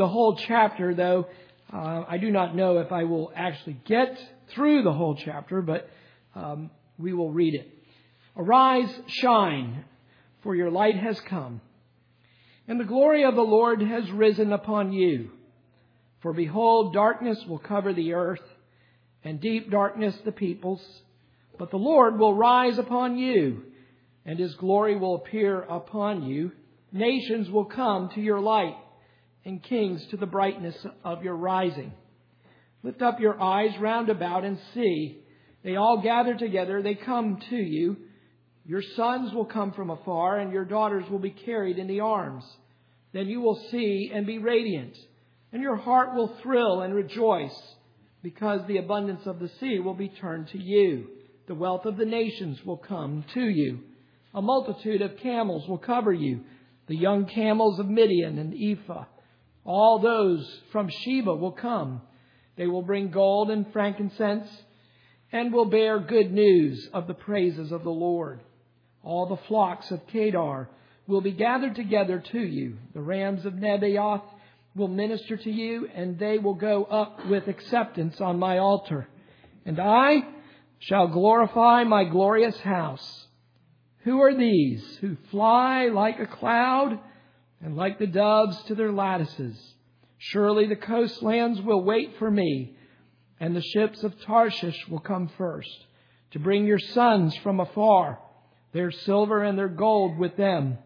the 0.00 0.08
whole 0.08 0.34
chapter, 0.34 0.94
though 0.94 1.26
uh, 1.70 2.04
I 2.08 2.16
do 2.16 2.30
not 2.30 2.56
know 2.56 2.78
if 2.78 2.90
I 2.90 3.04
will 3.04 3.30
actually 3.36 3.76
get 3.84 4.18
through 4.54 4.82
the 4.82 4.94
whole 4.94 5.14
chapter, 5.14 5.60
but 5.60 5.90
um, 6.34 6.70
we 6.98 7.12
will 7.12 7.30
read 7.30 7.54
it. 7.54 7.68
Arise, 8.34 8.88
shine, 9.08 9.84
for 10.42 10.56
your 10.56 10.70
light 10.70 10.96
has 10.96 11.20
come, 11.28 11.60
and 12.66 12.80
the 12.80 12.84
glory 12.84 13.24
of 13.24 13.34
the 13.34 13.42
Lord 13.42 13.82
has 13.82 14.10
risen 14.10 14.54
upon 14.54 14.94
you. 14.94 15.32
For 16.22 16.32
behold, 16.32 16.94
darkness 16.94 17.38
will 17.46 17.58
cover 17.58 17.92
the 17.92 18.14
earth, 18.14 18.40
and 19.22 19.38
deep 19.38 19.70
darkness 19.70 20.16
the 20.24 20.32
peoples. 20.32 20.82
But 21.58 21.70
the 21.70 21.76
Lord 21.76 22.18
will 22.18 22.34
rise 22.34 22.78
upon 22.78 23.18
you, 23.18 23.64
and 24.24 24.38
his 24.38 24.54
glory 24.54 24.96
will 24.96 25.16
appear 25.16 25.60
upon 25.60 26.22
you. 26.22 26.52
Nations 26.90 27.50
will 27.50 27.66
come 27.66 28.08
to 28.14 28.20
your 28.22 28.40
light, 28.40 28.76
and 29.44 29.62
kings 29.62 30.04
to 30.10 30.16
the 30.16 30.26
brightness 30.26 30.76
of 31.04 31.22
your 31.22 31.36
rising. 31.36 31.92
Lift 32.82 33.02
up 33.02 33.20
your 33.20 33.40
eyes 33.40 33.78
round 33.80 34.08
about 34.08 34.44
and 34.44 34.58
see. 34.74 35.22
They 35.62 35.76
all 35.76 36.00
gather 36.02 36.34
together, 36.34 36.82
they 36.82 36.94
come 36.94 37.38
to 37.50 37.56
you. 37.56 37.96
Your 38.64 38.82
sons 38.96 39.32
will 39.34 39.46
come 39.46 39.72
from 39.72 39.90
afar, 39.90 40.38
and 40.38 40.52
your 40.52 40.64
daughters 40.64 41.04
will 41.10 41.18
be 41.18 41.30
carried 41.30 41.78
in 41.78 41.86
the 41.86 42.00
arms. 42.00 42.44
Then 43.12 43.26
you 43.26 43.40
will 43.40 43.60
see 43.70 44.10
and 44.14 44.26
be 44.26 44.38
radiant, 44.38 44.96
and 45.52 45.62
your 45.62 45.76
heart 45.76 46.14
will 46.14 46.36
thrill 46.42 46.82
and 46.82 46.94
rejoice, 46.94 47.58
because 48.22 48.60
the 48.66 48.76
abundance 48.76 49.26
of 49.26 49.38
the 49.40 49.50
sea 49.60 49.80
will 49.80 49.94
be 49.94 50.08
turned 50.08 50.48
to 50.48 50.58
you. 50.58 51.08
The 51.48 51.54
wealth 51.54 51.84
of 51.84 51.96
the 51.96 52.04
nations 52.04 52.64
will 52.64 52.76
come 52.76 53.24
to 53.34 53.40
you. 53.40 53.80
A 54.34 54.42
multitude 54.42 55.02
of 55.02 55.18
camels 55.18 55.68
will 55.68 55.78
cover 55.78 56.12
you, 56.12 56.44
the 56.86 56.96
young 56.96 57.26
camels 57.26 57.80
of 57.80 57.88
Midian 57.88 58.38
and 58.38 58.54
Ephah. 58.54 59.06
All 59.64 59.98
those 59.98 60.60
from 60.72 60.88
Sheba 60.88 61.34
will 61.34 61.52
come. 61.52 62.02
They 62.56 62.66
will 62.66 62.82
bring 62.82 63.10
gold 63.10 63.50
and 63.50 63.70
frankincense 63.72 64.48
and 65.32 65.52
will 65.52 65.66
bear 65.66 65.98
good 65.98 66.32
news 66.32 66.88
of 66.92 67.06
the 67.06 67.14
praises 67.14 67.72
of 67.72 67.84
the 67.84 67.90
Lord. 67.90 68.40
All 69.02 69.26
the 69.26 69.42
flocks 69.48 69.90
of 69.90 70.06
Kedar 70.08 70.68
will 71.06 71.20
be 71.20 71.32
gathered 71.32 71.74
together 71.74 72.18
to 72.32 72.40
you. 72.40 72.76
The 72.94 73.00
rams 73.00 73.44
of 73.44 73.54
Nebaioth 73.54 74.22
will 74.74 74.88
minister 74.88 75.36
to 75.36 75.50
you, 75.50 75.88
and 75.94 76.18
they 76.18 76.38
will 76.38 76.54
go 76.54 76.84
up 76.84 77.26
with 77.26 77.48
acceptance 77.48 78.20
on 78.20 78.38
my 78.38 78.58
altar. 78.58 79.08
And 79.64 79.80
I 79.80 80.22
shall 80.78 81.08
glorify 81.08 81.84
my 81.84 82.04
glorious 82.04 82.58
house. 82.60 83.26
Who 84.04 84.20
are 84.22 84.34
these 84.34 84.96
who 85.00 85.16
fly 85.30 85.88
like 85.88 86.18
a 86.18 86.26
cloud 86.26 86.98
and 87.62 87.76
like 87.76 87.98
the 87.98 88.06
doves 88.06 88.62
to 88.64 88.74
their 88.74 88.92
lattices? 88.92 89.58
Surely 90.18 90.66
the 90.66 90.76
coastlands 90.76 91.60
will 91.62 91.82
wait 91.82 92.16
for 92.18 92.30
me, 92.30 92.76
and 93.38 93.56
the 93.56 93.62
ships 93.62 94.02
of 94.02 94.20
Tarshish 94.20 94.86
will 94.88 94.98
come 95.00 95.30
first 95.38 95.86
to 96.32 96.38
bring 96.38 96.66
your 96.66 96.78
sons 96.78 97.34
from 97.38 97.58
afar, 97.60 98.18
their 98.72 98.90
silver 98.90 99.42
and 99.42 99.58
their 99.58 99.68
gold 99.68 100.18
with 100.18 100.36
them, 100.36 100.78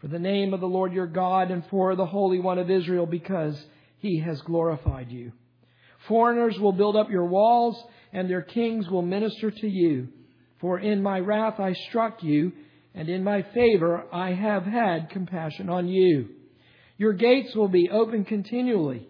for 0.00 0.08
the 0.08 0.18
name 0.18 0.54
of 0.54 0.60
the 0.60 0.68
Lord 0.68 0.92
your 0.92 1.06
God 1.06 1.50
and 1.50 1.66
for 1.66 1.96
the 1.96 2.06
Holy 2.06 2.38
One 2.38 2.58
of 2.58 2.70
Israel, 2.70 3.06
because 3.06 3.62
he 3.98 4.20
has 4.20 4.40
glorified 4.42 5.10
you. 5.10 5.32
Foreigners 6.06 6.58
will 6.58 6.72
build 6.72 6.96
up 6.96 7.10
your 7.10 7.26
walls, 7.26 7.82
and 8.12 8.30
their 8.30 8.42
kings 8.42 8.88
will 8.88 9.02
minister 9.02 9.50
to 9.50 9.68
you. 9.68 10.08
For 10.60 10.78
in 10.78 11.02
my 11.02 11.18
wrath 11.18 11.58
I 11.58 11.72
struck 11.72 12.22
you, 12.22 12.52
and 12.96 13.10
in 13.10 13.22
my 13.22 13.42
favor 13.54 14.04
I 14.12 14.32
have 14.32 14.64
had 14.64 15.10
compassion 15.10 15.68
on 15.68 15.86
you. 15.86 16.30
Your 16.96 17.12
gates 17.12 17.54
will 17.54 17.68
be 17.68 17.90
open 17.90 18.24
continually. 18.24 19.06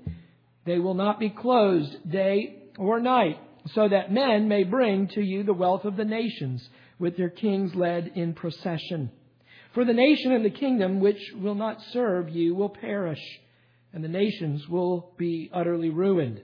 They 0.65 0.81
will 0.81 0.95
not 0.95 1.21
be 1.21 1.31
closed 1.31 2.11
day 2.11 2.65
or 2.77 2.99
night, 3.01 3.39
so 3.75 3.89
that 3.89 4.13
men 4.13 4.49
may 4.49 4.65
bring 4.65 5.07
to 5.09 5.23
you 5.23 5.45
the 5.45 5.53
wealth 5.53 5.85
of 5.85 5.97
the 5.97 6.05
nations, 6.05 6.69
with 6.99 7.17
their 7.17 7.31
kings 7.31 7.75
led 7.75 8.13
in 8.17 8.35
procession. 8.35 9.11
For 9.73 9.85
the 9.85 9.93
nation 9.93 10.33
and 10.33 10.45
the 10.45 10.51
kingdom 10.51 10.99
which 10.99 11.21
will 11.41 11.55
not 11.55 11.81
serve 11.93 12.29
you 12.29 12.55
will 12.57 12.69
perish, 12.69 13.23
and 13.93 14.03
the 14.03 14.09
nations 14.09 14.69
will 14.69 15.13
be 15.17 15.49
utterly 15.53 15.91
ruined. 15.91 16.41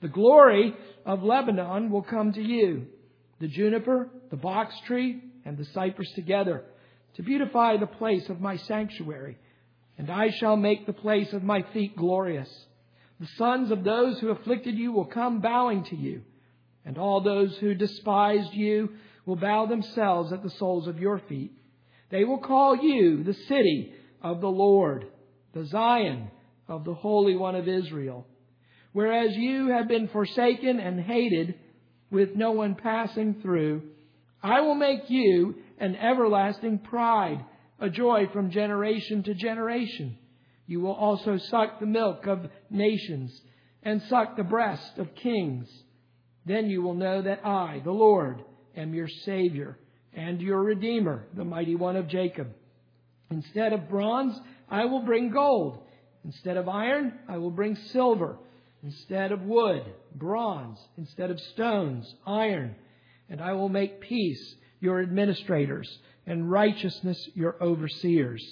The 0.00 0.08
glory 0.08 0.74
of 1.04 1.22
Lebanon 1.22 1.90
will 1.90 2.02
come 2.02 2.32
to 2.32 2.42
you, 2.42 2.86
the 3.38 3.48
juniper, 3.48 4.08
the 4.30 4.36
box 4.36 4.74
tree, 4.86 5.22
and 5.44 5.58
the 5.58 5.66
cypress 5.74 6.10
together, 6.14 6.64
to 7.14 7.22
beautify 7.22 7.76
the 7.76 7.86
place 7.86 8.28
of 8.28 8.40
my 8.40 8.56
sanctuary. 8.56 9.38
And 9.98 10.10
I 10.10 10.30
shall 10.30 10.56
make 10.56 10.86
the 10.86 10.92
place 10.92 11.32
of 11.32 11.42
my 11.42 11.62
feet 11.72 11.96
glorious. 11.96 12.48
The 13.18 13.28
sons 13.36 13.70
of 13.70 13.84
those 13.84 14.18
who 14.18 14.30
afflicted 14.30 14.76
you 14.76 14.92
will 14.92 15.04
come 15.04 15.40
bowing 15.40 15.84
to 15.84 15.96
you, 15.96 16.22
and 16.86 16.96
all 16.96 17.20
those 17.20 17.56
who 17.58 17.74
despised 17.74 18.54
you 18.54 18.90
will 19.26 19.36
bow 19.36 19.66
themselves 19.66 20.32
at 20.32 20.42
the 20.42 20.50
soles 20.50 20.86
of 20.86 20.98
your 20.98 21.18
feet. 21.28 21.52
They 22.10 22.24
will 22.24 22.38
call 22.38 22.76
you 22.76 23.22
the 23.22 23.34
city 23.34 23.92
of 24.22 24.40
the 24.40 24.48
Lord, 24.48 25.06
the 25.52 25.66
Zion 25.66 26.30
of 26.66 26.84
the 26.84 26.94
Holy 26.94 27.36
One 27.36 27.54
of 27.54 27.68
Israel. 27.68 28.26
Whereas 28.92 29.36
you 29.36 29.68
have 29.68 29.86
been 29.86 30.08
forsaken 30.08 30.80
and 30.80 31.00
hated, 31.00 31.54
with 32.10 32.34
no 32.34 32.52
one 32.52 32.74
passing 32.74 33.36
through, 33.40 33.82
I 34.42 34.62
will 34.62 34.74
make 34.74 35.08
you 35.10 35.56
an 35.80 35.96
everlasting 35.96 36.78
pride, 36.78 37.44
a 37.80 37.90
joy 37.90 38.28
from 38.32 38.50
generation 38.50 39.22
to 39.24 39.34
generation. 39.34 40.16
You 40.66 40.80
will 40.80 40.92
also 40.92 41.38
suck 41.38 41.80
the 41.80 41.86
milk 41.86 42.26
of 42.26 42.46
nations 42.70 43.40
and 43.82 44.02
suck 44.02 44.36
the 44.36 44.44
breast 44.44 44.98
of 44.98 45.14
kings. 45.16 45.68
Then 46.46 46.68
you 46.68 46.82
will 46.82 46.94
know 46.94 47.22
that 47.22 47.44
I, 47.44 47.80
the 47.82 47.90
Lord, 47.90 48.44
am 48.76 48.94
your 48.94 49.08
Savior 49.08 49.78
and 50.12 50.40
your 50.40 50.62
Redeemer, 50.62 51.24
the 51.34 51.44
mighty 51.44 51.74
one 51.74 51.96
of 51.96 52.08
Jacob. 52.08 52.48
Instead 53.30 53.72
of 53.72 53.88
bronze, 53.88 54.38
I 54.68 54.84
will 54.84 55.02
bring 55.02 55.30
gold. 55.30 55.78
Instead 56.24 56.56
of 56.56 56.68
iron, 56.68 57.14
I 57.28 57.38
will 57.38 57.50
bring 57.50 57.74
silver. 57.74 58.36
Instead 58.82 59.32
of 59.32 59.42
wood, 59.42 59.82
bronze. 60.14 60.78
Instead 60.98 61.30
of 61.30 61.40
stones, 61.40 62.14
iron. 62.26 62.74
And 63.28 63.40
I 63.40 63.52
will 63.52 63.68
make 63.68 64.00
peace 64.00 64.56
your 64.80 65.00
administrators 65.00 65.88
and 66.26 66.50
righteousness 66.50 67.28
your 67.34 67.56
overseers. 67.62 68.42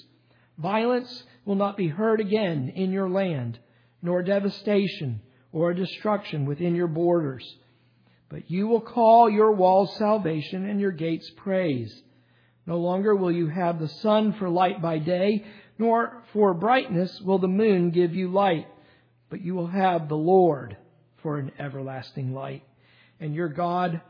Violence 0.59 1.25
will 1.45 1.55
not 1.55 1.77
be 1.77 1.89
heard 1.89 2.21
again 2.21 2.73
in 2.75 2.91
your 2.91 3.09
land, 3.09 3.59
nor 4.03 4.23
devastation 4.23 5.21
or 5.53 5.73
destruction 5.73 6.45
within 6.45 6.75
your 6.75 6.89
borders. 6.89 7.45
But 8.29 8.51
you 8.51 8.67
will 8.67 8.81
call 8.81 9.31
your 9.31 9.53
walls 9.53 9.97
salvation 9.97 10.69
and 10.69 10.81
your 10.81 10.93
gates 10.93 11.31
praise. 11.37 12.03
No 12.67 12.79
longer 12.79 13.17
will 13.17 13.33
you 13.33 13.49
have 13.49 13.79
the 13.79 13.89
sun 13.89 14.35
for 14.35 14.51
light 14.51 14.83
by 14.83 14.99
day, 14.99 15.47
nor 15.79 16.23
for 16.33 16.53
brightness 16.53 17.21
will 17.23 17.39
the 17.39 17.49
moon 17.49 17.91
give 17.91 18.15
you 18.15 18.31
light, 18.31 18.67
but 19.31 19.41
you 19.41 19.55
will 19.55 19.69
have 19.69 20.09
the 20.09 20.17
Lord 20.17 20.77
for 21.23 21.39
an 21.39 21.53
everlasting 21.59 22.35
light, 22.35 22.63
and 23.21 23.35
your 23.35 23.49
God 23.49 24.03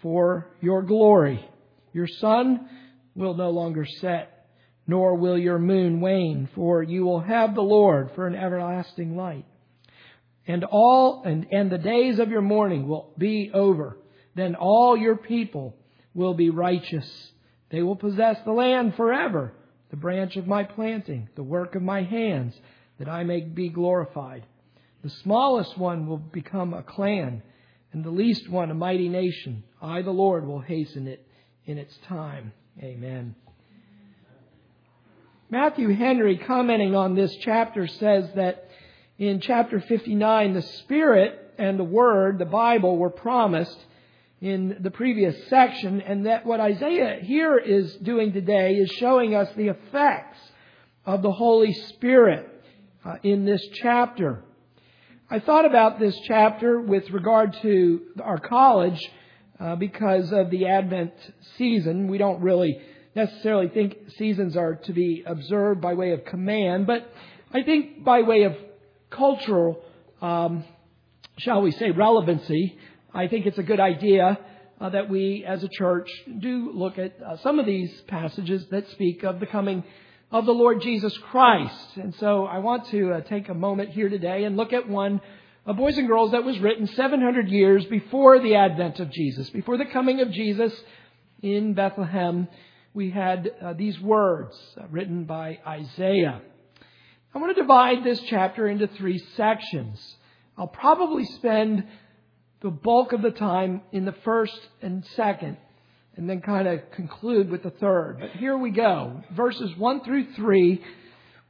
for 0.00 0.48
your 0.60 0.82
glory. 0.82 1.46
Your 1.96 2.06
sun 2.06 2.68
will 3.16 3.34
no 3.34 3.50
longer 3.50 3.84
set, 3.84 4.46
nor 4.86 5.16
will 5.16 5.38
your 5.38 5.58
moon 5.58 6.00
wane, 6.00 6.48
for 6.54 6.82
you 6.82 7.04
will 7.04 7.20
have 7.20 7.54
the 7.54 7.62
Lord 7.62 8.12
for 8.14 8.26
an 8.28 8.36
everlasting 8.36 9.16
light 9.16 9.46
and 10.46 10.64
all 10.64 11.22
and, 11.24 11.46
and 11.50 11.70
the 11.70 11.78
days 11.78 12.18
of 12.18 12.30
your 12.30 12.42
mourning 12.42 12.86
will 12.86 13.12
be 13.18 13.50
over. 13.52 13.98
Then 14.34 14.54
all 14.54 14.96
your 14.96 15.16
people 15.16 15.76
will 16.14 16.34
be 16.34 16.50
righteous. 16.50 17.32
They 17.70 17.82
will 17.82 17.96
possess 17.96 18.36
the 18.44 18.52
land 18.52 18.94
forever, 18.96 19.52
the 19.90 19.96
branch 19.96 20.36
of 20.36 20.46
my 20.46 20.64
planting, 20.64 21.28
the 21.34 21.42
work 21.42 21.74
of 21.74 21.82
my 21.82 22.02
hands, 22.02 22.54
that 22.98 23.08
I 23.08 23.24
may 23.24 23.40
be 23.40 23.68
glorified. 23.68 24.46
The 25.02 25.10
smallest 25.10 25.76
one 25.76 26.06
will 26.06 26.18
become 26.18 26.74
a 26.74 26.82
clan, 26.82 27.42
and 27.92 28.04
the 28.04 28.10
least 28.10 28.48
one 28.48 28.70
a 28.70 28.74
mighty 28.74 29.08
nation. 29.08 29.64
I, 29.80 30.02
the 30.02 30.10
Lord, 30.10 30.46
will 30.46 30.60
hasten 30.60 31.06
it 31.06 31.25
in 31.66 31.78
its 31.78 31.96
time. 32.08 32.52
Amen. 32.80 33.34
Matthew 35.50 35.94
Henry, 35.94 36.38
commenting 36.38 36.94
on 36.94 37.14
this 37.14 37.34
chapter, 37.42 37.86
says 37.86 38.28
that 38.34 38.68
in 39.18 39.40
chapter 39.40 39.80
59, 39.80 40.54
the 40.54 40.62
Spirit 40.62 41.54
and 41.58 41.78
the 41.78 41.84
Word, 41.84 42.38
the 42.38 42.44
Bible, 42.44 42.96
were 42.96 43.10
promised 43.10 43.78
in 44.40 44.76
the 44.80 44.90
previous 44.90 45.34
section, 45.48 46.00
and 46.02 46.26
that 46.26 46.44
what 46.44 46.60
Isaiah 46.60 47.20
here 47.22 47.56
is 47.56 47.94
doing 47.96 48.32
today 48.32 48.74
is 48.74 48.90
showing 48.98 49.34
us 49.34 49.48
the 49.56 49.68
effects 49.68 50.38
of 51.06 51.22
the 51.22 51.32
Holy 51.32 51.72
Spirit 51.72 52.46
uh, 53.04 53.14
in 53.22 53.44
this 53.44 53.66
chapter. 53.74 54.42
I 55.30 55.40
thought 55.40 55.64
about 55.64 55.98
this 55.98 56.16
chapter 56.26 56.80
with 56.80 57.08
regard 57.10 57.56
to 57.62 58.02
our 58.22 58.38
college 58.38 59.00
uh, 59.58 59.76
because 59.76 60.32
of 60.32 60.50
the 60.50 60.66
Advent 60.66 61.12
season. 61.56 62.08
We 62.08 62.18
don't 62.18 62.40
really 62.40 62.80
necessarily 63.14 63.68
think 63.68 63.96
seasons 64.18 64.56
are 64.56 64.74
to 64.74 64.92
be 64.92 65.24
observed 65.26 65.80
by 65.80 65.94
way 65.94 66.12
of 66.12 66.24
command, 66.24 66.86
but 66.86 67.10
I 67.52 67.62
think 67.62 68.04
by 68.04 68.22
way 68.22 68.42
of 68.42 68.54
cultural, 69.10 69.82
um, 70.20 70.64
shall 71.38 71.62
we 71.62 71.70
say, 71.70 71.90
relevancy, 71.90 72.78
I 73.14 73.28
think 73.28 73.46
it's 73.46 73.58
a 73.58 73.62
good 73.62 73.80
idea 73.80 74.38
uh, 74.80 74.90
that 74.90 75.08
we 75.08 75.44
as 75.46 75.64
a 75.64 75.68
church 75.68 76.10
do 76.38 76.70
look 76.74 76.98
at 76.98 77.14
uh, 77.22 77.36
some 77.38 77.58
of 77.58 77.64
these 77.64 77.90
passages 78.02 78.66
that 78.70 78.88
speak 78.90 79.22
of 79.22 79.40
the 79.40 79.46
coming 79.46 79.84
of 80.30 80.44
the 80.44 80.52
Lord 80.52 80.82
Jesus 80.82 81.16
Christ. 81.30 81.96
And 81.96 82.14
so 82.16 82.44
I 82.44 82.58
want 82.58 82.86
to 82.88 83.12
uh, 83.12 83.20
take 83.22 83.48
a 83.48 83.54
moment 83.54 83.90
here 83.90 84.08
today 84.08 84.44
and 84.44 84.56
look 84.56 84.72
at 84.72 84.88
one 84.88 85.20
of 85.66 85.76
Boys 85.76 85.98
and 85.98 86.06
Girls 86.06 86.30
that 86.30 86.44
was 86.44 86.58
written 86.60 86.86
700 86.86 87.48
years 87.48 87.84
before 87.86 88.38
the 88.38 88.54
advent 88.54 89.00
of 89.00 89.10
Jesus, 89.10 89.50
before 89.50 89.76
the 89.76 89.84
coming 89.84 90.20
of 90.20 90.30
Jesus 90.30 90.72
in 91.42 91.74
Bethlehem. 91.74 92.46
We 92.94 93.10
had 93.10 93.50
uh, 93.60 93.72
these 93.72 94.00
words 94.00 94.56
uh, 94.80 94.84
written 94.90 95.24
by 95.24 95.58
Isaiah. 95.66 96.40
I 97.34 97.38
want 97.38 97.54
to 97.54 97.60
divide 97.60 98.04
this 98.04 98.20
chapter 98.28 98.68
into 98.68 98.86
three 98.86 99.18
sections. 99.36 100.16
I'll 100.56 100.68
probably 100.68 101.24
spend 101.24 101.84
the 102.62 102.70
bulk 102.70 103.12
of 103.12 103.20
the 103.20 103.32
time 103.32 103.82
in 103.90 104.04
the 104.04 104.14
first 104.24 104.58
and 104.80 105.04
second, 105.16 105.56
and 106.16 106.30
then 106.30 106.42
kind 106.42 106.68
of 106.68 106.92
conclude 106.92 107.50
with 107.50 107.64
the 107.64 107.70
third. 107.70 108.18
But 108.20 108.30
here 108.30 108.56
we 108.56 108.70
go. 108.70 109.22
Verses 109.32 109.76
1 109.76 110.04
through 110.04 110.32
3, 110.34 110.82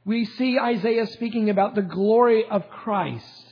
we 0.05 0.25
see 0.25 0.57
Isaiah 0.57 1.05
speaking 1.05 1.51
about 1.51 1.75
the 1.75 1.83
glory 1.83 2.45
of 2.49 2.67
Christ. 2.69 3.46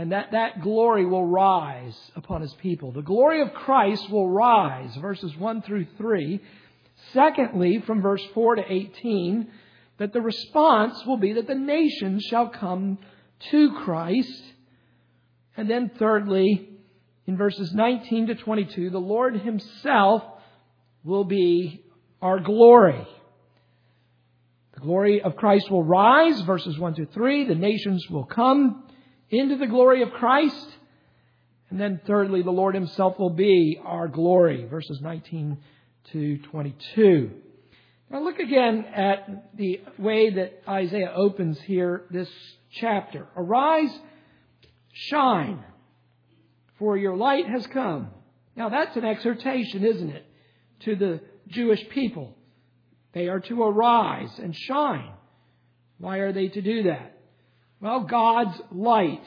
And 0.00 0.12
that 0.12 0.30
that 0.32 0.62
glory 0.62 1.04
will 1.04 1.26
rise 1.26 1.94
upon 2.16 2.40
his 2.40 2.54
people. 2.54 2.90
The 2.90 3.02
glory 3.02 3.42
of 3.42 3.52
Christ 3.52 4.08
will 4.08 4.30
rise, 4.30 4.96
verses 4.96 5.36
1 5.36 5.60
through 5.60 5.88
3. 5.98 6.40
Secondly, 7.12 7.82
from 7.86 8.00
verse 8.00 8.24
4 8.32 8.54
to 8.56 8.62
18, 8.66 9.46
that 9.98 10.14
the 10.14 10.22
response 10.22 11.04
will 11.04 11.18
be 11.18 11.34
that 11.34 11.46
the 11.46 11.54
nations 11.54 12.24
shall 12.24 12.48
come 12.48 12.96
to 13.50 13.74
Christ. 13.84 14.42
And 15.54 15.68
then 15.68 15.90
thirdly, 15.98 16.70
in 17.26 17.36
verses 17.36 17.74
19 17.74 18.28
to 18.28 18.36
22, 18.36 18.88
the 18.88 18.98
Lord 18.98 19.36
Himself 19.36 20.22
will 21.04 21.24
be 21.24 21.84
our 22.22 22.40
glory. 22.40 23.06
The 24.72 24.80
glory 24.80 25.20
of 25.20 25.36
Christ 25.36 25.70
will 25.70 25.84
rise, 25.84 26.40
verses 26.40 26.78
1 26.78 26.94
to 26.94 27.04
3. 27.04 27.44
The 27.44 27.54
nations 27.54 28.08
will 28.08 28.24
come 28.24 28.84
into 29.30 29.56
the 29.56 29.66
glory 29.66 30.02
of 30.02 30.10
Christ. 30.10 30.68
And 31.70 31.80
then 31.80 32.00
thirdly, 32.06 32.42
the 32.42 32.50
Lord 32.50 32.74
Himself 32.74 33.18
will 33.18 33.30
be 33.30 33.80
our 33.82 34.08
glory, 34.08 34.66
verses 34.66 35.00
19 35.00 35.58
to 36.12 36.38
22. 36.38 37.30
Now 38.10 38.22
look 38.22 38.40
again 38.40 38.84
at 38.86 39.56
the 39.56 39.80
way 39.98 40.30
that 40.30 40.62
Isaiah 40.68 41.12
opens 41.14 41.60
here 41.60 42.06
this 42.10 42.28
chapter. 42.72 43.28
Arise, 43.36 43.96
shine 44.92 45.64
for 46.80 46.96
your 46.96 47.14
light 47.14 47.46
has 47.46 47.64
come. 47.68 48.08
Now 48.56 48.70
that's 48.70 48.96
an 48.96 49.04
exhortation, 49.04 49.84
isn't 49.84 50.10
it, 50.10 50.26
to 50.80 50.96
the 50.96 51.20
Jewish 51.46 51.86
people. 51.90 52.34
They 53.12 53.28
are 53.28 53.40
to 53.40 53.62
arise 53.62 54.30
and 54.38 54.56
shine. 54.56 55.12
Why 55.98 56.18
are 56.18 56.32
they 56.32 56.48
to 56.48 56.62
do 56.62 56.84
that? 56.84 57.19
Well, 57.80 58.00
God's 58.00 58.60
light 58.70 59.22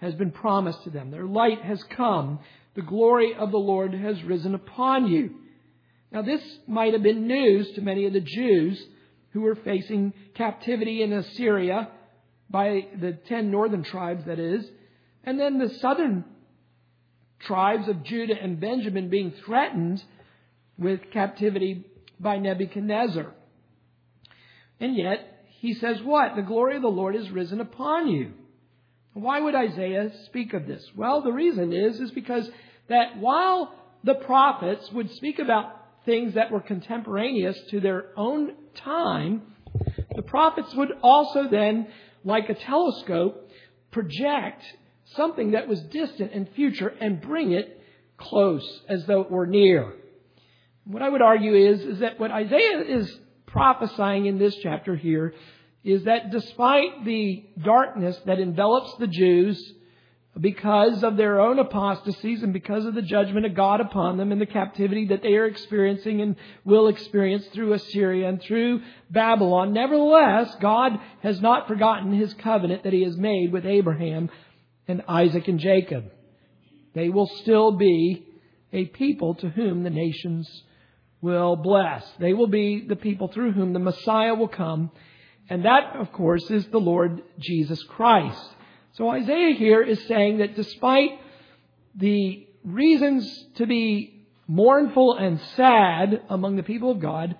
has 0.00 0.14
been 0.14 0.30
promised 0.30 0.84
to 0.84 0.90
them. 0.90 1.10
Their 1.10 1.26
light 1.26 1.62
has 1.62 1.82
come. 1.84 2.40
The 2.74 2.82
glory 2.82 3.34
of 3.34 3.50
the 3.50 3.58
Lord 3.58 3.92
has 3.92 4.22
risen 4.22 4.54
upon 4.54 5.08
you. 5.08 5.34
Now, 6.10 6.22
this 6.22 6.42
might 6.66 6.94
have 6.94 7.02
been 7.02 7.26
news 7.26 7.70
to 7.72 7.82
many 7.82 8.06
of 8.06 8.14
the 8.14 8.20
Jews 8.20 8.82
who 9.32 9.42
were 9.42 9.56
facing 9.56 10.14
captivity 10.34 11.02
in 11.02 11.12
Assyria 11.12 11.90
by 12.48 12.86
the 12.98 13.12
ten 13.12 13.50
northern 13.50 13.82
tribes, 13.82 14.24
that 14.24 14.38
is, 14.38 14.64
and 15.24 15.38
then 15.38 15.58
the 15.58 15.68
southern 15.80 16.24
tribes 17.40 17.88
of 17.88 18.04
Judah 18.04 18.36
and 18.40 18.58
Benjamin 18.58 19.10
being 19.10 19.32
threatened 19.44 20.02
with 20.78 21.10
captivity 21.12 21.84
by 22.18 22.38
Nebuchadnezzar. 22.38 23.34
And 24.80 24.96
yet, 24.96 25.37
he 25.60 25.74
says 25.74 26.00
what? 26.02 26.36
The 26.36 26.42
glory 26.42 26.76
of 26.76 26.82
the 26.82 26.88
Lord 26.88 27.16
is 27.16 27.30
risen 27.30 27.60
upon 27.60 28.08
you. 28.08 28.32
Why 29.12 29.40
would 29.40 29.56
Isaiah 29.56 30.12
speak 30.26 30.54
of 30.54 30.66
this? 30.66 30.84
Well, 30.94 31.22
the 31.22 31.32
reason 31.32 31.72
is, 31.72 31.98
is 31.98 32.12
because 32.12 32.48
that 32.88 33.18
while 33.18 33.74
the 34.04 34.14
prophets 34.14 34.90
would 34.92 35.10
speak 35.10 35.40
about 35.40 35.74
things 36.06 36.34
that 36.34 36.52
were 36.52 36.60
contemporaneous 36.60 37.58
to 37.70 37.80
their 37.80 38.06
own 38.16 38.52
time, 38.76 39.42
the 40.14 40.22
prophets 40.22 40.72
would 40.76 40.92
also 41.02 41.48
then, 41.50 41.88
like 42.24 42.48
a 42.48 42.54
telescope, 42.54 43.50
project 43.90 44.62
something 45.16 45.52
that 45.52 45.66
was 45.66 45.80
distant 45.80 46.32
and 46.32 46.48
future 46.50 46.88
and 47.00 47.20
bring 47.20 47.50
it 47.52 47.82
close 48.16 48.82
as 48.88 49.04
though 49.06 49.22
it 49.22 49.30
were 49.30 49.46
near. 49.46 49.92
What 50.84 51.02
I 51.02 51.08
would 51.08 51.22
argue 51.22 51.54
is, 51.54 51.80
is 51.80 51.98
that 51.98 52.20
what 52.20 52.30
Isaiah 52.30 52.82
is 52.82 53.18
prophesying 53.48 54.26
in 54.26 54.38
this 54.38 54.56
chapter 54.62 54.96
here 54.96 55.34
is 55.84 56.04
that 56.04 56.30
despite 56.30 57.04
the 57.04 57.44
darkness 57.62 58.18
that 58.26 58.38
envelops 58.38 58.94
the 58.98 59.06
Jews 59.06 59.72
because 60.38 61.02
of 61.02 61.16
their 61.16 61.40
own 61.40 61.58
apostasies 61.58 62.42
and 62.42 62.52
because 62.52 62.84
of 62.84 62.94
the 62.94 63.02
judgment 63.02 63.46
of 63.46 63.54
God 63.54 63.80
upon 63.80 64.16
them 64.16 64.30
and 64.30 64.40
the 64.40 64.46
captivity 64.46 65.06
that 65.06 65.22
they 65.22 65.34
are 65.34 65.46
experiencing 65.46 66.20
and 66.20 66.36
will 66.64 66.88
experience 66.88 67.46
through 67.48 67.72
Assyria 67.72 68.28
and 68.28 68.40
through 68.40 68.82
Babylon, 69.10 69.72
nevertheless, 69.72 70.54
God 70.60 70.92
has 71.22 71.40
not 71.40 71.66
forgotten 71.66 72.12
his 72.12 72.34
covenant 72.34 72.84
that 72.84 72.92
he 72.92 73.02
has 73.02 73.16
made 73.16 73.52
with 73.52 73.66
Abraham 73.66 74.30
and 74.86 75.02
Isaac 75.08 75.48
and 75.48 75.58
Jacob. 75.58 76.04
They 76.94 77.08
will 77.08 77.28
still 77.40 77.72
be 77.72 78.26
a 78.72 78.84
people 78.84 79.34
to 79.36 79.48
whom 79.48 79.82
the 79.82 79.90
nations 79.90 80.48
will 81.20 81.56
bless. 81.56 82.06
They 82.18 82.32
will 82.32 82.46
be 82.46 82.84
the 82.86 82.96
people 82.96 83.28
through 83.28 83.52
whom 83.52 83.72
the 83.72 83.78
Messiah 83.78 84.34
will 84.34 84.48
come. 84.48 84.90
And 85.50 85.64
that, 85.64 85.96
of 85.96 86.12
course, 86.12 86.50
is 86.50 86.66
the 86.66 86.78
Lord 86.78 87.22
Jesus 87.38 87.82
Christ. 87.84 88.54
So 88.92 89.08
Isaiah 89.08 89.54
here 89.54 89.82
is 89.82 90.02
saying 90.06 90.38
that 90.38 90.54
despite 90.54 91.10
the 91.94 92.46
reasons 92.64 93.46
to 93.56 93.66
be 93.66 94.26
mournful 94.46 95.16
and 95.16 95.40
sad 95.56 96.22
among 96.28 96.56
the 96.56 96.62
people 96.62 96.90
of 96.90 97.00
God, 97.00 97.36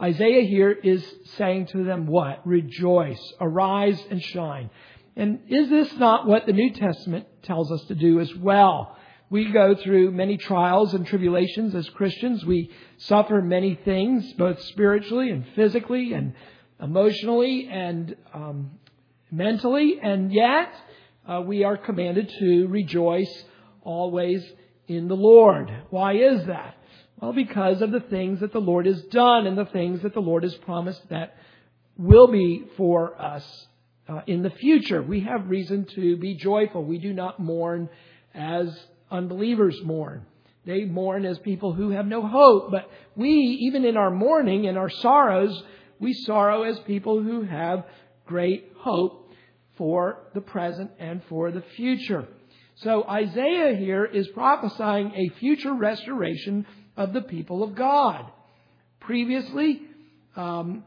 Isaiah 0.00 0.46
here 0.46 0.70
is 0.70 1.04
saying 1.36 1.66
to 1.68 1.84
them 1.84 2.06
what? 2.06 2.46
Rejoice, 2.46 3.20
arise 3.40 4.02
and 4.10 4.22
shine. 4.22 4.70
And 5.16 5.40
is 5.48 5.68
this 5.68 5.92
not 5.96 6.26
what 6.26 6.46
the 6.46 6.52
New 6.52 6.72
Testament 6.72 7.26
tells 7.42 7.70
us 7.70 7.84
to 7.88 7.94
do 7.94 8.20
as 8.20 8.34
well? 8.34 8.96
We 9.30 9.52
go 9.52 9.76
through 9.76 10.10
many 10.10 10.36
trials 10.36 10.92
and 10.92 11.06
tribulations 11.06 11.76
as 11.76 11.88
Christians. 11.90 12.44
We 12.44 12.70
suffer 12.98 13.40
many 13.40 13.76
things, 13.76 14.32
both 14.32 14.60
spiritually 14.62 15.30
and 15.30 15.46
physically 15.54 16.12
and 16.12 16.34
emotionally 16.82 17.68
and 17.70 18.16
um, 18.34 18.72
mentally, 19.30 20.00
and 20.02 20.32
yet 20.32 20.74
uh, 21.28 21.42
we 21.46 21.62
are 21.62 21.76
commanded 21.76 22.28
to 22.40 22.66
rejoice 22.66 23.44
always 23.82 24.44
in 24.88 25.06
the 25.06 25.14
Lord. 25.14 25.70
Why 25.90 26.14
is 26.14 26.46
that? 26.46 26.74
Well, 27.20 27.32
because 27.32 27.82
of 27.82 27.92
the 27.92 28.00
things 28.00 28.40
that 28.40 28.52
the 28.52 28.60
Lord 28.60 28.86
has 28.86 29.00
done 29.04 29.46
and 29.46 29.56
the 29.56 29.66
things 29.66 30.02
that 30.02 30.14
the 30.14 30.20
Lord 30.20 30.42
has 30.42 30.54
promised 30.56 31.08
that 31.10 31.36
will 31.96 32.26
be 32.26 32.64
for 32.76 33.20
us 33.20 33.66
uh, 34.08 34.22
in 34.26 34.42
the 34.42 34.50
future. 34.50 35.02
We 35.02 35.20
have 35.20 35.48
reason 35.48 35.86
to 35.94 36.16
be 36.16 36.34
joyful. 36.34 36.82
We 36.82 36.98
do 36.98 37.12
not 37.12 37.38
mourn 37.38 37.88
as 38.34 38.76
unbelievers 39.10 39.78
mourn. 39.84 40.26
They 40.64 40.84
mourn 40.84 41.24
as 41.24 41.38
people 41.38 41.72
who 41.72 41.90
have 41.90 42.06
no 42.06 42.26
hope. 42.26 42.70
But 42.70 42.90
we, 43.16 43.30
even 43.62 43.84
in 43.84 43.96
our 43.96 44.10
mourning 44.10 44.66
and 44.66 44.76
our 44.76 44.90
sorrows, 44.90 45.62
we 45.98 46.12
sorrow 46.12 46.62
as 46.62 46.78
people 46.80 47.22
who 47.22 47.42
have 47.42 47.84
great 48.26 48.72
hope 48.76 49.30
for 49.76 50.18
the 50.34 50.40
present 50.40 50.90
and 50.98 51.22
for 51.28 51.50
the 51.50 51.62
future. 51.76 52.28
So 52.76 53.04
Isaiah 53.04 53.74
here 53.76 54.04
is 54.04 54.28
prophesying 54.28 55.12
a 55.14 55.38
future 55.38 55.74
restoration 55.74 56.66
of 56.96 57.12
the 57.12 57.22
people 57.22 57.62
of 57.62 57.74
God. 57.74 58.26
Previously, 59.00 59.82
um, 60.36 60.84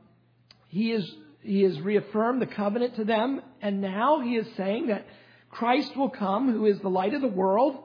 he 0.70 0.92
is 0.92 1.16
he 1.42 1.64
has 1.64 1.80
reaffirmed 1.82 2.42
the 2.42 2.48
covenant 2.48 2.96
to 2.96 3.04
them, 3.04 3.42
and 3.62 3.82
now 3.82 4.22
he 4.22 4.38
is 4.38 4.48
saying 4.56 4.88
that 4.88 5.06
Christ 5.50 5.96
will 5.98 6.10
come, 6.10 6.52
who 6.52 6.66
is 6.66 6.80
the 6.80 6.90
light 6.90 7.14
of 7.14 7.22
the 7.22 7.28
world, 7.28 7.78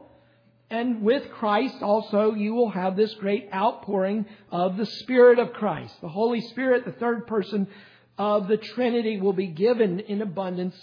and 0.71 1.03
with 1.03 1.31
Christ 1.31 1.83
also 1.83 2.35
you 2.35 2.55
will 2.55 2.71
have 2.71 2.97
this 2.97 3.15
great 3.15 3.49
outpouring 3.55 4.27
of 4.51 4.77
the 4.77 4.87
Spirit 4.87 5.39
of 5.39 5.53
Christ. 5.53 5.95
The 6.01 6.09
Holy 6.09 6.41
Spirit, 6.41 6.85
the 6.85 6.93
third 6.93 7.27
person 7.27 7.69
of 8.19 8.49
the 8.49 8.59
Trinity, 8.59 9.21
will 9.21 9.33
be 9.33 9.47
given 9.47 10.01
in 10.01 10.21
abundance 10.21 10.77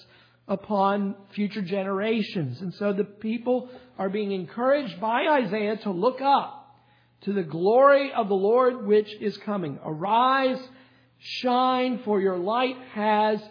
upon 0.48 1.16
future 1.34 1.62
generations. 1.62 2.62
And 2.62 2.74
so 2.74 2.94
the 2.94 3.04
people 3.04 3.70
are 3.98 4.10
being 4.10 4.32
encouraged 4.32 5.00
by 5.00 5.28
Isaiah 5.28 5.78
to 5.78 5.92
look 5.92 6.22
up 6.22 6.78
to 7.22 7.34
the 7.34 7.44
glory 7.44 8.12
of 8.12 8.28
the 8.28 8.36
Lord 8.36 8.86
which 8.86 9.14
is 9.22 9.38
coming. 9.38 9.80
Arise 9.84 10.60
Shine, 11.18 12.02
for 12.04 12.22
your 12.22 12.38
light 12.38 12.78
has 12.94 13.42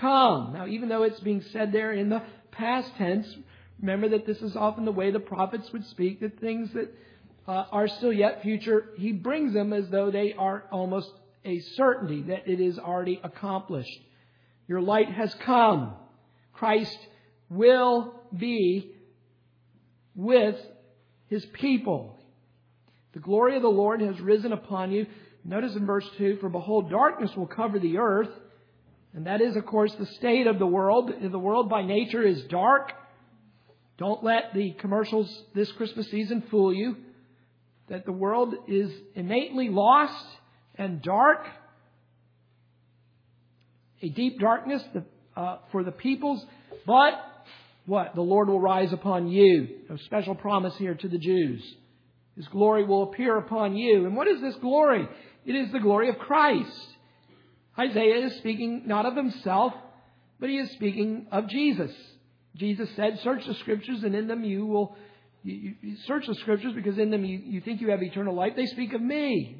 come. 0.00 0.52
Now, 0.54 0.66
even 0.66 0.88
though 0.88 1.04
it's 1.04 1.20
being 1.20 1.42
said 1.52 1.70
there 1.70 1.92
in 1.92 2.08
the 2.08 2.22
past 2.50 2.90
tense, 2.96 3.28
remember 3.80 4.10
that 4.10 4.26
this 4.26 4.40
is 4.42 4.56
often 4.56 4.84
the 4.84 4.92
way 4.92 5.10
the 5.10 5.20
prophets 5.20 5.72
would 5.72 5.86
speak, 5.86 6.20
that 6.20 6.38
things 6.40 6.72
that 6.74 6.94
uh, 7.48 7.64
are 7.72 7.88
still 7.88 8.12
yet 8.12 8.42
future, 8.42 8.90
he 8.96 9.12
brings 9.12 9.52
them 9.52 9.72
as 9.72 9.88
though 9.88 10.10
they 10.10 10.34
are 10.34 10.64
almost 10.70 11.10
a 11.44 11.60
certainty, 11.76 12.22
that 12.22 12.46
it 12.46 12.60
is 12.60 12.78
already 12.78 13.20
accomplished. 13.24 14.00
Your 14.68 14.80
light 14.80 15.10
has 15.10 15.34
come. 15.34 15.94
Christ 16.52 16.98
will 17.48 18.14
be 18.36 18.92
with 20.14 20.56
his 21.28 21.44
people. 21.46 22.18
The 23.12 23.20
glory 23.20 23.56
of 23.56 23.62
the 23.62 23.68
Lord 23.68 24.00
has 24.02 24.20
risen 24.20 24.52
upon 24.52 24.92
you. 24.92 25.06
Notice 25.44 25.74
in 25.74 25.86
verse 25.86 26.08
2 26.18 26.38
For 26.40 26.48
behold, 26.48 26.90
darkness 26.90 27.34
will 27.34 27.46
cover 27.46 27.78
the 27.78 27.98
earth. 27.98 28.28
And 29.14 29.26
that 29.26 29.40
is, 29.40 29.56
of 29.56 29.66
course, 29.66 29.92
the 29.94 30.06
state 30.06 30.46
of 30.46 30.58
the 30.58 30.66
world. 30.66 31.10
The 31.20 31.38
world 31.38 31.68
by 31.68 31.82
nature 31.82 32.22
is 32.22 32.44
dark. 32.44 32.92
Don't 34.00 34.24
let 34.24 34.54
the 34.54 34.72
commercials 34.80 35.30
this 35.54 35.70
Christmas 35.72 36.10
season 36.10 36.42
fool 36.50 36.72
you 36.72 36.96
that 37.90 38.06
the 38.06 38.12
world 38.12 38.54
is 38.66 38.90
innately 39.14 39.68
lost 39.68 40.24
and 40.76 41.02
dark. 41.02 41.44
A 44.00 44.08
deep 44.08 44.40
darkness 44.40 44.82
uh, 45.36 45.58
for 45.70 45.84
the 45.84 45.92
peoples. 45.92 46.42
But 46.86 47.12
what? 47.84 48.14
The 48.14 48.22
Lord 48.22 48.48
will 48.48 48.58
rise 48.58 48.90
upon 48.90 49.28
you. 49.28 49.68
A 49.90 49.98
special 49.98 50.34
promise 50.34 50.74
here 50.78 50.94
to 50.94 51.08
the 51.08 51.18
Jews. 51.18 51.62
His 52.36 52.48
glory 52.48 52.84
will 52.84 53.02
appear 53.02 53.36
upon 53.36 53.76
you. 53.76 54.06
And 54.06 54.16
what 54.16 54.28
is 54.28 54.40
this 54.40 54.54
glory? 54.62 55.06
It 55.44 55.54
is 55.54 55.70
the 55.72 55.78
glory 55.78 56.08
of 56.08 56.18
Christ. 56.18 56.86
Isaiah 57.78 58.24
is 58.26 58.36
speaking 58.36 58.84
not 58.86 59.04
of 59.04 59.14
himself, 59.14 59.74
but 60.38 60.48
he 60.48 60.56
is 60.56 60.70
speaking 60.70 61.26
of 61.30 61.48
Jesus. 61.48 61.92
Jesus 62.56 62.88
said, 62.96 63.18
Search 63.22 63.46
the 63.46 63.54
scriptures, 63.54 64.02
and 64.02 64.14
in 64.14 64.26
them 64.26 64.44
you 64.44 64.66
will 64.66 64.96
you, 65.42 65.74
you 65.80 65.96
search 66.06 66.26
the 66.26 66.34
scriptures 66.34 66.72
because 66.74 66.98
in 66.98 67.10
them 67.10 67.24
you, 67.24 67.38
you 67.38 67.60
think 67.60 67.80
you 67.80 67.90
have 67.90 68.02
eternal 68.02 68.34
life. 68.34 68.52
They 68.56 68.66
speak 68.66 68.92
of 68.92 69.00
me. 69.00 69.56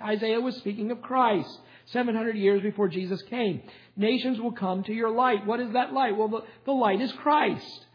Isaiah 0.00 0.40
was 0.40 0.56
speaking 0.56 0.90
of 0.90 1.02
Christ. 1.02 1.48
700 1.86 2.36
years 2.36 2.62
before 2.62 2.88
Jesus 2.88 3.22
came. 3.30 3.62
Nations 3.96 4.40
will 4.40 4.52
come 4.52 4.82
to 4.84 4.92
your 4.92 5.10
light. 5.10 5.46
What 5.46 5.60
is 5.60 5.72
that 5.72 5.92
light? 5.92 6.16
Well, 6.16 6.28
the, 6.28 6.40
the 6.64 6.72
light 6.72 7.00
is 7.00 7.12
Christ. 7.22 7.86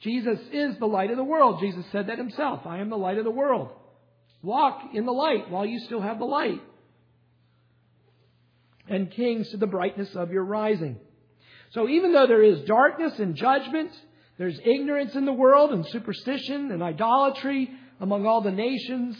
Jesus 0.00 0.38
is 0.50 0.76
the 0.78 0.86
light 0.86 1.10
of 1.10 1.16
the 1.16 1.24
world. 1.24 1.60
Jesus 1.60 1.84
said 1.92 2.08
that 2.08 2.18
himself. 2.18 2.66
I 2.66 2.78
am 2.78 2.90
the 2.90 2.96
light 2.96 3.18
of 3.18 3.24
the 3.24 3.30
world. 3.30 3.68
Walk 4.42 4.80
in 4.94 5.06
the 5.06 5.12
light 5.12 5.50
while 5.50 5.64
you 5.64 5.78
still 5.80 6.00
have 6.00 6.18
the 6.18 6.24
light. 6.24 6.60
And 8.88 9.10
kings 9.10 9.50
to 9.50 9.58
the 9.58 9.66
brightness 9.66 10.16
of 10.16 10.32
your 10.32 10.44
rising. 10.44 10.98
So 11.72 11.88
even 11.88 12.12
though 12.12 12.26
there 12.26 12.42
is 12.42 12.60
darkness 12.62 13.18
and 13.18 13.34
judgment, 13.34 13.90
there's 14.38 14.58
ignorance 14.64 15.14
in 15.14 15.24
the 15.24 15.32
world 15.32 15.72
and 15.72 15.86
superstition 15.86 16.70
and 16.70 16.82
idolatry 16.82 17.70
among 17.98 18.26
all 18.26 18.42
the 18.42 18.50
nations, 18.50 19.16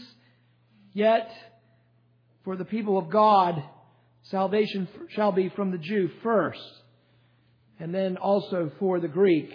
yet 0.93 1.31
for 2.45 2.57
the 2.57 2.65
people 2.65 2.99
of 2.99 3.09
God, 3.09 3.63
salvation 4.25 4.87
shall 5.11 5.33
be 5.33 5.49
from 5.49 5.71
the 5.71 5.79
Jew 5.79 6.11
first, 6.23 6.61
and 7.79 7.95
then 7.95 8.17
also 8.19 8.71
for 8.79 9.01
the 9.01 9.09
Greek. 9.09 9.51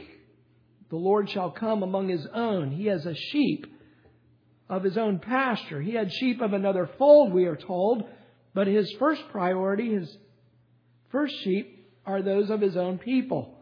The 0.89 0.95
Lord 0.95 1.29
shall 1.29 1.51
come 1.51 1.83
among 1.83 2.09
his 2.09 2.25
own. 2.33 2.71
He 2.71 2.85
has 2.85 3.05
a 3.05 3.13
sheep 3.13 3.67
of 4.69 4.83
his 4.83 4.97
own 4.97 5.19
pasture. 5.19 5.81
He 5.81 5.93
had 5.93 6.11
sheep 6.11 6.41
of 6.41 6.53
another 6.53 6.89
fold, 6.97 7.31
we 7.31 7.45
are 7.45 7.57
told, 7.57 8.05
but 8.53 8.67
his 8.67 8.91
first 8.97 9.21
priority, 9.31 9.93
his 9.93 10.17
first 11.11 11.35
sheep, 11.43 11.76
are 12.07 12.21
those 12.21 12.49
of 12.49 12.61
his 12.61 12.77
own 12.77 12.97
people. 12.97 13.53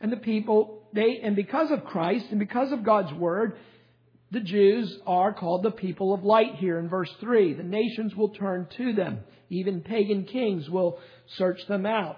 And 0.00 0.10
the 0.10 0.16
people, 0.16 0.82
they, 0.92 1.20
and 1.22 1.36
because 1.36 1.70
of 1.70 1.84
Christ 1.84 2.26
and 2.30 2.38
because 2.40 2.72
of 2.72 2.82
God's 2.82 3.12
word, 3.12 3.56
the 4.30 4.40
Jews 4.40 4.98
are 5.06 5.32
called 5.32 5.62
the 5.62 5.70
people 5.70 6.12
of 6.12 6.24
light 6.24 6.56
here 6.56 6.78
in 6.78 6.88
verse 6.88 7.10
3. 7.20 7.54
The 7.54 7.62
nations 7.62 8.16
will 8.16 8.30
turn 8.30 8.66
to 8.76 8.92
them. 8.92 9.20
Even 9.50 9.82
pagan 9.82 10.24
kings 10.24 10.68
will 10.68 10.98
search 11.36 11.64
them 11.68 11.86
out. 11.86 12.16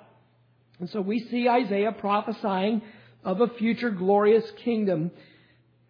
And 0.81 0.89
so 0.89 1.01
we 1.01 1.21
see 1.29 1.49
Isaiah 1.49 1.93
prophesying 1.93 2.83
of 3.25 3.41
a 3.41 3.49
future 3.49 3.91
glorious 3.91 4.49
kingdom, 4.65 5.11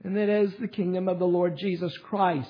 and 0.02 0.16
that 0.16 0.28
is 0.28 0.50
the 0.58 0.68
kingdom 0.68 1.08
of 1.08 1.18
the 1.18 1.26
Lord 1.26 1.56
Jesus 1.56 1.96
Christ. 2.04 2.48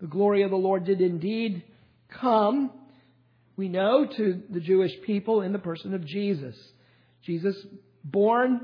The 0.00 0.06
glory 0.06 0.42
of 0.42 0.50
the 0.50 0.56
Lord 0.56 0.84
did 0.84 1.00
indeed 1.00 1.64
come, 2.08 2.70
we 3.58 3.68
know, 3.68 4.06
to 4.06 4.40
the 4.50 4.60
Jewish 4.60 4.92
people 5.02 5.42
in 5.42 5.52
the 5.52 5.58
person 5.58 5.92
of 5.92 6.06
Jesus. 6.06 6.56
Jesus, 7.22 7.56
born 8.04 8.60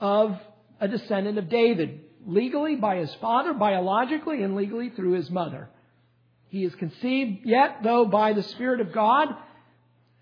of 0.00 0.36
a 0.80 0.88
descendant 0.88 1.38
of 1.38 1.48
David, 1.48 2.00
legally 2.26 2.74
by 2.74 2.96
his 2.96 3.14
father, 3.14 3.54
biologically, 3.54 4.42
and 4.42 4.56
legally 4.56 4.90
through 4.90 5.12
his 5.12 5.30
mother. 5.30 5.70
He 6.48 6.64
is 6.64 6.74
conceived 6.74 7.46
yet, 7.46 7.84
though, 7.84 8.06
by 8.06 8.32
the 8.32 8.42
Spirit 8.42 8.80
of 8.80 8.92
God, 8.92 9.28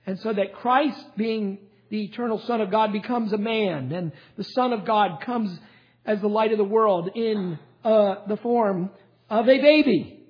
and 0.05 0.21
so 0.21 0.31
that 0.31 0.55
Christ, 0.57 1.03
being 1.17 1.59
the 1.89 2.05
eternal 2.05 2.39
Son 2.41 2.61
of 2.61 2.71
God 2.71 2.93
becomes 2.93 3.33
a 3.33 3.39
man, 3.39 3.93
and 3.93 4.13
the 4.37 4.45
Son 4.45 4.75
of 4.75 4.85
God 4.85 5.23
comes 5.23 5.59
as 6.05 6.21
the 6.21 6.29
light 6.29 6.53
of 6.53 6.59
the 6.59 6.65
world 6.65 7.09
in 7.15 7.59
uh, 7.83 8.17
the 8.29 8.37
form 8.37 8.91
of 9.31 9.49
a 9.49 9.59
baby, 9.59 10.21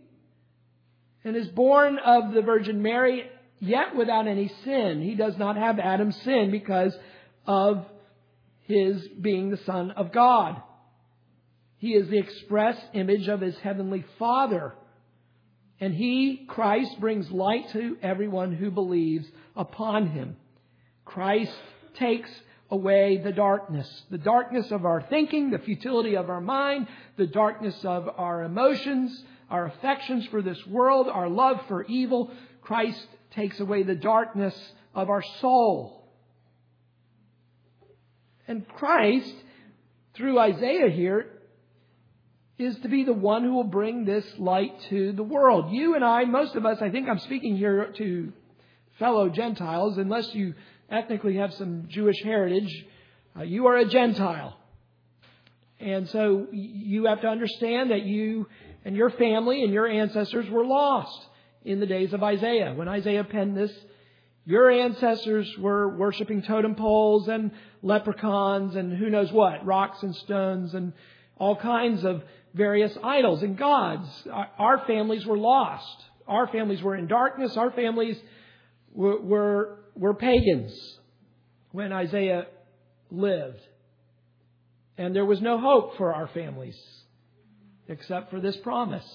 and 1.24 1.34
is 1.34 1.48
born 1.48 1.98
of 1.98 2.32
the 2.32 2.42
Virgin 2.42 2.80
Mary, 2.80 3.28
yet 3.60 3.96
without 3.96 4.26
any 4.26 4.48
sin. 4.64 5.02
He 5.02 5.14
does 5.14 5.36
not 5.36 5.56
have 5.56 5.78
Adam's 5.78 6.20
sin 6.22 6.50
because 6.50 6.96
of 7.46 7.84
his 8.62 9.06
being 9.20 9.50
the 9.50 9.56
Son 9.58 9.92
of 9.92 10.12
God. 10.12 10.60
He 11.78 11.94
is 11.94 12.08
the 12.08 12.18
express 12.18 12.76
image 12.94 13.28
of 13.28 13.40
his 13.40 13.56
heavenly 13.58 14.04
Father. 14.18 14.74
And 15.78 15.94
he, 15.94 16.46
Christ, 16.48 16.98
brings 17.00 17.30
light 17.30 17.70
to 17.72 17.98
everyone 18.02 18.52
who 18.52 18.70
believes 18.70 19.26
upon 19.54 20.08
him. 20.08 20.36
Christ 21.04 21.52
takes 21.94 22.30
away 22.70 23.18
the 23.18 23.32
darkness. 23.32 23.88
The 24.10 24.18
darkness 24.18 24.70
of 24.70 24.84
our 24.84 25.02
thinking, 25.02 25.50
the 25.50 25.58
futility 25.58 26.16
of 26.16 26.30
our 26.30 26.40
mind, 26.40 26.88
the 27.16 27.26
darkness 27.26 27.76
of 27.84 28.08
our 28.16 28.42
emotions, 28.42 29.22
our 29.50 29.66
affections 29.66 30.26
for 30.26 30.42
this 30.42 30.66
world, 30.66 31.08
our 31.08 31.28
love 31.28 31.60
for 31.68 31.84
evil. 31.84 32.32
Christ 32.62 33.06
takes 33.32 33.60
away 33.60 33.82
the 33.82 33.94
darkness 33.94 34.54
of 34.94 35.10
our 35.10 35.22
soul. 35.40 36.08
And 38.48 38.66
Christ, 38.68 39.34
through 40.14 40.38
Isaiah 40.38 40.88
here, 40.88 41.26
is 42.58 42.76
to 42.78 42.88
be 42.88 43.04
the 43.04 43.12
one 43.12 43.44
who 43.44 43.54
will 43.54 43.64
bring 43.64 44.04
this 44.04 44.24
light 44.38 44.80
to 44.88 45.12
the 45.12 45.22
world. 45.22 45.72
You 45.72 45.94
and 45.94 46.04
I, 46.04 46.24
most 46.24 46.54
of 46.54 46.64
us, 46.64 46.78
I 46.80 46.90
think 46.90 47.08
I'm 47.08 47.18
speaking 47.18 47.56
here 47.56 47.92
to 47.98 48.32
fellow 48.98 49.28
Gentiles, 49.28 49.98
unless 49.98 50.34
you 50.34 50.54
ethnically 50.88 51.36
have 51.36 51.52
some 51.54 51.86
Jewish 51.88 52.22
heritage, 52.22 52.86
uh, 53.38 53.42
you 53.42 53.66
are 53.66 53.76
a 53.76 53.84
Gentile. 53.84 54.56
And 55.78 56.08
so 56.08 56.46
you 56.52 57.04
have 57.04 57.20
to 57.20 57.28
understand 57.28 57.90
that 57.90 58.04
you 58.04 58.48
and 58.84 58.96
your 58.96 59.10
family 59.10 59.62
and 59.62 59.74
your 59.74 59.86
ancestors 59.86 60.48
were 60.48 60.64
lost 60.64 61.26
in 61.66 61.80
the 61.80 61.86
days 61.86 62.12
of 62.12 62.22
Isaiah. 62.22 62.72
When 62.74 62.88
Isaiah 62.88 63.24
penned 63.24 63.56
this, 63.56 63.72
your 64.44 64.70
ancestors 64.70 65.52
were 65.58 65.96
worshiping 65.96 66.42
totem 66.42 66.76
poles 66.76 67.28
and 67.28 67.50
leprechauns 67.82 68.76
and 68.76 68.96
who 68.96 69.10
knows 69.10 69.32
what, 69.32 69.66
rocks 69.66 70.02
and 70.02 70.14
stones 70.14 70.72
and 70.72 70.92
all 71.36 71.56
kinds 71.56 72.04
of 72.04 72.22
various 72.54 72.96
idols 73.02 73.42
and 73.42 73.58
gods. 73.58 74.08
Our 74.58 74.86
families 74.86 75.26
were 75.26 75.36
lost. 75.36 76.04
Our 76.28 76.46
families 76.46 76.80
were 76.80 76.96
in 76.96 77.08
darkness. 77.08 77.56
Our 77.56 77.70
families 77.72 78.16
were, 78.92 79.20
were 79.20 79.78
were 79.96 80.14
pagans 80.14 80.98
when 81.72 81.92
Isaiah 81.92 82.46
lived. 83.10 83.60
And 84.98 85.14
there 85.14 85.24
was 85.24 85.40
no 85.40 85.58
hope 85.58 85.96
for 85.96 86.14
our 86.14 86.28
families 86.28 86.78
except 87.88 88.30
for 88.30 88.40
this 88.40 88.56
promise. 88.58 89.06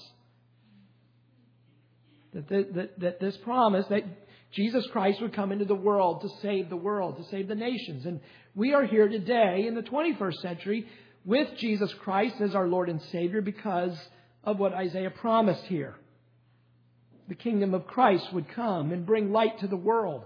That, 2.34 2.48
that, 2.48 3.00
that 3.00 3.20
this 3.20 3.36
promise 3.38 3.86
that 3.90 4.04
Jesus 4.52 4.86
Christ 4.92 5.20
would 5.20 5.34
come 5.34 5.52
into 5.52 5.64
the 5.64 5.74
world 5.74 6.22
to 6.22 6.28
save 6.40 6.68
the 6.68 6.76
world, 6.76 7.16
to 7.16 7.24
save 7.30 7.48
the 7.48 7.54
nations. 7.54 8.06
And 8.06 8.20
we 8.54 8.74
are 8.74 8.84
here 8.84 9.08
today 9.08 9.66
in 9.66 9.74
the 9.74 9.82
21st 9.82 10.36
century 10.36 10.86
with 11.24 11.48
Jesus 11.58 11.92
Christ 12.00 12.36
as 12.40 12.54
our 12.54 12.68
Lord 12.68 12.88
and 12.88 13.00
Savior 13.10 13.40
because 13.40 13.96
of 14.44 14.58
what 14.58 14.72
Isaiah 14.72 15.10
promised 15.10 15.64
here. 15.64 15.94
The 17.28 17.34
kingdom 17.34 17.72
of 17.74 17.86
Christ 17.86 18.32
would 18.32 18.48
come 18.48 18.92
and 18.92 19.06
bring 19.06 19.32
light 19.32 19.60
to 19.60 19.68
the 19.68 19.76
world. 19.76 20.24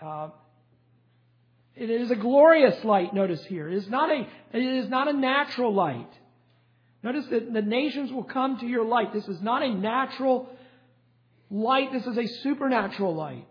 Uh, 0.00 0.28
it 1.74 1.90
is 1.90 2.10
a 2.10 2.16
glorious 2.16 2.82
light, 2.84 3.12
notice 3.12 3.44
here. 3.44 3.68
It 3.68 3.74
is 3.74 3.88
not 3.88 4.10
a, 4.10 4.26
it 4.52 4.62
is 4.62 4.88
not 4.88 5.08
a 5.08 5.12
natural 5.12 5.74
light. 5.74 6.10
Notice 7.02 7.26
that 7.30 7.52
the 7.52 7.62
nations 7.62 8.12
will 8.12 8.24
come 8.24 8.58
to 8.58 8.66
your 8.66 8.84
light. 8.84 9.12
This 9.12 9.28
is 9.28 9.40
not 9.40 9.62
a 9.62 9.72
natural 9.72 10.48
light. 11.50 11.92
This 11.92 12.06
is 12.06 12.16
a 12.16 12.26
supernatural 12.42 13.14
light. 13.14 13.46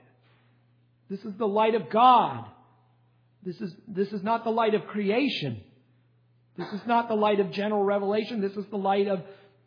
This 1.10 1.24
is 1.24 1.34
the 1.38 1.48
light 1.48 1.76
of 1.76 1.90
God. 1.90 2.46
This 3.44 3.60
is, 3.62 3.74
this 3.88 4.12
is 4.12 4.24
not 4.24 4.44
the 4.44 4.50
light 4.50 4.74
of 4.74 4.88
creation. 4.88 5.62
This 6.58 6.68
is 6.74 6.82
not 6.86 7.08
the 7.08 7.16
light 7.16 7.40
of 7.40 7.52
general 7.52 7.84
revelation. 7.84 8.42
This 8.42 8.58
is 8.58 8.66
the 8.66 8.78
light 8.78 9.08
of, 9.08 9.22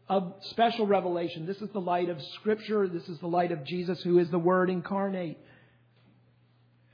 of 0.09 0.35
special 0.51 0.87
revelation. 0.87 1.47
This 1.47 1.63
is 1.63 1.71
the 1.71 1.81
light 1.81 2.11
of 2.11 2.21
Scripture. 2.35 2.89
This 2.89 3.09
is 3.09 3.19
the 3.21 3.29
light 3.29 3.53
of 3.53 3.65
Jesus, 3.65 4.03
who 4.03 4.19
is 4.19 4.29
the 4.29 4.39
Word 4.39 4.69
incarnate. 4.69 5.39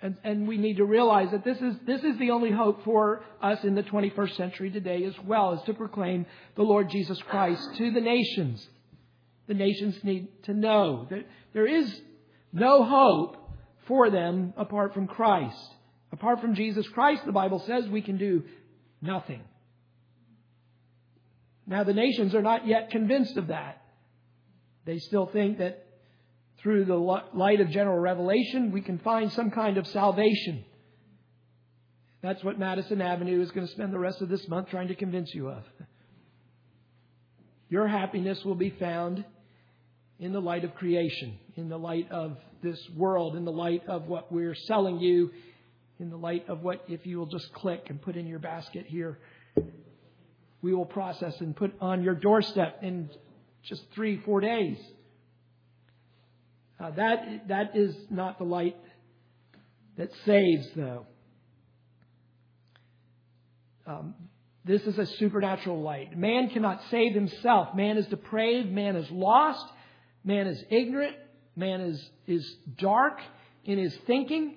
And, 0.03 0.17
and 0.25 0.47
we 0.47 0.59
need 0.59 0.77
to 0.77 0.85
realize 0.85 1.31
that 1.31 1.45
this 1.45 1.59
is, 1.59 1.75
this 1.87 2.03
is 2.05 2.19
the 2.19 2.31
only 2.31 2.51
hope 2.51 2.85
for 2.85 3.25
us 3.43 3.65
in 3.65 3.75
the 3.75 3.83
21st 3.83 4.37
century 4.37 4.71
today 4.71 5.05
as 5.05 5.15
well, 5.25 5.55
is 5.55 5.63
to 5.63 5.75
proclaim 5.75 6.27
the 6.55 6.63
Lord 6.63 6.91
Jesus 6.91 7.19
Christ 7.23 7.63
to 7.79 7.91
the 7.91 8.01
nations. 8.01 8.67
The 9.47 9.55
nations 9.55 9.97
need 10.05 10.29
to 10.45 10.53
know 10.53 11.07
that 11.09 11.27
there 11.55 11.67
is 11.67 12.01
no 12.53 12.85
hope 12.85 13.37
for 13.87 14.11
them 14.11 14.53
apart 14.57 14.93
from 14.93 15.07
Christ. 15.07 15.75
Apart 16.13 16.41
from 16.41 16.55
Jesus 16.55 16.87
Christ, 16.89 17.25
the 17.25 17.33
Bible 17.33 17.63
says 17.67 17.89
we 17.89 18.03
can 18.03 18.19
do 18.19 18.45
nothing. 19.01 19.43
Now, 21.67 21.85
the 21.85 21.95
nations 21.95 22.35
are 22.35 22.43
not 22.43 22.67
yet 22.67 22.91
convinced 22.91 23.37
of 23.37 23.49
that. 23.49 23.83
They 24.85 24.99
still 24.99 25.27
think 25.27 25.59
that 25.59 25.86
through 26.67 26.85
the 26.85 26.97
light 26.97 27.61
of 27.61 27.71
general 27.71 27.97
revelation, 27.97 28.73
we 28.73 28.81
can 28.81 28.99
find 28.99 29.33
some 29.35 29.53
kind 29.53 29.79
of 29.79 29.87
salvation. 29.87 30.65
That's 32.23 32.43
what 32.43 32.59
Madison 32.59 33.01
Avenue 33.01 33.41
is 33.41 33.53
going 33.53 33.69
to 33.69 33.73
spend 33.73 33.93
the 33.93 34.01
rest 34.01 34.21
of 34.21 34.29
this 34.29 34.49
month 34.49 34.71
trying 34.71 34.89
to 34.89 34.97
convince 34.97 35.33
you 35.33 35.47
of. 35.47 35.63
Your 37.69 37.87
happiness 37.87 38.45
will 38.45 38.57
be 38.57 38.71
found 38.71 39.25
in 40.19 40.33
the 40.33 40.41
light 40.41 40.65
of 40.65 40.75
creation, 40.75 41.39
in 41.55 41.69
the 41.69 41.79
light 41.79 42.11
of 42.11 42.37
this 42.65 42.81
world, 42.97 43.37
in 43.37 43.45
the 43.45 43.53
light 43.53 43.85
of 43.87 44.09
what 44.09 44.33
we're 44.33 44.57
selling 44.57 44.99
you, 44.99 45.31
in 46.01 46.11
the 46.11 46.19
light 46.19 46.49
of 46.49 46.63
what, 46.63 46.83
if 46.89 47.07
you 47.07 47.19
will 47.19 47.27
just 47.27 47.53
click 47.53 47.87
and 47.91 48.03
put 48.03 48.17
in 48.17 48.27
your 48.27 48.41
basket 48.41 48.87
here, 48.89 49.21
we 50.63 50.75
will 50.75 50.85
process 50.85 51.41
and 51.41 51.55
put 51.55 51.73
on 51.81 52.03
your 52.03 52.17
doorstep 52.17 52.81
in 52.83 53.09
just 53.63 53.85
three, 53.95 54.21
four 54.25 54.41
days. 54.41 54.79
Uh, 56.79 56.91
that, 56.91 57.49
that 57.49 57.77
is 57.77 57.95
not 58.11 58.39
the 58.39 58.45
light 58.45 58.77
that 59.97 60.11
saves, 60.27 60.69
though. 60.77 61.07
Um, 63.87 64.15
this 64.65 64.83
is 64.83 64.99
a 64.99 65.07
supernatural 65.07 65.81
light. 65.81 66.19
Man 66.19 66.51
cannot 66.51 66.83
save 66.91 67.15
himself. 67.15 67.75
Man 67.75 67.97
is 67.97 68.07
depraved. 68.07 68.71
Man 68.71 68.97
is 68.97 69.11
lost. 69.11 69.65
Man 70.25 70.49
is 70.49 70.63
ignorant. 70.71 71.17
Man 71.55 71.81
is, 71.81 72.11
is 72.27 72.57
dark 72.77 73.21
in 73.65 73.79
his 73.79 73.97
thinking. 74.07 74.57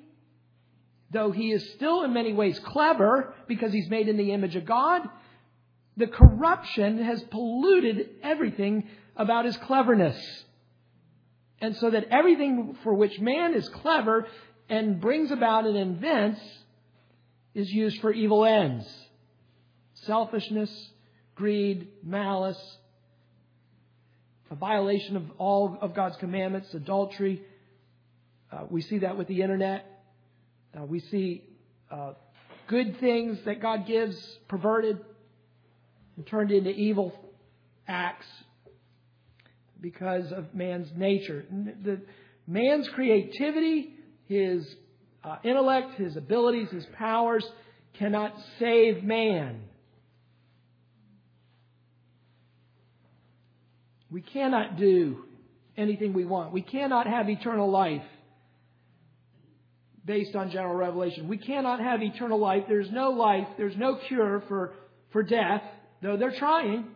Though 1.11 1.31
he 1.31 1.51
is 1.51 1.73
still 1.75 2.03
in 2.03 2.13
many 2.13 2.33
ways 2.33 2.59
clever 2.59 3.33
because 3.47 3.71
he's 3.71 3.89
made 3.89 4.09
in 4.09 4.17
the 4.17 4.33
image 4.33 4.55
of 4.55 4.65
God, 4.65 5.01
the 5.95 6.07
corruption 6.07 7.03
has 7.03 7.21
polluted 7.23 8.09
everything 8.23 8.89
about 9.15 9.45
his 9.45 9.57
cleverness. 9.57 10.17
And 11.61 11.75
so 11.77 11.89
that 11.89 12.05
everything 12.11 12.77
for 12.83 12.93
which 12.93 13.19
man 13.19 13.53
is 13.53 13.67
clever 13.69 14.27
and 14.69 15.01
brings 15.01 15.31
about 15.31 15.65
and 15.65 15.75
invents 15.75 16.39
is 17.53 17.69
used 17.69 17.99
for 18.01 18.13
evil 18.13 18.45
ends 18.45 18.87
selfishness, 20.05 20.71
greed, 21.35 21.89
malice, 22.03 22.77
a 24.49 24.55
violation 24.55 25.17
of 25.17 25.23
all 25.37 25.77
of 25.81 25.93
God's 25.93 26.15
commandments, 26.17 26.73
adultery. 26.73 27.41
Uh, 28.51 28.63
we 28.69 28.81
see 28.81 28.99
that 28.99 29.17
with 29.17 29.27
the 29.27 29.41
internet. 29.41 29.85
Uh, 30.77 30.85
we 30.85 30.99
see 30.99 31.43
uh, 31.91 32.13
good 32.67 32.99
things 32.99 33.37
that 33.45 33.61
God 33.61 33.85
gives 33.85 34.15
perverted 34.47 34.99
and 36.15 36.25
turned 36.25 36.51
into 36.51 36.69
evil 36.69 37.13
acts 37.87 38.27
because 39.81 40.31
of 40.31 40.53
man's 40.53 40.89
nature. 40.95 41.45
The, 41.83 42.01
man's 42.49 42.89
creativity, 42.95 43.93
his 44.27 44.65
uh, 45.23 45.37
intellect, 45.43 45.99
his 45.99 46.17
abilities, 46.17 46.69
his 46.71 46.85
powers 46.97 47.45
cannot 47.97 48.33
save 48.59 49.03
man. 49.03 49.61
We 54.11 54.21
cannot 54.21 54.77
do 54.77 55.25
anything 55.77 56.13
we 56.13 56.25
want. 56.25 56.51
We 56.51 56.63
cannot 56.63 57.05
have 57.05 57.29
eternal 57.29 57.69
life 57.69 58.01
based 60.03 60.35
on 60.35 60.49
general 60.49 60.75
revelation. 60.75 61.27
We 61.27 61.37
cannot 61.37 61.79
have 61.79 62.01
eternal 62.01 62.39
life. 62.39 62.63
There's 62.67 62.89
no 62.91 63.11
life, 63.11 63.47
there's 63.57 63.77
no 63.77 63.99
cure 64.07 64.43
for, 64.47 64.73
for 65.11 65.21
death, 65.21 65.61
though 66.01 66.17
they're 66.17 66.37
trying. 66.37 66.87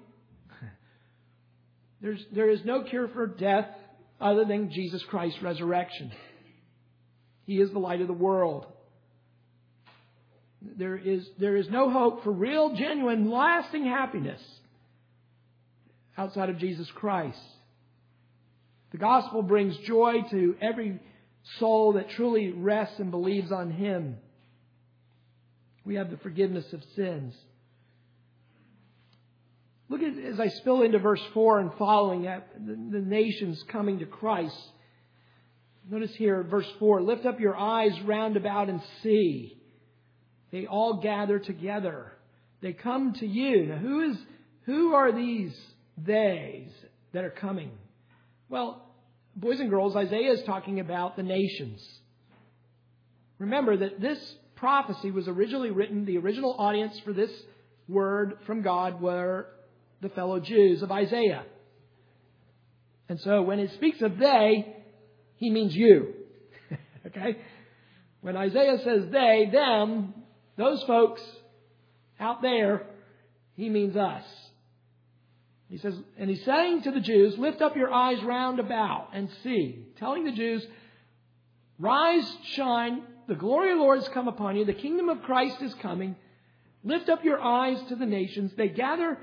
There's, 2.03 2.23
there 2.35 2.49
is 2.49 2.59
no 2.65 2.83
cure 2.83 3.07
for 3.07 3.25
death 3.25 3.69
other 4.19 4.43
than 4.43 4.71
Jesus 4.71 5.01
Christ's 5.09 5.41
resurrection. 5.41 6.11
He 7.45 7.61
is 7.61 7.71
the 7.71 7.79
light 7.79 8.01
of 8.01 8.07
the 8.07 8.13
world. 8.13 8.65
There 10.61 10.97
is, 10.97 11.25
there 11.39 11.55
is 11.55 11.69
no 11.69 11.89
hope 11.89 12.23
for 12.25 12.31
real, 12.31 12.75
genuine, 12.75 13.31
lasting 13.31 13.85
happiness 13.85 14.41
outside 16.17 16.49
of 16.49 16.57
Jesus 16.57 16.87
Christ. 16.93 17.39
The 18.91 18.97
gospel 18.97 19.41
brings 19.41 19.75
joy 19.87 20.23
to 20.29 20.55
every 20.61 20.99
soul 21.57 21.93
that 21.93 22.09
truly 22.11 22.51
rests 22.51 22.99
and 22.99 23.11
believes 23.11 23.51
on 23.51 23.71
Him. 23.71 24.17
We 25.85 25.95
have 25.95 26.11
the 26.11 26.17
forgiveness 26.17 26.65
of 26.73 26.81
sins. 26.97 27.33
Look 29.93 30.01
at 30.01 30.17
as 30.17 30.39
I 30.39 30.47
spill 30.47 30.81
into 30.81 30.97
verse 30.97 31.21
4 31.35 31.59
and 31.59 31.71
following 31.77 32.25
at 32.25 32.47
the, 32.55 32.71
the 32.71 33.05
nations 33.05 33.63
coming 33.67 33.99
to 33.99 34.07
Christ. 34.07 34.57
Notice 35.87 36.15
here, 36.15 36.41
verse 36.41 36.65
4 36.79 37.03
Lift 37.03 37.27
up 37.27 37.39
your 37.39 37.55
eyes 37.55 37.91
round 38.01 38.35
about 38.35 38.69
and 38.69 38.81
see. 39.03 39.55
They 40.51 40.65
all 40.65 40.95
gather 40.95 41.37
together. 41.37 42.11
They 42.59 42.73
come 42.73 43.13
to 43.19 43.27
you. 43.27 43.67
Now, 43.67 43.77
who 43.77 44.01
is 44.09 44.17
who 44.63 44.95
are 44.95 45.11
these 45.11 45.55
theys 46.03 46.71
that 47.11 47.23
are 47.23 47.29
coming? 47.29 47.69
Well, 48.49 48.83
boys 49.35 49.59
and 49.59 49.69
girls, 49.69 49.95
Isaiah 49.95 50.31
is 50.31 50.41
talking 50.41 50.79
about 50.79 51.17
the 51.17 51.23
nations. 51.23 51.87
Remember 53.37 53.77
that 53.77 54.01
this 54.01 54.17
prophecy 54.55 55.11
was 55.11 55.27
originally 55.27 55.69
written, 55.69 56.05
the 56.05 56.17
original 56.17 56.55
audience 56.57 56.99
for 57.01 57.13
this 57.13 57.29
word 57.87 58.39
from 58.47 58.63
God 58.63 58.99
were 58.99 59.49
the 60.03 60.09
fellow 60.09 60.39
Jews 60.39 60.83
of 60.83 60.91
Isaiah. 60.91 61.43
And 63.09 63.19
so 63.21 63.41
when 63.41 63.59
it 63.59 63.71
speaks 63.73 64.01
of 64.01 64.17
they, 64.17 64.75
he 65.37 65.49
means 65.49 65.75
you. 65.75 66.13
okay? 67.07 67.37
When 68.21 68.37
Isaiah 68.37 68.77
says 68.83 69.05
they, 69.11 69.49
them, 69.51 70.13
those 70.57 70.83
folks 70.83 71.21
out 72.19 72.41
there, 72.41 72.85
he 73.55 73.69
means 73.69 73.95
us. 73.95 74.23
He 75.69 75.77
says, 75.77 75.95
and 76.17 76.29
he's 76.29 76.45
saying 76.45 76.83
to 76.83 76.91
the 76.91 76.99
Jews, 76.99 77.37
lift 77.37 77.61
up 77.61 77.75
your 77.75 77.91
eyes 77.91 78.21
round 78.23 78.59
about 78.59 79.09
and 79.13 79.29
see. 79.43 79.87
Telling 79.97 80.23
the 80.23 80.31
Jews, 80.31 80.65
rise, 81.79 82.29
shine, 82.53 83.03
the 83.27 83.35
glory 83.35 83.71
of 83.71 83.77
the 83.77 83.83
Lord 83.83 83.99
has 83.99 84.09
come 84.09 84.27
upon 84.27 84.55
you, 84.55 84.65
the 84.65 84.73
kingdom 84.73 85.09
of 85.09 85.23
Christ 85.23 85.61
is 85.61 85.73
coming. 85.75 86.15
Lift 86.83 87.09
up 87.09 87.23
your 87.23 87.41
eyes 87.41 87.77
to 87.89 87.95
the 87.95 88.05
nations. 88.05 88.51
They 88.55 88.67
gather 88.67 89.17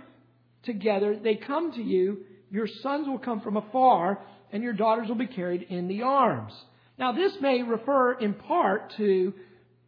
together, 0.62 1.16
they 1.16 1.36
come 1.36 1.72
to 1.72 1.82
you. 1.82 2.24
Your 2.50 2.66
sons 2.66 3.06
will 3.06 3.18
come 3.18 3.40
from 3.40 3.56
afar, 3.56 4.20
and 4.52 4.62
your 4.62 4.72
daughters 4.72 5.08
will 5.08 5.14
be 5.14 5.26
carried 5.26 5.62
in 5.62 5.88
the 5.88 6.02
arms. 6.02 6.52
Now, 6.98 7.12
this 7.12 7.32
may 7.40 7.62
refer 7.62 8.12
in 8.12 8.34
part 8.34 8.94
to 8.96 9.32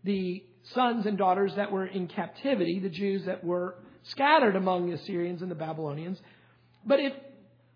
the 0.05 0.43
sons 0.75 1.07
and 1.07 1.19
daughters 1.19 1.55
that 1.57 1.73
were 1.73 1.87
in 1.87 2.07
captivity, 2.09 2.79
the 2.79 2.89
Jews 2.89 3.25
that 3.27 3.45
were 3.45 3.77
scattered 4.05 4.57
among 4.57 4.87
the 4.87 4.95
Assyrians 4.95 5.43
and 5.43 5.51
the 5.51 5.57
Babylonians. 5.57 6.21
But 6.85 7.01
if 7.01 7.13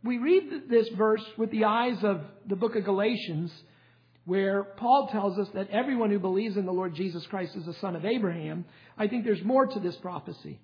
we 0.02 0.18
read 0.18 0.68
this 0.68 0.88
verse 0.90 1.24
with 1.36 1.50
the 1.50 1.64
eyes 1.64 2.02
of 2.02 2.22
the 2.46 2.56
book 2.56 2.76
of 2.76 2.84
Galatians, 2.84 3.52
where 4.24 4.64
Paul 4.64 5.08
tells 5.08 5.38
us 5.38 5.48
that 5.54 5.70
everyone 5.70 6.10
who 6.10 6.18
believes 6.18 6.56
in 6.56 6.66
the 6.66 6.72
Lord 6.72 6.94
Jesus 6.94 7.26
Christ 7.26 7.54
is 7.56 7.66
a 7.68 7.74
son 7.74 7.94
of 7.94 8.04
Abraham, 8.04 8.64
I 8.98 9.06
think 9.06 9.24
there's 9.24 9.44
more 9.44 9.66
to 9.66 9.80
this 9.80 9.96
prophecy. 9.96 10.60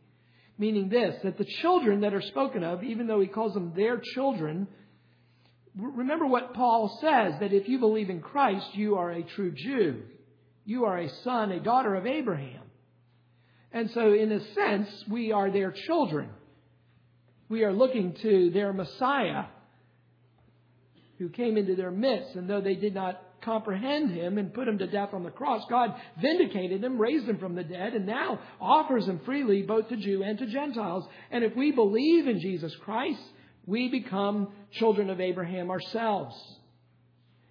Meaning 0.63 0.89
this, 0.89 1.17
that 1.25 1.39
the 1.39 1.51
children 1.61 2.03
that 2.03 2.15
are 2.15 2.23
spoken 2.23 2.63
of, 2.63 2.85
even 2.85 3.07
though 3.07 3.21
he 3.21 3.27
calls 3.27 3.55
them 3.55 3.73
their 3.75 4.01
children, 4.15 4.69
remember 5.75 6.27
what 6.27 6.55
Paul 6.55 6.99
says, 7.01 7.35
that 7.41 7.53
if 7.53 7.69
you 7.69 7.79
believe 7.79 8.11
in 8.11 8.21
Christ, 8.21 8.67
you 8.75 8.95
are 8.97 9.11
a 9.11 9.23
true 9.23 9.51
Jew. 9.51 10.03
You 10.65 10.85
are 10.85 10.99
a 10.99 11.09
son, 11.25 11.51
a 11.51 11.59
daughter 11.59 11.97
of 11.97 12.07
Abraham. 12.07 12.63
And 13.73 13.91
so, 13.91 14.13
in 14.13 14.31
a 14.31 14.55
sense, 14.55 14.89
we 15.11 15.33
are 15.33 15.51
their 15.51 15.73
children 15.73 16.29
we 17.53 17.65
are 17.65 17.73
looking 17.73 18.15
to 18.23 18.51
their 18.51 18.73
Messiah, 18.73 19.45
who 21.19 21.29
came 21.29 21.59
into 21.59 21.77
their 21.77 21.91
midst. 21.91 22.35
And 22.35 22.49
though 22.49 22.63
they 22.63 22.77
did 22.77 22.95
not 22.95 23.23
comprehend 23.43 24.11
him 24.13 24.39
and 24.39 24.55
put 24.55 24.69
him 24.69 24.79
to 24.79 24.87
death 24.87 25.11
on 25.13 25.23
the 25.25 25.31
cross, 25.31 25.63
God 25.69 25.95
vindicated 26.21 26.83
him, 26.83 26.99
raised 26.99 27.29
him 27.29 27.39
from 27.39 27.55
the 27.55 27.65
dead, 27.65 27.95
and 27.95 28.07
now 28.07 28.41
offers 28.61 29.07
him 29.07 29.21
freely 29.25 29.63
both 29.63 29.89
to 29.89 29.97
Jew 29.97 30.23
and 30.23 30.39
to 30.39 30.47
Gentiles. 30.47 31.05
And 31.31 31.45
if 31.45 31.55
we 31.57 31.73
believe 31.73 32.27
in 32.27 32.41
Jesus 32.41 32.75
Christ, 32.85 33.21
we 33.67 33.89
become 33.89 34.49
children 34.73 35.11
of 35.11 35.21
Abraham 35.21 35.71
ourselves. 35.71 36.35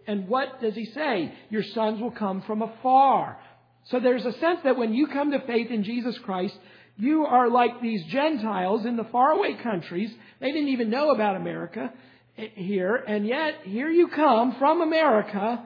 And 0.08 0.28
what 0.28 0.62
does 0.62 0.76
he 0.76 0.86
say? 0.86 1.34
Your 1.50 1.64
sons 1.64 2.02
will 2.02 2.12
come 2.12 2.42
from 2.42 2.62
afar. 2.62 3.38
So 3.86 4.00
there's 4.00 4.26
a 4.26 4.34
sense 4.34 4.60
that 4.64 4.78
when 4.78 4.94
you 4.94 5.08
come 5.08 5.32
to 5.32 5.46
faith 5.46 5.72
in 5.72 5.84
Jesus 5.84 6.18
Christ, 6.20 6.56
you 6.98 7.26
are 7.26 7.50
like 7.50 7.82
these 7.82 8.04
Gentiles 8.06 8.86
in 8.86 8.98
the 8.98 9.06
faraway 9.06 9.56
countries. 9.62 10.12
They 10.40 10.52
didn't 10.52 10.70
even 10.70 10.90
know 10.90 11.12
about 11.12 11.36
America 11.36 11.92
eh, 12.38 12.48
here, 12.56 12.96
and 12.96 13.26
yet 13.26 13.62
here 13.64 13.90
you 13.90 14.10
come 14.10 14.56
from 14.60 14.82
America 14.82 15.66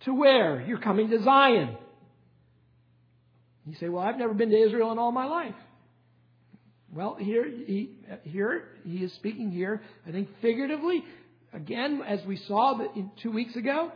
to 0.00 0.14
where? 0.14 0.60
You're 0.60 0.80
coming 0.80 1.10
to 1.10 1.22
Zion. 1.22 1.76
You 3.66 3.74
say, 3.74 3.88
Well, 3.88 4.02
I've 4.02 4.18
never 4.18 4.34
been 4.34 4.50
to 4.50 4.58
Israel 4.58 4.92
in 4.92 4.98
all 4.98 5.12
my 5.12 5.26
life. 5.26 5.54
Well, 6.92 7.16
here 7.20 7.44
he, 7.44 7.90
here 8.22 8.64
he 8.86 9.04
is 9.04 9.12
speaking 9.14 9.50
here, 9.50 9.82
I 10.06 10.10
think 10.10 10.28
figuratively, 10.40 11.04
again, 11.52 12.02
as 12.06 12.24
we 12.24 12.36
saw 12.36 12.80
two 13.18 13.30
weeks 13.30 13.56
ago, 13.56 13.92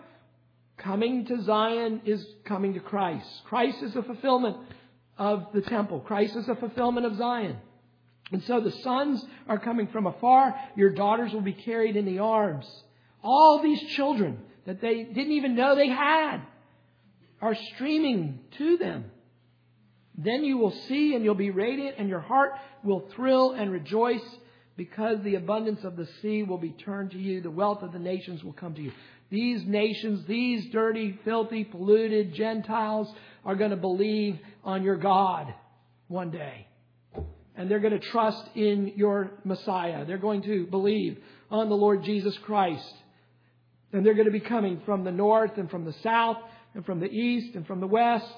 coming 0.76 1.24
to 1.26 1.42
Zion 1.42 2.02
is 2.04 2.24
coming 2.44 2.74
to 2.74 2.80
Christ. 2.80 3.26
Christ 3.44 3.82
is 3.82 3.94
the 3.94 4.02
fulfillment 4.02 4.58
of 5.16 5.46
the 5.54 5.62
temple. 5.62 6.00
Christ 6.00 6.36
is 6.36 6.46
the 6.46 6.54
fulfillment 6.56 7.06
of 7.06 7.16
Zion. 7.16 7.56
And 8.30 8.42
so 8.44 8.60
the 8.60 8.70
sons 8.70 9.24
are 9.48 9.58
coming 9.58 9.86
from 9.88 10.06
afar. 10.06 10.54
Your 10.76 10.90
daughters 10.90 11.32
will 11.32 11.42
be 11.42 11.52
carried 11.52 11.96
in 11.96 12.04
the 12.04 12.18
arms. 12.18 12.66
All 13.22 13.62
these 13.62 13.80
children 13.94 14.38
that 14.66 14.80
they 14.80 15.02
didn't 15.04 15.32
even 15.32 15.54
know 15.54 15.74
they 15.74 15.88
had 15.88 16.38
are 17.40 17.56
streaming 17.74 18.40
to 18.58 18.76
them. 18.76 19.04
Then 20.16 20.44
you 20.44 20.58
will 20.58 20.74
see 20.88 21.14
and 21.14 21.24
you'll 21.24 21.34
be 21.34 21.50
radiant 21.50 21.96
and 21.98 22.08
your 22.08 22.20
heart 22.20 22.52
will 22.84 23.08
thrill 23.14 23.52
and 23.52 23.72
rejoice 23.72 24.22
because 24.76 25.18
the 25.22 25.34
abundance 25.34 25.84
of 25.84 25.96
the 25.96 26.08
sea 26.20 26.42
will 26.42 26.58
be 26.58 26.70
turned 26.70 27.10
to 27.12 27.18
you. 27.18 27.40
The 27.40 27.50
wealth 27.50 27.82
of 27.82 27.92
the 27.92 27.98
nations 27.98 28.44
will 28.44 28.52
come 28.52 28.74
to 28.74 28.82
you. 28.82 28.92
These 29.30 29.64
nations, 29.66 30.26
these 30.26 30.70
dirty, 30.70 31.18
filthy, 31.24 31.64
polluted 31.64 32.34
Gentiles 32.34 33.12
are 33.44 33.56
going 33.56 33.70
to 33.70 33.76
believe 33.76 34.38
on 34.62 34.82
your 34.82 34.96
God 34.96 35.52
one 36.08 36.30
day 36.30 36.66
and 37.56 37.70
they're 37.70 37.80
going 37.80 37.98
to 37.98 38.10
trust 38.10 38.44
in 38.54 38.92
your 38.96 39.30
Messiah. 39.44 40.04
They're 40.04 40.18
going 40.18 40.42
to 40.42 40.66
believe 40.66 41.18
on 41.50 41.68
the 41.68 41.74
Lord 41.74 42.02
Jesus 42.04 42.36
Christ. 42.38 42.94
And 43.92 44.04
they're 44.04 44.14
going 44.14 44.26
to 44.26 44.32
be 44.32 44.40
coming 44.40 44.80
from 44.84 45.04
the 45.04 45.12
north 45.12 45.58
and 45.58 45.70
from 45.70 45.84
the 45.84 45.92
south 45.94 46.38
and 46.74 46.84
from 46.84 47.00
the 47.00 47.10
east 47.10 47.54
and 47.54 47.66
from 47.66 47.80
the 47.80 47.86
west. 47.86 48.32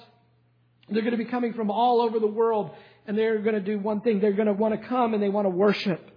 They're 0.89 1.03
going 1.03 1.17
to 1.17 1.25
be 1.25 1.25
coming 1.25 1.55
from 1.55 1.71
all 1.71 2.01
over 2.01 2.19
the 2.19 2.27
world. 2.27 2.71
And 3.07 3.17
they're 3.17 3.39
going 3.39 3.55
to 3.55 3.61
do 3.61 3.79
one 3.79 4.01
thing. 4.01 4.21
They're 4.21 4.33
going 4.33 4.49
to 4.49 4.53
want 4.53 4.81
to 4.81 4.89
come 4.89 5.15
and 5.15 5.23
they 5.23 5.29
want 5.29 5.45
to 5.45 5.51
worship 5.51 6.11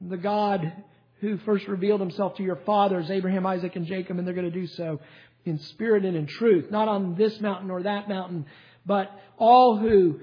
the 0.00 0.16
God 0.16 0.72
who 1.20 1.38
first 1.38 1.66
revealed 1.66 2.00
himself 2.00 2.36
to 2.36 2.42
your 2.42 2.56
fathers, 2.56 3.10
Abraham, 3.10 3.46
Isaac, 3.46 3.76
and 3.76 3.86
Jacob. 3.86 4.18
And 4.18 4.26
they're 4.26 4.34
going 4.34 4.50
to 4.50 4.60
do 4.60 4.66
so 4.66 5.00
in 5.44 5.58
spirit 5.58 6.04
and 6.04 6.16
in 6.16 6.26
truth. 6.26 6.70
Not 6.70 6.88
on 6.88 7.14
this 7.14 7.40
mountain 7.40 7.70
or 7.70 7.82
that 7.84 8.08
mountain, 8.08 8.46
but 8.84 9.10
all 9.38 9.78
who 9.78 10.20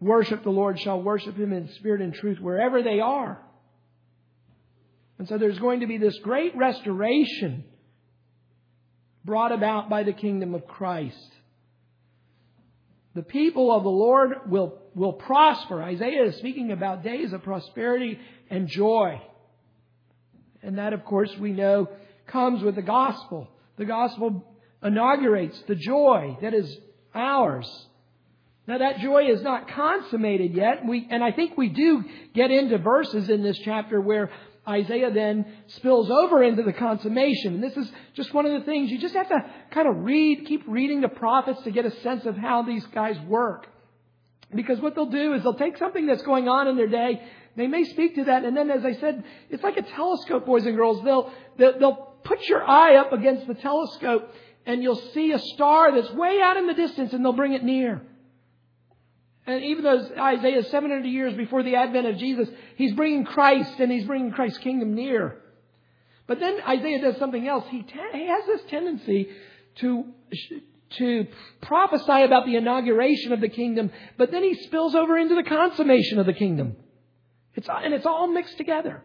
worship 0.00 0.44
the 0.44 0.50
Lord 0.50 0.78
shall 0.78 1.02
worship 1.02 1.36
him 1.36 1.52
in 1.52 1.68
spirit 1.72 2.00
and 2.00 2.14
truth 2.14 2.38
wherever 2.38 2.82
they 2.82 3.00
are. 3.00 3.42
And 5.18 5.28
so 5.28 5.36
there's 5.36 5.58
going 5.58 5.80
to 5.80 5.86
be 5.86 5.98
this 5.98 6.16
great 6.22 6.56
restoration 6.56 7.64
brought 9.24 9.52
about 9.52 9.90
by 9.90 10.04
the 10.04 10.12
kingdom 10.12 10.54
of 10.54 10.66
Christ. 10.66 11.32
The 13.14 13.22
people 13.22 13.74
of 13.74 13.82
the 13.82 13.88
Lord 13.88 14.48
will, 14.48 14.80
will 14.94 15.12
prosper. 15.12 15.82
Isaiah 15.82 16.26
is 16.26 16.36
speaking 16.36 16.70
about 16.70 17.02
days 17.02 17.32
of 17.32 17.42
prosperity 17.42 18.18
and 18.48 18.68
joy. 18.68 19.20
And 20.62 20.78
that, 20.78 20.92
of 20.92 21.04
course, 21.04 21.30
we 21.38 21.50
know 21.50 21.88
comes 22.28 22.62
with 22.62 22.76
the 22.76 22.82
gospel. 22.82 23.48
The 23.76 23.86
gospel 23.86 24.46
inaugurates 24.82 25.60
the 25.66 25.74
joy 25.74 26.38
that 26.42 26.54
is 26.54 26.76
ours. 27.14 27.68
Now 28.68 28.78
that 28.78 28.98
joy 28.98 29.30
is 29.30 29.42
not 29.42 29.68
consummated 29.68 30.54
yet. 30.54 30.84
We, 30.86 31.08
and 31.10 31.24
I 31.24 31.32
think 31.32 31.56
we 31.56 31.70
do 31.70 32.04
get 32.34 32.50
into 32.50 32.76
verses 32.76 33.30
in 33.30 33.42
this 33.42 33.58
chapter 33.64 33.98
where 33.98 34.30
Isaiah 34.68 35.10
then 35.10 35.46
spills 35.68 36.10
over 36.10 36.42
into 36.42 36.62
the 36.62 36.72
consummation. 36.72 37.54
And 37.54 37.62
this 37.62 37.76
is 37.76 37.90
just 38.14 38.34
one 38.34 38.46
of 38.46 38.52
the 38.52 38.66
things 38.66 38.90
you 38.90 38.98
just 38.98 39.14
have 39.14 39.28
to 39.28 39.44
kind 39.70 39.88
of 39.88 40.04
read, 40.04 40.46
keep 40.46 40.62
reading 40.66 41.00
the 41.00 41.08
prophets 41.08 41.62
to 41.62 41.70
get 41.70 41.86
a 41.86 41.90
sense 42.02 42.26
of 42.26 42.36
how 42.36 42.62
these 42.62 42.84
guys 42.86 43.18
work. 43.26 43.66
Because 44.54 44.80
what 44.80 44.94
they'll 44.94 45.06
do 45.06 45.34
is 45.34 45.42
they'll 45.42 45.54
take 45.54 45.76
something 45.78 46.06
that's 46.06 46.22
going 46.22 46.48
on 46.48 46.68
in 46.68 46.76
their 46.76 46.88
day, 46.88 47.22
they 47.56 47.66
may 47.66 47.84
speak 47.84 48.14
to 48.14 48.24
that, 48.24 48.44
and 48.44 48.56
then 48.56 48.70
as 48.70 48.84
I 48.84 48.92
said, 48.94 49.24
it's 49.50 49.62
like 49.62 49.76
a 49.76 49.82
telescope, 49.82 50.46
boys 50.46 50.64
and 50.64 50.76
girls. 50.76 51.02
They'll, 51.04 51.32
they'll, 51.58 52.08
put 52.28 52.46
your 52.48 52.62
eye 52.62 52.96
up 52.96 53.12
against 53.12 53.46
the 53.46 53.54
telescope 53.54 54.30
and 54.66 54.82
you'll 54.82 55.00
see 55.14 55.32
a 55.32 55.38
star 55.38 55.94
that's 55.94 56.12
way 56.12 56.40
out 56.42 56.56
in 56.58 56.66
the 56.66 56.74
distance 56.74 57.12
and 57.12 57.24
they'll 57.24 57.32
bring 57.32 57.54
it 57.54 57.64
near. 57.64 58.02
And 59.48 59.64
even 59.64 59.82
though 59.82 60.06
Isaiah 60.20 60.58
is 60.58 60.68
700 60.68 61.06
years 61.06 61.32
before 61.32 61.62
the 61.62 61.76
advent 61.76 62.06
of 62.06 62.18
Jesus, 62.18 62.50
he's 62.76 62.92
bringing 62.92 63.24
Christ 63.24 63.80
and 63.80 63.90
he's 63.90 64.04
bringing 64.04 64.30
Christ's 64.30 64.58
kingdom 64.58 64.94
near. 64.94 65.38
But 66.26 66.38
then 66.38 66.58
Isaiah 66.68 67.00
does 67.00 67.16
something 67.16 67.48
else. 67.48 67.64
He, 67.70 67.82
he 68.12 68.26
has 68.26 68.44
this 68.46 68.60
tendency 68.68 69.30
to, 69.76 70.04
to 70.98 71.26
prophesy 71.62 72.24
about 72.24 72.44
the 72.44 72.56
inauguration 72.56 73.32
of 73.32 73.40
the 73.40 73.48
kingdom, 73.48 73.90
but 74.18 74.30
then 74.30 74.42
he 74.42 74.52
spills 74.52 74.94
over 74.94 75.16
into 75.16 75.34
the 75.34 75.44
consummation 75.44 76.18
of 76.18 76.26
the 76.26 76.34
kingdom. 76.34 76.76
It's, 77.54 77.68
and 77.70 77.94
it's 77.94 78.04
all 78.04 78.26
mixed 78.26 78.58
together. 78.58 79.02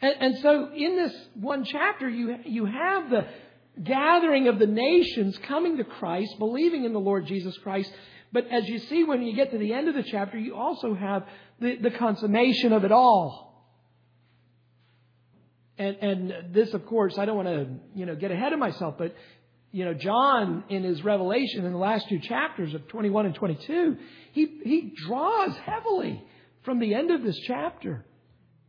And, 0.00 0.14
and 0.20 0.38
so 0.38 0.70
in 0.74 0.96
this 0.96 1.12
one 1.34 1.64
chapter, 1.64 2.08
you, 2.08 2.38
you 2.46 2.64
have 2.64 3.10
the 3.10 3.26
gathering 3.84 4.48
of 4.48 4.58
the 4.58 4.66
nations 4.66 5.38
coming 5.46 5.76
to 5.76 5.84
Christ, 5.84 6.38
believing 6.38 6.86
in 6.86 6.94
the 6.94 6.98
Lord 6.98 7.26
Jesus 7.26 7.58
Christ, 7.58 7.92
but 8.32 8.46
as 8.48 8.68
you 8.68 8.78
see, 8.78 9.04
when 9.04 9.22
you 9.22 9.34
get 9.34 9.50
to 9.50 9.58
the 9.58 9.72
end 9.72 9.88
of 9.88 9.94
the 9.94 10.04
chapter, 10.04 10.38
you 10.38 10.56
also 10.56 10.94
have 10.94 11.24
the, 11.58 11.76
the 11.76 11.90
consummation 11.90 12.72
of 12.72 12.84
it 12.84 12.92
all. 12.92 13.50
And, 15.76 15.96
and 15.96 16.54
this, 16.54 16.72
of 16.74 16.86
course, 16.86 17.18
I 17.18 17.24
don't 17.24 17.36
want 17.36 17.48
to, 17.48 17.68
you 17.94 18.06
know, 18.06 18.14
get 18.14 18.30
ahead 18.30 18.52
of 18.52 18.58
myself, 18.58 18.96
but, 18.98 19.14
you 19.72 19.84
know, 19.84 19.94
John 19.94 20.64
in 20.68 20.84
his 20.84 21.02
revelation 21.02 21.64
in 21.64 21.72
the 21.72 21.78
last 21.78 22.08
two 22.08 22.18
chapters 22.20 22.74
of 22.74 22.86
21 22.88 23.26
and 23.26 23.34
22, 23.34 23.96
he, 24.32 24.60
he 24.62 24.92
draws 25.06 25.56
heavily 25.56 26.22
from 26.64 26.78
the 26.78 26.94
end 26.94 27.10
of 27.10 27.22
this 27.22 27.38
chapter. 27.46 28.04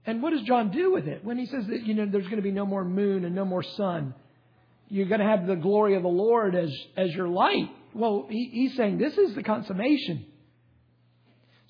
And 0.06 0.24
what 0.24 0.32
does 0.32 0.41
John 0.43 0.71
do 0.71 0.91
with 0.91 1.08
it? 1.08 1.24
When 1.24 1.38
he 1.38 1.45
says 1.45 1.67
that, 1.67 1.86
you 1.86 1.93
know, 1.93 2.08
there's 2.08 2.26
going 2.26 2.38
to 2.38 2.41
be 2.41 2.52
no 2.52 2.65
more 2.65 2.84
moon 2.84 3.26
and 3.26 3.36
no 3.36 3.45
more 3.45 3.62
sun. 3.62 4.15
You're 4.88 5.08
going 5.08 5.19
to 5.19 5.28
have 5.28 5.45
the 5.45 5.56
glory 5.56 5.95
of 5.95 6.02
the 6.02 6.10
Lord 6.10 6.56
as, 6.56 6.71
as 6.97 7.12
your 7.12 7.28
light. 7.28 7.69
Well, 7.93 8.27
he, 8.30 8.49
he's 8.51 8.75
saying 8.75 8.97
this 8.97 9.17
is 9.17 9.36
the 9.36 9.43
consummation. 9.43 10.25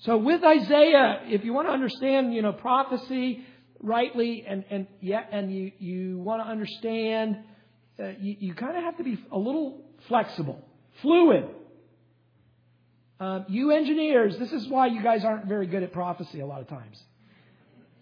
So 0.00 0.16
with 0.16 0.42
Isaiah, 0.42 1.22
if 1.26 1.44
you 1.44 1.52
want 1.52 1.68
to 1.68 1.72
understand, 1.72 2.34
you 2.34 2.42
know, 2.42 2.52
prophecy 2.52 3.44
rightly, 3.80 4.44
and 4.46 4.64
and 4.70 4.86
yeah, 5.00 5.22
and 5.30 5.54
you 5.54 5.72
you 5.78 6.18
want 6.18 6.42
to 6.42 6.48
understand, 6.48 7.38
uh, 8.00 8.08
you, 8.20 8.36
you 8.38 8.54
kind 8.54 8.76
of 8.76 8.82
have 8.82 8.96
to 8.98 9.04
be 9.04 9.18
a 9.30 9.38
little 9.38 9.82
flexible, 10.08 10.64
fluid. 11.02 11.48
Uh, 13.20 13.44
you 13.48 13.70
engineers, 13.70 14.36
this 14.38 14.52
is 14.52 14.66
why 14.66 14.88
you 14.88 15.00
guys 15.00 15.24
aren't 15.24 15.46
very 15.46 15.68
good 15.68 15.84
at 15.84 15.92
prophecy 15.92 16.40
a 16.40 16.46
lot 16.46 16.60
of 16.60 16.66
times. 16.66 17.00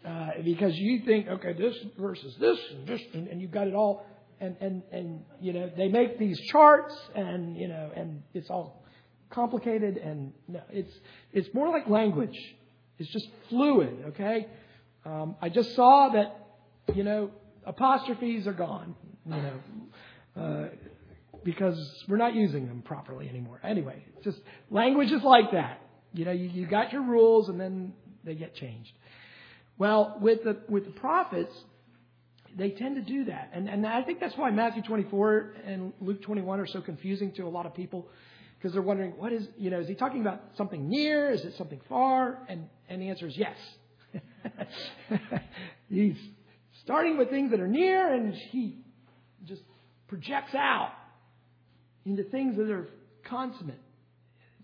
Uh, 0.02 0.30
because 0.42 0.74
you 0.74 1.02
think, 1.04 1.28
okay, 1.28 1.52
this 1.52 1.76
versus 1.98 2.34
this 2.40 2.58
and 2.70 2.86
this, 2.86 3.02
and, 3.12 3.28
and 3.28 3.42
you've 3.42 3.50
got 3.50 3.66
it 3.66 3.74
all 3.74 4.06
and 4.40 4.56
and 4.60 4.82
and 4.92 5.24
you 5.40 5.52
know 5.52 5.70
they 5.76 5.88
make 5.88 6.18
these 6.18 6.40
charts 6.50 6.94
and 7.14 7.56
you 7.56 7.68
know 7.68 7.90
and 7.94 8.22
it's 8.34 8.50
all 8.50 8.84
complicated 9.30 9.96
and 9.96 10.32
no, 10.48 10.60
it's 10.70 10.92
it's 11.32 11.52
more 11.54 11.68
like 11.68 11.88
language. 11.88 12.36
It's 12.98 13.10
just 13.10 13.28
fluid. 13.48 14.04
Okay. 14.08 14.46
Um, 15.04 15.36
I 15.40 15.48
just 15.48 15.74
saw 15.74 16.10
that 16.10 16.46
you 16.94 17.04
know 17.04 17.30
apostrophes 17.64 18.46
are 18.46 18.52
gone. 18.52 18.94
You 19.26 19.36
know. 19.36 19.52
Uh, 20.36 20.68
because 21.44 21.78
we're 22.08 22.16
not 22.16 22.34
using 22.34 22.66
them 22.66 22.82
properly 22.82 23.28
anymore. 23.28 23.60
Anyway, 23.64 24.04
just 24.22 24.38
language 24.70 25.10
is 25.10 25.22
like 25.22 25.52
that. 25.52 25.80
You 26.12 26.24
know, 26.24 26.32
you, 26.32 26.48
you 26.48 26.66
got 26.66 26.92
your 26.92 27.02
rules 27.02 27.48
and 27.48 27.60
then 27.60 27.92
they 28.24 28.34
get 28.34 28.54
changed. 28.54 28.92
Well, 29.78 30.18
with 30.20 30.44
the 30.44 30.58
with 30.68 30.84
the 30.84 30.90
prophets, 30.90 31.54
they 32.56 32.70
tend 32.70 32.96
to 32.96 33.02
do 33.02 33.24
that. 33.26 33.50
And, 33.52 33.68
and 33.68 33.86
I 33.86 34.02
think 34.02 34.20
that's 34.20 34.36
why 34.36 34.50
Matthew 34.50 34.82
24 34.82 35.54
and 35.64 35.92
Luke 36.00 36.22
21 36.22 36.60
are 36.60 36.66
so 36.66 36.80
confusing 36.80 37.32
to 37.32 37.42
a 37.42 37.48
lot 37.48 37.66
of 37.66 37.74
people 37.74 38.08
because 38.58 38.72
they're 38.72 38.82
wondering, 38.82 39.12
what 39.12 39.32
is, 39.32 39.46
you 39.56 39.70
know, 39.70 39.80
is 39.80 39.88
he 39.88 39.94
talking 39.94 40.20
about 40.20 40.42
something 40.56 40.88
near? 40.88 41.30
Is 41.30 41.42
it 41.44 41.54
something 41.56 41.80
far? 41.88 42.38
And, 42.48 42.68
and 42.88 43.00
the 43.00 43.08
answer 43.08 43.26
is 43.26 43.36
yes. 43.36 43.56
He's 45.88 46.16
starting 46.82 47.16
with 47.16 47.30
things 47.30 47.52
that 47.52 47.60
are 47.60 47.68
near, 47.68 48.12
and 48.12 48.34
he 48.34 48.78
just 49.46 49.62
projects 50.08 50.54
out 50.54 50.92
into 52.04 52.22
things 52.24 52.56
that 52.56 52.70
are 52.70 52.88
consummate, 53.24 53.80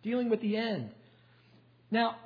dealing 0.02 0.28
with 0.28 0.40
the 0.42 0.56
end. 0.56 0.90
Now, 1.90 2.16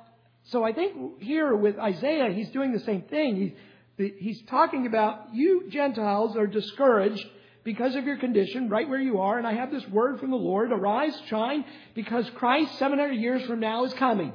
so 0.45 0.63
I 0.63 0.73
think 0.73 1.21
here 1.21 1.55
with 1.55 1.77
Isaiah, 1.77 2.33
he's 2.33 2.49
doing 2.49 2.73
the 2.73 2.79
same 2.79 3.03
thing. 3.03 3.35
He's, 3.35 3.51
he's 3.97 4.41
talking 4.43 4.87
about 4.87 5.33
you 5.33 5.69
Gentiles 5.69 6.35
are 6.35 6.47
discouraged 6.47 7.25
because 7.63 7.95
of 7.95 8.05
your 8.05 8.17
condition, 8.17 8.69
right 8.69 8.89
where 8.89 8.99
you 8.99 9.19
are, 9.19 9.37
and 9.37 9.45
I 9.45 9.53
have 9.53 9.71
this 9.71 9.87
word 9.87 10.19
from 10.19 10.31
the 10.31 10.37
Lord, 10.37 10.71
arise, 10.71 11.13
shine, 11.27 11.63
because 11.93 12.27
Christ 12.31 12.77
700 12.79 13.13
years 13.13 13.45
from 13.45 13.59
now 13.59 13.85
is 13.85 13.93
coming. 13.93 14.33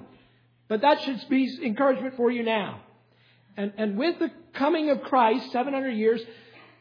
But 0.68 0.82
that 0.82 1.00
should 1.02 1.20
be 1.28 1.58
encouragement 1.64 2.16
for 2.16 2.30
you 2.30 2.42
now. 2.42 2.82
And, 3.56 3.72
and 3.78 3.98
with 3.98 4.18
the 4.18 4.30
coming 4.54 4.90
of 4.90 5.02
Christ, 5.02 5.50
700 5.50 5.90
years, 5.90 6.20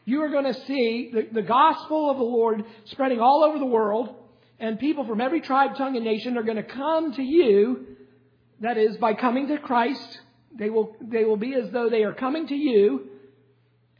you 0.04 0.22
are 0.22 0.28
going 0.28 0.44
to 0.44 0.54
see 0.66 1.10
the, 1.12 1.28
the 1.32 1.42
gospel 1.42 2.10
of 2.10 2.16
the 2.16 2.22
Lord 2.22 2.64
spreading 2.84 3.20
all 3.20 3.42
over 3.42 3.58
the 3.58 3.66
world, 3.66 4.14
and 4.60 4.78
people 4.78 5.04
from 5.04 5.20
every 5.20 5.40
tribe, 5.40 5.76
tongue, 5.76 5.96
and 5.96 6.04
nation 6.04 6.38
are 6.38 6.42
going 6.42 6.56
to 6.56 6.62
come 6.62 7.12
to 7.14 7.22
you. 7.22 7.86
That 8.60 8.78
is, 8.78 8.96
by 8.98 9.14
coming 9.14 9.48
to 9.48 9.58
Christ, 9.58 10.20
they 10.58 10.70
will, 10.70 10.96
they 11.00 11.24
will 11.24 11.36
be 11.36 11.54
as 11.54 11.70
though 11.70 11.88
they 11.88 12.02
are 12.02 12.12
coming 12.12 12.46
to 12.48 12.54
you, 12.54 13.08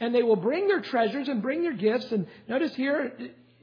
and 0.01 0.15
they 0.15 0.23
will 0.23 0.37
bring 0.37 0.69
their 0.69 0.81
treasures 0.81 1.29
and 1.29 1.43
bring 1.43 1.63
their 1.63 1.75
gifts. 1.75 2.11
And 2.13 2.27
notice 2.49 2.75
here, 2.75 3.13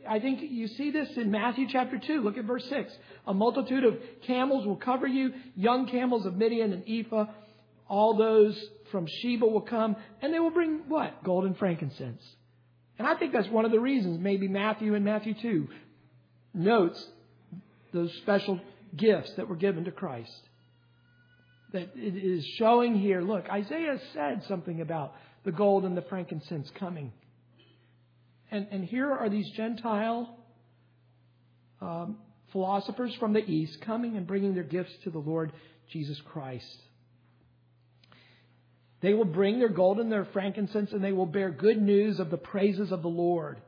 I 0.08 0.19
think 0.19 0.39
you 0.41 0.67
see 0.67 0.91
this 0.91 1.10
in 1.15 1.32
Matthew 1.32 1.67
chapter 1.69 1.99
2. 1.99 2.21
Look 2.21 2.38
at 2.38 2.45
verse 2.45 2.65
6. 2.69 2.91
A 3.27 3.34
multitude 3.34 3.84
of 3.84 3.97
camels 4.25 4.65
will 4.65 4.75
cover 4.75 5.08
you, 5.08 5.32
young 5.56 5.88
camels 5.88 6.25
of 6.25 6.36
Midian 6.36 6.73
and 6.73 6.84
Ephah. 6.88 7.25
All 7.88 8.17
those 8.17 8.60
from 8.91 9.08
Sheba 9.21 9.45
will 9.45 9.62
come, 9.62 9.95
and 10.21 10.34
they 10.34 10.39
will 10.39 10.51
bring 10.51 10.84
what? 10.88 11.23
Gold 11.23 11.45
and 11.45 11.58
frankincense. 11.58 12.21
And 12.97 13.08
I 13.08 13.15
think 13.15 13.34
that's 13.34 13.49
one 13.49 13.65
of 13.65 13.71
the 13.71 13.79
reasons 13.79 14.19
maybe 14.19 14.47
Matthew 14.47 14.95
and 14.95 15.03
Matthew 15.03 15.34
2 15.34 15.67
notes 16.53 17.03
those 17.91 18.13
special 18.17 18.60
gifts 18.95 19.34
that 19.38 19.47
were 19.47 19.56
given 19.56 19.86
to 19.86 19.91
Christ. 19.91 20.32
That 21.73 21.89
it 21.95 22.15
is 22.15 22.45
showing 22.57 22.95
here, 22.95 23.21
look, 23.21 23.49
Isaiah 23.49 23.99
said 24.13 24.43
something 24.47 24.79
about 24.79 25.15
the 25.43 25.51
gold 25.51 25.83
and 25.86 25.97
the 25.97 26.03
frankincense 26.03 26.71
coming. 26.79 27.12
And, 28.51 28.67
and 28.71 28.86
here 28.86 29.12
are 29.12 29.29
these 29.29 29.49
Gentile 29.51 30.38
um, 31.81 32.17
philosophers 32.51 33.13
from 33.19 33.33
the 33.33 33.43
East 33.43 33.81
coming 33.81 34.15
and 34.15 34.27
bringing 34.27 34.53
their 34.53 34.63
gifts 34.63 34.93
to 35.03 35.09
the 35.09 35.19
Lord 35.19 35.51
Jesus 35.91 36.21
Christ. 36.31 36.77
They 39.01 39.13
will 39.13 39.25
bring 39.25 39.59
their 39.59 39.69
gold 39.69 39.99
and 39.99 40.12
their 40.12 40.25
frankincense, 40.25 40.93
and 40.93 41.03
they 41.03 41.12
will 41.12 41.25
bear 41.25 41.49
good 41.49 41.81
news 41.81 42.19
of 42.19 42.29
the 42.29 42.38
praises 42.38 42.91
of 42.91 43.01
the 43.01 43.09
Lord. 43.09 43.59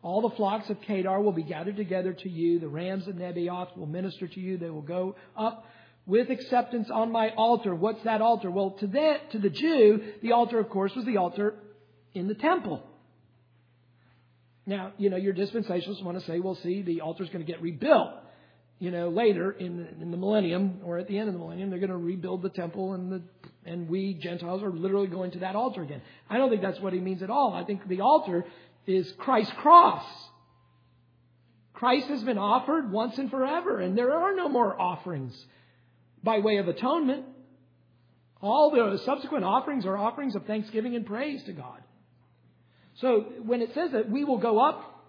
All 0.00 0.22
the 0.22 0.34
flocks 0.36 0.70
of 0.70 0.80
Kedar 0.80 1.20
will 1.20 1.32
be 1.32 1.42
gathered 1.42 1.76
together 1.76 2.14
to 2.14 2.28
you. 2.28 2.58
The 2.58 2.68
rams 2.68 3.06
of 3.08 3.16
Nebaioth 3.16 3.76
will 3.76 3.86
minister 3.86 4.26
to 4.28 4.40
you. 4.40 4.56
They 4.56 4.70
will 4.70 4.80
go 4.80 5.16
up 5.36 5.66
with 6.08 6.30
acceptance 6.30 6.90
on 6.90 7.12
my 7.12 7.28
altar. 7.36 7.74
What's 7.74 8.02
that 8.04 8.22
altar? 8.22 8.50
Well, 8.50 8.70
to 8.80 8.86
the, 8.86 9.18
to 9.32 9.38
the 9.38 9.50
Jew, 9.50 10.02
the 10.22 10.32
altar, 10.32 10.58
of 10.58 10.70
course, 10.70 10.94
was 10.96 11.04
the 11.04 11.18
altar 11.18 11.54
in 12.14 12.26
the 12.26 12.34
temple. 12.34 12.82
Now, 14.66 14.92
you 14.96 15.10
know, 15.10 15.18
your 15.18 15.34
dispensationalists 15.34 16.02
want 16.02 16.18
to 16.18 16.24
say, 16.24 16.40
well, 16.40 16.54
see, 16.56 16.82
the 16.82 17.02
altar's 17.02 17.28
going 17.28 17.44
to 17.44 17.50
get 17.50 17.60
rebuilt. 17.60 18.08
You 18.80 18.90
know, 18.90 19.08
later 19.08 19.50
in 19.50 19.88
in 20.00 20.10
the 20.12 20.16
millennium 20.16 20.80
or 20.84 20.98
at 20.98 21.08
the 21.08 21.18
end 21.18 21.28
of 21.28 21.34
the 21.34 21.40
millennium, 21.40 21.68
they're 21.68 21.80
going 21.80 21.90
to 21.90 21.96
rebuild 21.96 22.42
the 22.42 22.50
temple 22.50 22.92
and 22.92 23.10
the, 23.10 23.22
and 23.66 23.88
we 23.88 24.14
Gentiles 24.14 24.62
are 24.62 24.70
literally 24.70 25.08
going 25.08 25.32
to 25.32 25.40
that 25.40 25.56
altar 25.56 25.82
again. 25.82 26.00
I 26.30 26.38
don't 26.38 26.48
think 26.48 26.62
that's 26.62 26.78
what 26.78 26.92
he 26.92 27.00
means 27.00 27.22
at 27.22 27.28
all. 27.28 27.54
I 27.54 27.64
think 27.64 27.88
the 27.88 28.02
altar 28.02 28.44
is 28.86 29.12
Christ's 29.18 29.52
cross. 29.54 30.04
Christ 31.74 32.06
has 32.06 32.22
been 32.22 32.38
offered 32.38 32.92
once 32.92 33.18
and 33.18 33.30
forever, 33.30 33.80
and 33.80 33.98
there 33.98 34.12
are 34.12 34.34
no 34.34 34.48
more 34.48 34.80
offerings 34.80 35.34
by 36.22 36.38
way 36.38 36.58
of 36.58 36.68
atonement. 36.68 37.24
All 38.40 38.70
the 38.70 38.98
subsequent 39.04 39.44
offerings 39.44 39.84
are 39.84 39.96
offerings 39.96 40.34
of 40.36 40.46
thanksgiving 40.46 40.94
and 40.94 41.04
praise 41.04 41.42
to 41.44 41.52
God. 41.52 41.82
So 42.96 43.26
when 43.44 43.62
it 43.62 43.74
says 43.74 43.92
that 43.92 44.10
we 44.10 44.24
will 44.24 44.38
go 44.38 44.58
up 44.60 45.04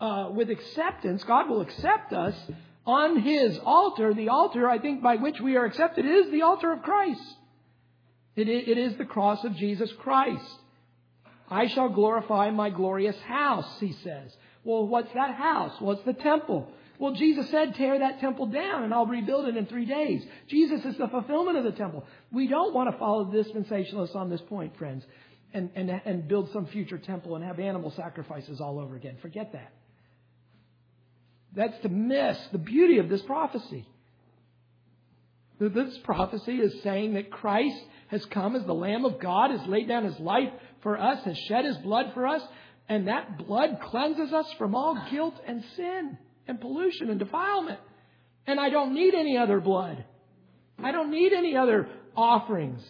uh, 0.00 0.30
with 0.32 0.50
acceptance, 0.50 1.24
God 1.24 1.48
will 1.48 1.60
accept 1.60 2.12
us 2.12 2.34
on 2.86 3.20
His 3.20 3.58
altar. 3.64 4.14
The 4.14 4.28
altar, 4.28 4.68
I 4.68 4.78
think, 4.78 5.02
by 5.02 5.16
which 5.16 5.40
we 5.40 5.56
are 5.56 5.64
accepted 5.64 6.06
is 6.06 6.30
the 6.30 6.42
altar 6.42 6.72
of 6.72 6.82
Christ. 6.82 7.20
It, 8.36 8.48
it 8.48 8.78
is 8.78 8.96
the 8.96 9.04
cross 9.04 9.42
of 9.44 9.56
Jesus 9.56 9.90
Christ. 9.98 10.44
I 11.50 11.66
shall 11.66 11.88
glorify 11.88 12.50
my 12.50 12.70
glorious 12.70 13.18
house, 13.20 13.68
he 13.80 13.92
says. 14.04 14.36
Well, 14.64 14.86
what's 14.86 15.12
that 15.14 15.34
house? 15.34 15.72
What's 15.80 16.04
the 16.04 16.12
temple? 16.12 16.68
Well, 16.98 17.12
Jesus 17.12 17.48
said, 17.50 17.76
tear 17.76 18.00
that 18.00 18.18
temple 18.20 18.46
down 18.46 18.82
and 18.82 18.92
I'll 18.92 19.06
rebuild 19.06 19.46
it 19.46 19.56
in 19.56 19.66
three 19.66 19.84
days. 19.84 20.24
Jesus 20.48 20.84
is 20.84 20.96
the 20.98 21.06
fulfillment 21.06 21.56
of 21.56 21.64
the 21.64 21.72
temple. 21.72 22.04
We 22.32 22.48
don't 22.48 22.74
want 22.74 22.90
to 22.90 22.98
follow 22.98 23.30
the 23.30 23.38
dispensationalists 23.38 24.16
on 24.16 24.28
this 24.28 24.40
point, 24.42 24.76
friends, 24.76 25.04
and, 25.54 25.70
and, 25.76 25.90
and 25.90 26.26
build 26.26 26.50
some 26.52 26.66
future 26.66 26.98
temple 26.98 27.36
and 27.36 27.44
have 27.44 27.60
animal 27.60 27.92
sacrifices 27.92 28.60
all 28.60 28.80
over 28.80 28.96
again. 28.96 29.16
Forget 29.22 29.52
that. 29.52 29.72
That's 31.54 31.78
to 31.82 31.88
miss 31.88 32.36
the 32.50 32.58
beauty 32.58 32.98
of 32.98 33.08
this 33.08 33.22
prophecy. 33.22 33.86
This 35.60 35.98
prophecy 35.98 36.56
is 36.56 36.82
saying 36.82 37.14
that 37.14 37.30
Christ 37.30 37.80
has 38.08 38.24
come 38.26 38.56
as 38.56 38.64
the 38.64 38.74
Lamb 38.74 39.04
of 39.04 39.20
God, 39.20 39.52
has 39.52 39.66
laid 39.68 39.88
down 39.88 40.04
his 40.04 40.18
life 40.18 40.50
for 40.82 41.00
us, 41.00 41.22
has 41.24 41.38
shed 41.38 41.64
his 41.64 41.76
blood 41.78 42.12
for 42.14 42.26
us, 42.26 42.42
and 42.88 43.06
that 43.06 43.38
blood 43.38 43.78
cleanses 43.82 44.32
us 44.32 44.52
from 44.58 44.74
all 44.74 44.98
guilt 45.10 45.34
and 45.46 45.64
sin 45.76 46.18
and 46.48 46.60
pollution 46.60 47.10
and 47.10 47.18
defilement. 47.18 47.78
And 48.46 48.58
I 48.58 48.70
don't 48.70 48.94
need 48.94 49.14
any 49.14 49.36
other 49.36 49.60
blood. 49.60 50.04
I 50.82 50.90
don't 50.90 51.10
need 51.10 51.32
any 51.32 51.56
other 51.56 51.88
offerings. 52.16 52.82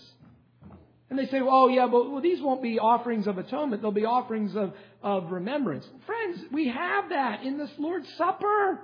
And 1.11 1.18
they 1.18 1.27
say, 1.27 1.40
well, 1.40 1.55
oh, 1.64 1.68
yeah, 1.68 1.87
but 1.90 2.11
well, 2.11 2.21
these 2.21 2.40
won't 2.40 2.62
be 2.62 2.79
offerings 2.79 3.27
of 3.27 3.38
atonement. 3.38 3.83
They'll 3.83 3.90
be 3.92 4.05
offerings 4.05 4.55
of, 4.55 4.75
of 5.03 5.31
remembrance. 5.33 5.87
Friends, 6.07 6.38
we 6.53 6.68
have 6.68 7.09
that 7.11 7.42
in 7.42 7.59
this 7.59 7.71
Lord's 7.79 8.09
Supper. 8.16 8.81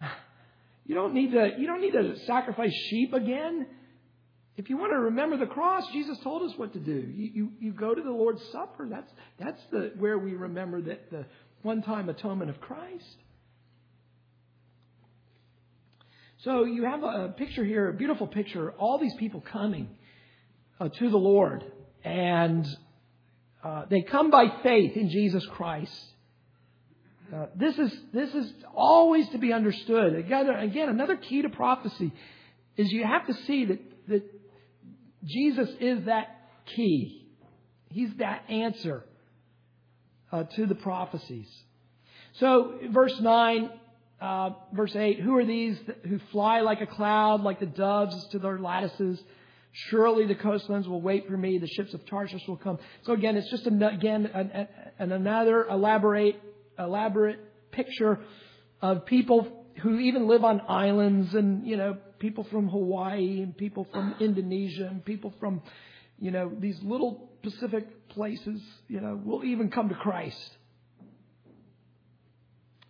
You 0.86 0.94
don't 0.94 1.14
need 1.14 1.32
to, 1.32 1.52
you 1.56 1.66
don't 1.66 1.80
need 1.80 1.94
to 1.94 2.14
sacrifice 2.26 2.70
sheep 2.90 3.14
again. 3.14 3.66
If 4.58 4.68
you 4.68 4.76
want 4.76 4.92
to 4.92 4.98
remember 4.98 5.38
the 5.38 5.46
cross, 5.46 5.82
Jesus 5.94 6.18
told 6.22 6.42
us 6.42 6.58
what 6.58 6.74
to 6.74 6.78
do. 6.78 6.92
You, 6.92 7.30
you, 7.32 7.52
you 7.58 7.72
go 7.72 7.94
to 7.94 8.02
the 8.02 8.10
Lord's 8.10 8.42
Supper. 8.52 8.86
That's, 8.90 9.10
that's 9.40 9.62
the, 9.72 9.92
where 9.96 10.18
we 10.18 10.34
remember 10.34 10.82
that 10.82 11.10
the 11.10 11.24
one 11.62 11.80
time 11.80 12.10
atonement 12.10 12.50
of 12.50 12.60
Christ. 12.60 13.16
So 16.44 16.64
you 16.64 16.84
have 16.84 17.02
a 17.02 17.28
picture 17.34 17.64
here, 17.64 17.88
a 17.88 17.94
beautiful 17.94 18.26
picture, 18.26 18.72
all 18.72 18.98
these 18.98 19.14
people 19.14 19.40
coming 19.40 19.88
uh, 20.78 20.90
to 20.90 21.10
the 21.10 21.16
Lord. 21.16 21.64
And 22.04 22.66
uh, 23.62 23.86
they 23.88 24.02
come 24.02 24.30
by 24.30 24.52
faith 24.62 24.94
in 24.94 25.08
Jesus 25.08 25.46
Christ. 25.46 26.04
Uh, 27.34 27.46
this 27.56 27.78
is 27.78 27.96
this 28.12 28.34
is 28.34 28.52
always 28.74 29.26
to 29.30 29.38
be 29.38 29.54
understood. 29.54 30.14
Again, 30.14 30.50
again, 30.50 30.90
another 30.90 31.16
key 31.16 31.40
to 31.40 31.48
prophecy 31.48 32.12
is 32.76 32.92
you 32.92 33.04
have 33.04 33.26
to 33.26 33.34
see 33.46 33.64
that 33.64 34.08
that 34.08 34.40
Jesus 35.24 35.70
is 35.80 36.04
that 36.04 36.28
key. 36.76 37.26
He's 37.88 38.14
that 38.18 38.50
answer 38.50 39.02
uh, 40.30 40.44
to 40.56 40.66
the 40.66 40.74
prophecies. 40.74 41.48
So, 42.34 42.78
verse 42.90 43.18
nine 43.20 43.70
uh, 44.24 44.54
verse 44.72 44.96
8, 44.96 45.20
who 45.20 45.36
are 45.36 45.44
these 45.44 45.78
who 46.08 46.18
fly 46.32 46.60
like 46.60 46.80
a 46.80 46.86
cloud, 46.86 47.42
like 47.42 47.60
the 47.60 47.66
doves 47.66 48.26
to 48.28 48.38
their 48.38 48.58
lattices? 48.58 49.22
Surely 49.90 50.26
the 50.26 50.34
coastlands 50.34 50.88
will 50.88 51.02
wait 51.02 51.26
for 51.26 51.36
me. 51.36 51.58
The 51.58 51.66
ships 51.66 51.92
of 51.92 52.06
Tarshish 52.06 52.40
will 52.48 52.56
come. 52.56 52.78
So 53.02 53.12
again, 53.12 53.36
it's 53.36 53.50
just 53.50 53.66
an, 53.66 53.82
again 53.82 54.24
an, 54.32 54.68
an 54.98 55.12
another 55.12 55.66
elaborate 55.68 56.40
elaborate 56.78 57.38
picture 57.70 58.20
of 58.80 59.04
people 59.04 59.66
who 59.82 59.98
even 59.98 60.26
live 60.26 60.42
on 60.42 60.62
islands, 60.68 61.34
and 61.34 61.66
you 61.66 61.76
know, 61.76 61.98
people 62.18 62.44
from 62.44 62.68
Hawaii 62.68 63.42
and 63.42 63.54
people 63.54 63.86
from 63.92 64.14
Indonesia 64.20 64.86
and 64.86 65.04
people 65.04 65.34
from 65.38 65.60
you 66.18 66.30
know 66.30 66.50
these 66.58 66.80
little 66.82 67.28
Pacific 67.42 68.08
places. 68.08 68.62
You 68.88 69.02
know, 69.02 69.20
will 69.22 69.44
even 69.44 69.70
come 69.70 69.90
to 69.90 69.94
Christ 69.94 70.56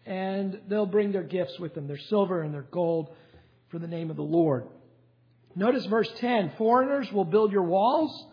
and 0.07 0.61
they'll 0.69 0.87
bring 0.87 1.13
their 1.13 1.23
gifts 1.23 1.59
with 1.59 1.75
them, 1.75 1.87
their 1.87 1.99
silver 1.99 2.43
and 2.43 2.53
their 2.53 2.63
gold, 2.63 3.15
for 3.69 3.79
the 3.79 3.87
name 3.87 4.11
of 4.11 4.17
the 4.17 4.23
Lord. 4.23 4.67
Notice 5.57 5.87
verse 5.87 6.11
10 6.19 6.53
foreigners 6.59 7.11
will 7.13 7.25
build 7.25 7.53
your 7.53 7.63
walls, 7.63 8.27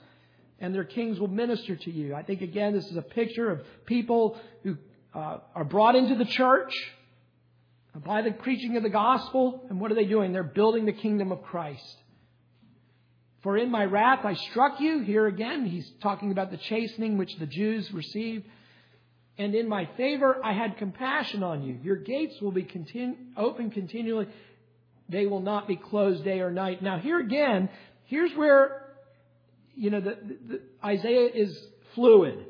and 0.60 0.73
their 0.73 0.84
kings 0.84 1.19
will 1.19 1.27
minister 1.27 1.75
to 1.75 1.91
you. 1.91 2.13
I 2.13 2.23
think, 2.23 2.41
again, 2.41 2.73
this 2.73 2.86
is 2.86 2.97
a 2.97 3.01
picture 3.01 3.49
of 3.49 3.62
people 3.86 4.39
who 4.63 4.77
uh, 5.13 5.38
are 5.55 5.63
brought 5.63 5.95
into 5.95 6.15
the 6.15 6.25
church 6.25 6.73
by 8.05 8.21
the 8.21 8.31
preaching 8.31 8.77
of 8.77 8.84
the 8.84 8.89
gospel, 8.89 9.65
and 9.69 9.79
what 9.79 9.91
are 9.91 9.95
they 9.95 10.05
doing? 10.05 10.31
They're 10.31 10.43
building 10.43 10.86
the 10.86 10.93
kingdom 10.93 11.31
of 11.31 11.43
Christ. 11.43 11.97
For 13.43 13.57
in 13.57 13.71
my 13.71 13.86
wrath 13.86 14.23
I 14.23 14.36
struck 14.36 14.79
you. 14.79 14.99
Here 14.99 15.25
again, 15.25 15.65
he's 15.65 15.89
talking 16.01 16.31
about 16.31 16.51
the 16.51 16.57
chastening 16.57 17.17
which 17.17 17.36
the 17.38 17.47
Jews 17.47 17.91
received. 17.91 18.45
And 19.38 19.56
in 19.56 19.67
my 19.67 19.89
favor 19.98 20.39
I 20.44 20.54
had 20.54 20.78
compassion 20.78 21.44
on 21.44 21.63
you. 21.63 21.78
Your 21.82 21.96
gates 21.96 22.36
will 22.41 22.52
be 22.52 22.63
continu- 22.63 23.17
open 23.38 23.72
continually. 23.72 24.28
They 25.10 25.26
will 25.26 25.41
not 25.41 25.67
be 25.67 25.76
closed 25.76 26.24
day 26.24 26.39
or 26.39 26.52
night. 26.52 26.82
Now 26.82 27.00
here 27.00 27.20
again, 27.20 27.70
here's 28.06 28.32
where, 28.34 28.94
you 29.76 29.89
know, 29.89 30.02
the, 30.02 30.17
the, 30.48 30.62
Isaiah 30.84 31.30
is 31.34 31.58
fluid. 31.96 32.46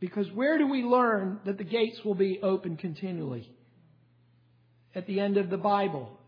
Because 0.00 0.30
where 0.32 0.56
do 0.56 0.66
we 0.66 0.82
learn 0.82 1.40
that 1.44 1.58
the 1.58 1.64
gates 1.64 2.00
will 2.04 2.14
be 2.14 2.40
open 2.42 2.76
continually? 2.76 3.50
At 4.94 5.06
the 5.06 5.20
end 5.20 5.36
of 5.36 5.50
the 5.50 5.58
Bible. 5.58 6.18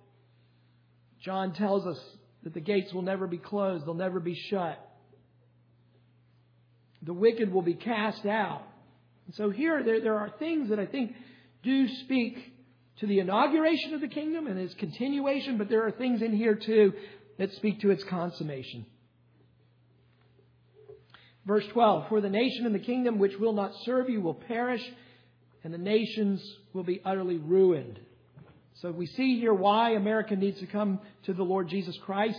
John 1.24 1.54
tells 1.54 1.86
us 1.86 1.98
that 2.42 2.52
the 2.52 2.60
gates 2.60 2.92
will 2.92 3.02
never 3.02 3.26
be 3.26 3.38
closed, 3.38 3.86
they'll 3.86 3.94
never 3.94 4.20
be 4.20 4.34
shut. 4.34 4.78
The 7.02 7.12
wicked 7.12 7.52
will 7.52 7.62
be 7.62 7.74
cast 7.74 8.26
out. 8.26 8.62
And 9.32 9.36
so 9.38 9.50
here, 9.50 9.82
there, 9.82 9.98
there 10.02 10.18
are 10.18 10.28
things 10.38 10.68
that 10.68 10.78
I 10.78 10.84
think 10.84 11.14
do 11.62 11.88
speak 11.88 12.52
to 12.98 13.06
the 13.06 13.18
inauguration 13.18 13.94
of 13.94 14.02
the 14.02 14.08
kingdom 14.08 14.46
and 14.46 14.58
its 14.58 14.74
continuation, 14.74 15.56
but 15.56 15.70
there 15.70 15.86
are 15.86 15.90
things 15.90 16.20
in 16.20 16.36
here 16.36 16.54
too 16.54 16.92
that 17.38 17.50
speak 17.54 17.80
to 17.80 17.90
its 17.90 18.04
consummation. 18.04 18.84
Verse 21.46 21.66
12 21.68 22.10
For 22.10 22.20
the 22.20 22.28
nation 22.28 22.66
and 22.66 22.74
the 22.74 22.78
kingdom 22.78 23.18
which 23.18 23.38
will 23.38 23.54
not 23.54 23.72
serve 23.86 24.10
you 24.10 24.20
will 24.20 24.34
perish, 24.34 24.82
and 25.64 25.72
the 25.72 25.78
nations 25.78 26.42
will 26.74 26.84
be 26.84 27.00
utterly 27.02 27.38
ruined. 27.38 28.00
So 28.74 28.90
we 28.90 29.06
see 29.06 29.40
here 29.40 29.54
why 29.54 29.92
America 29.92 30.36
needs 30.36 30.60
to 30.60 30.66
come 30.66 31.00
to 31.24 31.32
the 31.32 31.42
Lord 31.42 31.70
Jesus 31.70 31.96
Christ. 32.04 32.38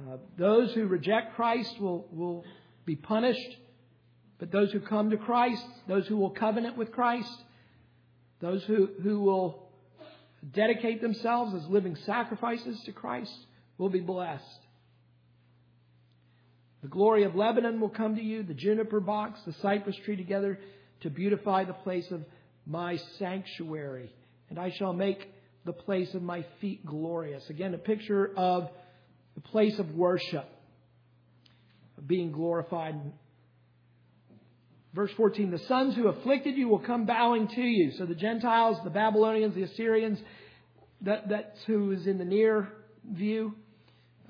Uh, 0.00 0.16
those 0.36 0.72
who 0.72 0.88
reject 0.88 1.36
Christ 1.36 1.80
will, 1.80 2.08
will 2.10 2.44
be 2.84 2.96
punished, 2.96 3.56
but 4.38 4.52
those 4.52 4.72
who 4.72 4.80
come 4.80 5.10
to 5.10 5.16
Christ, 5.16 5.64
those 5.88 6.06
who 6.06 6.16
will 6.16 6.30
covenant 6.30 6.76
with 6.76 6.92
Christ, 6.92 7.32
those 8.40 8.62
who, 8.64 8.88
who 9.02 9.20
will 9.20 9.68
dedicate 10.52 11.00
themselves 11.00 11.54
as 11.54 11.66
living 11.68 11.96
sacrifices 12.04 12.80
to 12.84 12.92
Christ 12.92 13.34
will 13.78 13.88
be 13.88 14.00
blessed. 14.00 14.60
The 16.82 16.88
glory 16.88 17.24
of 17.24 17.34
Lebanon 17.34 17.80
will 17.80 17.88
come 17.88 18.16
to 18.16 18.22
you, 18.22 18.42
the 18.42 18.54
juniper 18.54 19.00
box, 19.00 19.40
the 19.46 19.54
cypress 19.54 19.96
tree 20.04 20.16
together 20.16 20.58
to 21.00 21.10
beautify 21.10 21.64
the 21.64 21.72
place 21.72 22.10
of 22.10 22.24
my 22.66 22.96
sanctuary 23.18 24.12
and 24.48 24.58
I 24.58 24.70
shall 24.70 24.92
make 24.92 25.32
the 25.64 25.72
place 25.72 26.14
of 26.14 26.22
my 26.22 26.44
feet 26.60 26.84
glorious. 26.86 27.48
Again, 27.50 27.74
a 27.74 27.78
picture 27.78 28.32
of 28.36 28.70
the 29.34 29.40
place 29.40 29.78
of 29.78 29.94
worship 29.94 30.48
being 32.06 32.30
glorified. 32.30 32.94
Verse 34.96 35.10
14, 35.14 35.50
the 35.50 35.58
sons 35.58 35.94
who 35.94 36.08
afflicted 36.08 36.56
you 36.56 36.68
will 36.68 36.78
come 36.78 37.04
bowing 37.04 37.48
to 37.48 37.60
you. 37.60 37.92
So 37.98 38.06
the 38.06 38.14
Gentiles, 38.14 38.78
the 38.82 38.88
Babylonians, 38.88 39.54
the 39.54 39.64
Assyrians, 39.64 40.18
that, 41.02 41.28
that's 41.28 41.62
who 41.66 41.90
is 41.90 42.06
in 42.06 42.16
the 42.16 42.24
near 42.24 42.72
view, 43.06 43.54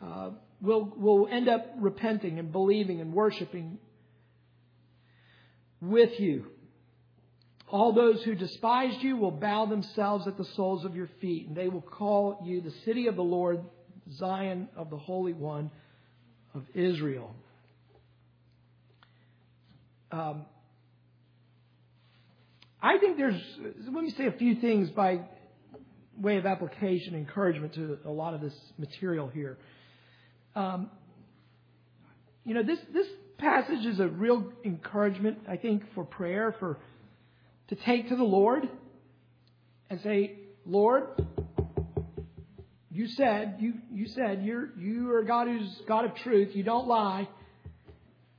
uh, 0.03 0.31
will, 0.61 0.93
will 0.97 1.29
end 1.31 1.49
up 1.49 1.69
repenting 1.79 2.41
and 2.41 2.51
believing 2.51 3.01
and 3.01 3.13
worshiping 3.13 3.79
with 5.81 6.19
you. 6.19 6.47
All 7.69 7.93
those 7.93 8.25
who 8.25 8.35
despised 8.35 9.01
you 9.03 9.17
will 9.17 9.31
bow 9.31 9.67
themselves 9.67 10.27
at 10.27 10.37
the 10.37 10.47
soles 10.57 10.85
of 10.85 10.97
your 10.97 11.09
feet, 11.21 11.47
and 11.47 11.57
they 11.57 11.69
will 11.69 11.81
call 11.81 12.41
you 12.45 12.61
the 12.61 12.75
city 12.85 13.07
of 13.07 13.15
the 13.15 13.23
Lord, 13.23 13.61
Zion 14.15 14.69
of 14.75 14.91
the 14.91 14.99
Holy 14.99 15.33
One 15.33 15.71
of 16.55 16.65
Israel. 16.75 17.37
Um, 20.11 20.47
I 22.83 22.99
think 22.99 23.17
there's, 23.17 23.41
let 23.91 24.03
me 24.03 24.11
say 24.11 24.27
a 24.27 24.33
few 24.33 24.57
things 24.57 24.91
by 24.91 25.21
way 26.19 26.37
of 26.37 26.47
application, 26.47 27.15
encouragement 27.15 27.75
to 27.75 27.99
a 28.05 28.11
lot 28.11 28.35
of 28.35 28.41
this 28.41 28.55
material 28.79 29.29
here. 29.29 29.59
Um, 30.55 30.91
you 32.45 32.55
know, 32.55 32.63
this, 32.63 32.79
this 32.93 33.07
passage 33.39 33.85
is 33.85 34.01
a 34.01 34.09
real 34.09 34.53
encouragement, 34.65 35.39
I 35.49 35.57
think, 35.57 35.83
for 35.95 36.05
prayer, 36.05 36.55
for 36.59 36.79
to 37.69 37.75
take 37.75 38.09
to 38.09 38.17
the 38.17 38.25
Lord 38.25 38.69
and 39.91 40.01
say, 40.01 40.37
Lord, 40.65 41.05
you 42.91 43.09
said, 43.09 43.57
you, 43.59 43.75
you 43.93 44.07
said, 44.09 44.43
you're, 44.43 44.71
you 44.79 45.13
are 45.13 45.23
God 45.23 45.49
who's 45.49 45.83
God 45.87 46.05
of 46.07 46.15
truth. 46.17 46.55
You 46.55 46.63
don't 46.63 46.87
lie. 46.87 47.29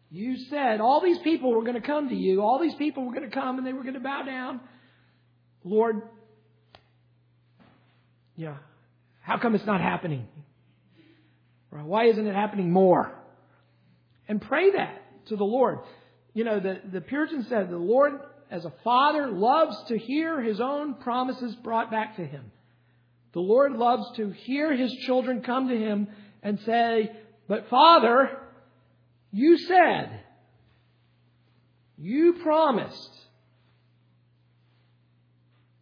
You 0.09 0.37
said 0.49 0.79
all 0.79 1.01
these 1.01 1.19
people 1.19 1.51
were 1.51 1.63
going 1.63 1.79
to 1.79 1.85
come 1.85 2.09
to 2.09 2.15
you. 2.15 2.41
All 2.41 2.59
these 2.61 2.75
people 2.75 3.05
were 3.05 3.13
going 3.13 3.29
to 3.29 3.35
come 3.35 3.57
and 3.57 3.67
they 3.67 3.73
were 3.73 3.83
going 3.83 3.95
to 3.95 3.99
bow 3.99 4.23
down. 4.23 4.61
Lord, 5.63 6.01
yeah, 8.35 8.57
how 9.21 9.37
come 9.37 9.55
it's 9.55 9.65
not 9.65 9.81
happening? 9.81 10.27
Why 11.69 12.05
isn't 12.05 12.25
it 12.25 12.33
happening 12.33 12.71
more? 12.71 13.13
And 14.27 14.41
pray 14.41 14.71
that 14.71 15.01
to 15.27 15.35
the 15.35 15.43
Lord. 15.43 15.79
You 16.33 16.43
know, 16.43 16.59
the, 16.59 16.79
the 16.91 17.01
Puritan 17.01 17.45
said, 17.49 17.69
the 17.69 17.77
Lord 17.77 18.13
as 18.49 18.65
a 18.65 18.73
father 18.83 19.27
loves 19.27 19.75
to 19.89 19.97
hear 19.97 20.41
his 20.41 20.59
own 20.59 20.95
promises 20.95 21.55
brought 21.55 21.91
back 21.91 22.15
to 22.15 22.25
him. 22.25 22.51
The 23.33 23.39
Lord 23.39 23.73
loves 23.73 24.15
to 24.17 24.31
hear 24.31 24.75
his 24.75 24.93
children 25.05 25.41
come 25.41 25.67
to 25.67 25.77
him 25.77 26.07
and 26.41 26.59
say, 26.61 27.11
But 27.47 27.69
Father, 27.69 28.39
you 29.31 29.57
said, 29.57 30.21
you 31.97 32.35
promised. 32.43 33.09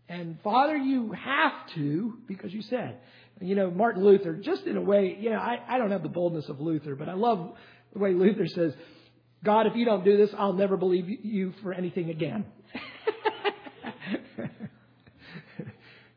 And 0.08 0.38
Father, 0.44 0.78
you 0.78 1.12
have 1.12 1.74
to, 1.76 2.18
because 2.28 2.54
you 2.54 2.62
said. 2.62 3.00
You 3.42 3.56
know, 3.56 3.70
Martin 3.70 4.04
Luther, 4.04 4.36
just 4.36 4.64
in 4.64 4.78
a 4.78 4.82
way, 4.82 5.18
you 5.20 5.30
know, 5.30 5.38
I, 5.38 5.60
I 5.68 5.78
don't 5.78 5.92
have 5.92 6.04
the 6.04 6.10
boldness 6.10 6.48
of 6.48 6.62
Luther, 6.62 6.96
but 6.96 7.10
I 7.10 7.14
love 7.14 7.56
the 7.92 8.00
way 8.00 8.14
Luther 8.14 8.48
says, 8.48 8.74
God, 9.44 9.68
if 9.68 9.76
you 9.76 9.86
don't 9.86 10.06
do 10.06 10.18
this, 10.18 10.30
I'll 10.38 10.54
never 10.54 10.78
believe 10.78 11.06
you 11.08 11.54
for 11.62 11.74
anything 11.74 12.10
again. 12.10 12.46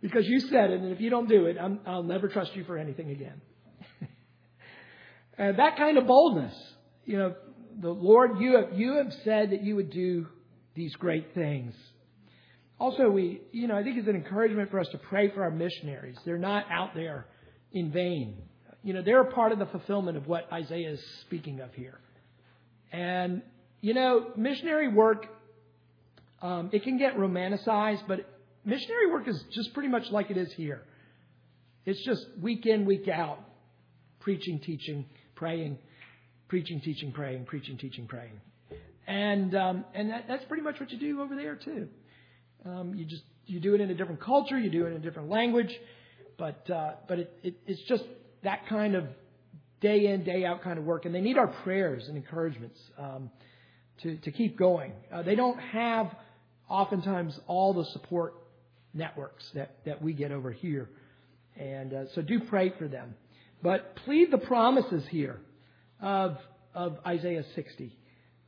because 0.01 0.27
you 0.27 0.41
said 0.41 0.71
it, 0.71 0.81
and 0.81 0.93
if 0.93 1.01
you 1.01 1.11
don't 1.11 1.29
do 1.29 1.47
it, 1.47 1.57
i 1.59 1.93
will 1.93 2.05
never 2.05 2.29
trust 2.29 2.55
you 2.55 2.65
for 2.65 2.79
anything 2.79 3.11
again. 3.11 3.41
and 5.39 5.59
that 5.59 5.77
kind 5.77 5.99
of 5.99 6.07
boldness, 6.07 6.55
you 7.09 7.17
know, 7.17 7.35
the 7.81 7.89
Lord, 7.89 8.39
you 8.39 8.57
have, 8.57 8.79
you 8.79 8.97
have 8.97 9.11
said 9.25 9.51
that 9.53 9.65
you 9.65 9.77
would 9.77 9.91
do 9.91 10.27
these 10.75 10.95
great 10.97 11.35
things. 11.35 11.75
Also, 12.79 13.09
we, 13.09 13.41
you 13.51 13.67
know, 13.67 13.75
I 13.75 13.83
think 13.83 13.97
it's 13.97 14.07
an 14.07 14.15
encouragement 14.15 14.71
for 14.71 14.79
us 14.79 14.89
to 14.93 14.99
pray 14.99 15.31
for 15.31 15.43
our 15.43 15.51
missionaries. 15.51 16.19
They're 16.27 16.37
not 16.37 16.67
out 16.71 16.95
there 16.95 17.27
in 17.73 17.91
vain. 17.91 18.37
You 18.83 18.93
know, 18.93 19.01
they're 19.03 19.23
a 19.23 19.33
part 19.33 19.53
of 19.53 19.59
the 19.59 19.65
fulfillment 19.65 20.19
of 20.19 20.27
what 20.27 20.53
Isaiah 20.53 20.91
is 20.91 21.03
speaking 21.23 21.61
of 21.61 21.73
here. 21.73 21.99
And, 22.93 23.41
you 23.81 23.95
know, 23.95 24.27
missionary 24.37 24.89
work, 24.89 25.25
um, 26.43 26.69
it 26.75 26.85
can 26.85 26.99
get 26.99 27.17
romanticized, 27.17 28.03
but 28.07 28.29
missionary 28.67 29.11
work 29.11 29.27
is 29.27 29.43
just 29.55 29.73
pretty 29.73 29.89
much 29.89 30.11
like 30.11 30.31
it 30.31 30.37
is 30.37 30.53
here. 30.53 30.83
It's 31.87 32.05
just 32.05 32.27
week 32.39 32.67
in, 32.67 32.85
week 32.85 33.09
out, 33.09 33.39
preaching, 34.21 34.61
teaching, 34.61 35.07
praying, 35.37 35.79
preaching, 36.49 36.81
teaching, 36.81 37.13
praying, 37.13 37.45
preaching, 37.45 37.79
teaching, 37.79 38.07
praying. 38.07 38.41
And, 39.07 39.55
um, 39.55 39.85
and 39.95 40.11
that, 40.11 40.25
that's 40.29 40.45
pretty 40.45 40.63
much 40.63 40.81
what 40.81 40.91
you 40.91 40.99
do 40.99 41.23
over 41.23 41.35
there, 41.35 41.57
too. 41.57 41.89
Um, 42.65 42.95
you 42.95 43.05
just 43.05 43.23
you 43.47 43.61
do 43.61 43.75
it 43.75 43.81
in 43.81 43.91
a 43.91 43.95
different 43.95 44.21
culture, 44.21 44.59
you 44.59 44.71
do 44.71 44.85
it 44.85 44.91
in 44.91 44.97
a 44.97 44.99
different 44.99 45.31
language, 45.31 45.73
but 46.37 46.69
uh, 46.71 46.95
but 47.07 47.21
it, 47.21 47.33
it, 47.43 47.55
it's 47.67 47.81
just 47.83 48.05
that 48.43 48.67
kind 48.69 48.95
of 48.95 49.05
day 49.81 50.07
in, 50.07 50.25
day 50.25 50.45
out 50.45 50.63
kind 50.63 50.79
of 50.79 50.85
work, 50.85 51.05
and 51.05 51.15
they 51.15 51.21
need 51.21 51.39
our 51.39 51.47
prayers 51.47 52.09
and 52.09 52.17
encouragements 52.17 52.79
um, 52.99 53.31
to, 54.03 54.17
to 54.19 54.31
keep 54.31 54.59
going. 54.59 54.93
Uh, 55.13 55.23
they 55.23 55.35
don't 55.35 55.59
have 55.59 56.15
oftentimes 56.69 57.39
all 57.47 57.73
the 57.73 57.85
support 57.93 58.35
networks 58.95 59.45
that, 59.55 59.77
that 59.85 60.03
we 60.03 60.13
get 60.13 60.33
over 60.33 60.51
here. 60.51 60.89
And 61.57 61.93
uh, 61.93 62.05
so 62.15 62.23
do 62.23 62.41
pray 62.41 62.73
for 62.79 62.89
them. 62.89 63.15
But 63.63 63.97
plead 64.05 64.31
the 64.31 64.39
promises 64.39 65.05
here 65.11 65.41
of, 66.01 66.39
of 66.75 66.99
Isaiah 67.07 67.45
60 67.55 67.97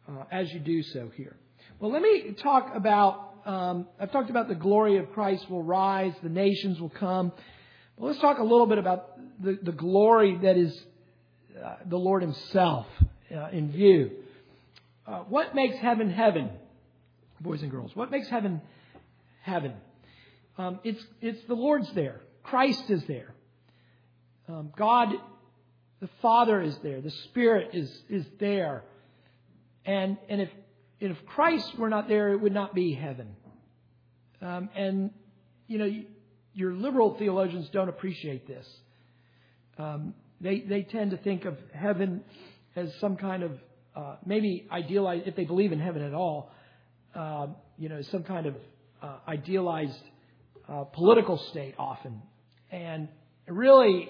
uh, 0.08 0.24
as 0.30 0.52
you 0.52 0.60
do 0.60 0.82
so 0.82 1.10
here. 1.16 1.36
Well, 1.78 1.90
let 1.90 2.02
me 2.02 2.32
talk 2.42 2.72
about, 2.74 3.34
um, 3.46 3.86
I've 3.98 4.12
talked 4.12 4.30
about 4.30 4.48
the 4.48 4.54
glory 4.54 4.98
of 4.98 5.12
Christ 5.12 5.48
will 5.50 5.62
rise, 5.62 6.12
the 6.22 6.28
nations 6.28 6.80
will 6.80 6.90
come. 6.90 7.32
But 7.98 8.06
let's 8.06 8.20
talk 8.20 8.38
a 8.38 8.42
little 8.42 8.66
bit 8.66 8.78
about 8.78 9.18
the, 9.42 9.58
the 9.62 9.72
glory 9.72 10.38
that 10.42 10.56
is 10.56 10.78
uh, 11.62 11.76
the 11.86 11.96
Lord 11.96 12.22
Himself 12.22 12.86
uh, 13.34 13.48
in 13.50 13.70
view. 13.72 14.10
Uh, 15.06 15.20
what 15.20 15.54
makes 15.54 15.76
heaven 15.78 16.10
heaven, 16.10 16.50
boys 17.40 17.62
and 17.62 17.70
girls? 17.70 17.94
What 17.94 18.10
makes 18.10 18.28
heaven 18.28 18.60
heaven? 19.42 19.74
Um, 20.56 20.80
it's, 20.84 21.02
it's 21.20 21.42
the 21.48 21.54
Lord's 21.54 21.92
there. 21.94 22.20
Christ 22.42 22.90
is 22.90 23.02
there. 23.06 23.34
Um, 24.48 24.72
God 24.76 25.14
The 26.00 26.08
Father 26.22 26.60
is 26.62 26.76
there. 26.82 27.00
The 27.00 27.10
Spirit 27.10 27.70
is, 27.74 27.90
is 28.08 28.24
there. 28.38 28.84
And, 29.84 30.16
and 30.28 30.40
if, 30.40 30.48
if 30.98 31.16
Christ 31.26 31.78
were 31.78 31.90
not 31.90 32.08
there, 32.08 32.32
it 32.32 32.40
would 32.40 32.54
not 32.54 32.74
be 32.74 32.94
heaven. 32.94 33.36
Um, 34.40 34.70
and, 34.74 35.10
you 35.66 35.78
know, 35.78 35.90
your 36.54 36.74
liberal 36.74 37.16
theologians 37.18 37.68
don't 37.70 37.88
appreciate 37.88 38.46
this. 38.46 38.66
Um, 39.78 40.14
they, 40.40 40.60
they 40.60 40.82
tend 40.82 41.10
to 41.10 41.16
think 41.18 41.44
of 41.44 41.56
heaven 41.74 42.22
as 42.76 42.92
some 43.00 43.16
kind 43.16 43.42
of, 43.42 43.52
uh, 43.94 44.16
maybe 44.24 44.66
idealized, 44.70 45.26
if 45.26 45.36
they 45.36 45.44
believe 45.44 45.72
in 45.72 45.80
heaven 45.80 46.02
at 46.02 46.14
all, 46.14 46.50
uh, 47.14 47.48
you 47.76 47.88
know, 47.88 48.00
some 48.02 48.22
kind 48.22 48.46
of 48.46 48.54
uh, 49.02 49.18
idealized 49.28 50.02
uh, 50.68 50.84
political 50.84 51.36
state 51.50 51.74
often. 51.78 52.22
And 52.70 53.08
really, 53.46 54.08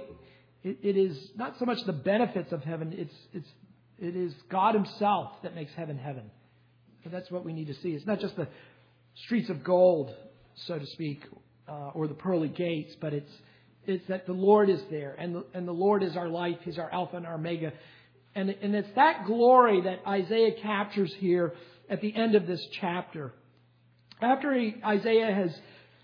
it, 0.62 0.78
it 0.82 0.96
is 0.96 1.16
not 1.36 1.58
so 1.58 1.64
much 1.64 1.78
the 1.86 1.92
benefits 1.92 2.52
of 2.52 2.62
heaven, 2.62 2.94
it's, 2.96 3.14
it's, 3.32 3.48
it 3.98 4.16
is 4.16 4.32
God 4.50 4.74
Himself 4.74 5.32
that 5.42 5.54
makes 5.54 5.72
heaven 5.74 5.98
heaven. 5.98 6.30
So 7.04 7.10
that's 7.10 7.30
what 7.30 7.44
we 7.44 7.52
need 7.52 7.68
to 7.68 7.74
see. 7.74 7.90
It's 7.90 8.06
not 8.06 8.20
just 8.20 8.36
the 8.36 8.48
streets 9.24 9.48
of 9.48 9.64
gold, 9.64 10.14
so 10.66 10.78
to 10.78 10.86
speak, 10.86 11.24
uh, 11.68 11.90
or 11.94 12.06
the 12.06 12.14
pearly 12.14 12.48
gates, 12.48 12.94
but 13.00 13.14
it's, 13.14 13.30
it's 13.86 14.06
that 14.08 14.26
the 14.26 14.32
Lord 14.32 14.68
is 14.68 14.80
there, 14.90 15.16
and 15.18 15.34
the, 15.34 15.44
and 15.54 15.66
the 15.66 15.72
Lord 15.72 16.02
is 16.02 16.16
our 16.16 16.28
life. 16.28 16.58
He's 16.62 16.78
our 16.78 16.92
Alpha 16.92 17.16
and 17.16 17.26
our 17.26 17.34
Omega. 17.34 17.72
And, 18.34 18.50
and 18.50 18.74
it's 18.74 18.90
that 18.94 19.24
glory 19.26 19.80
that 19.82 20.00
Isaiah 20.06 20.52
captures 20.60 21.12
here 21.18 21.54
at 21.88 22.00
the 22.00 22.14
end 22.14 22.34
of 22.34 22.46
this 22.46 22.64
chapter. 22.80 23.32
After 24.20 24.54
he, 24.54 24.76
Isaiah 24.84 25.32
has 25.32 25.58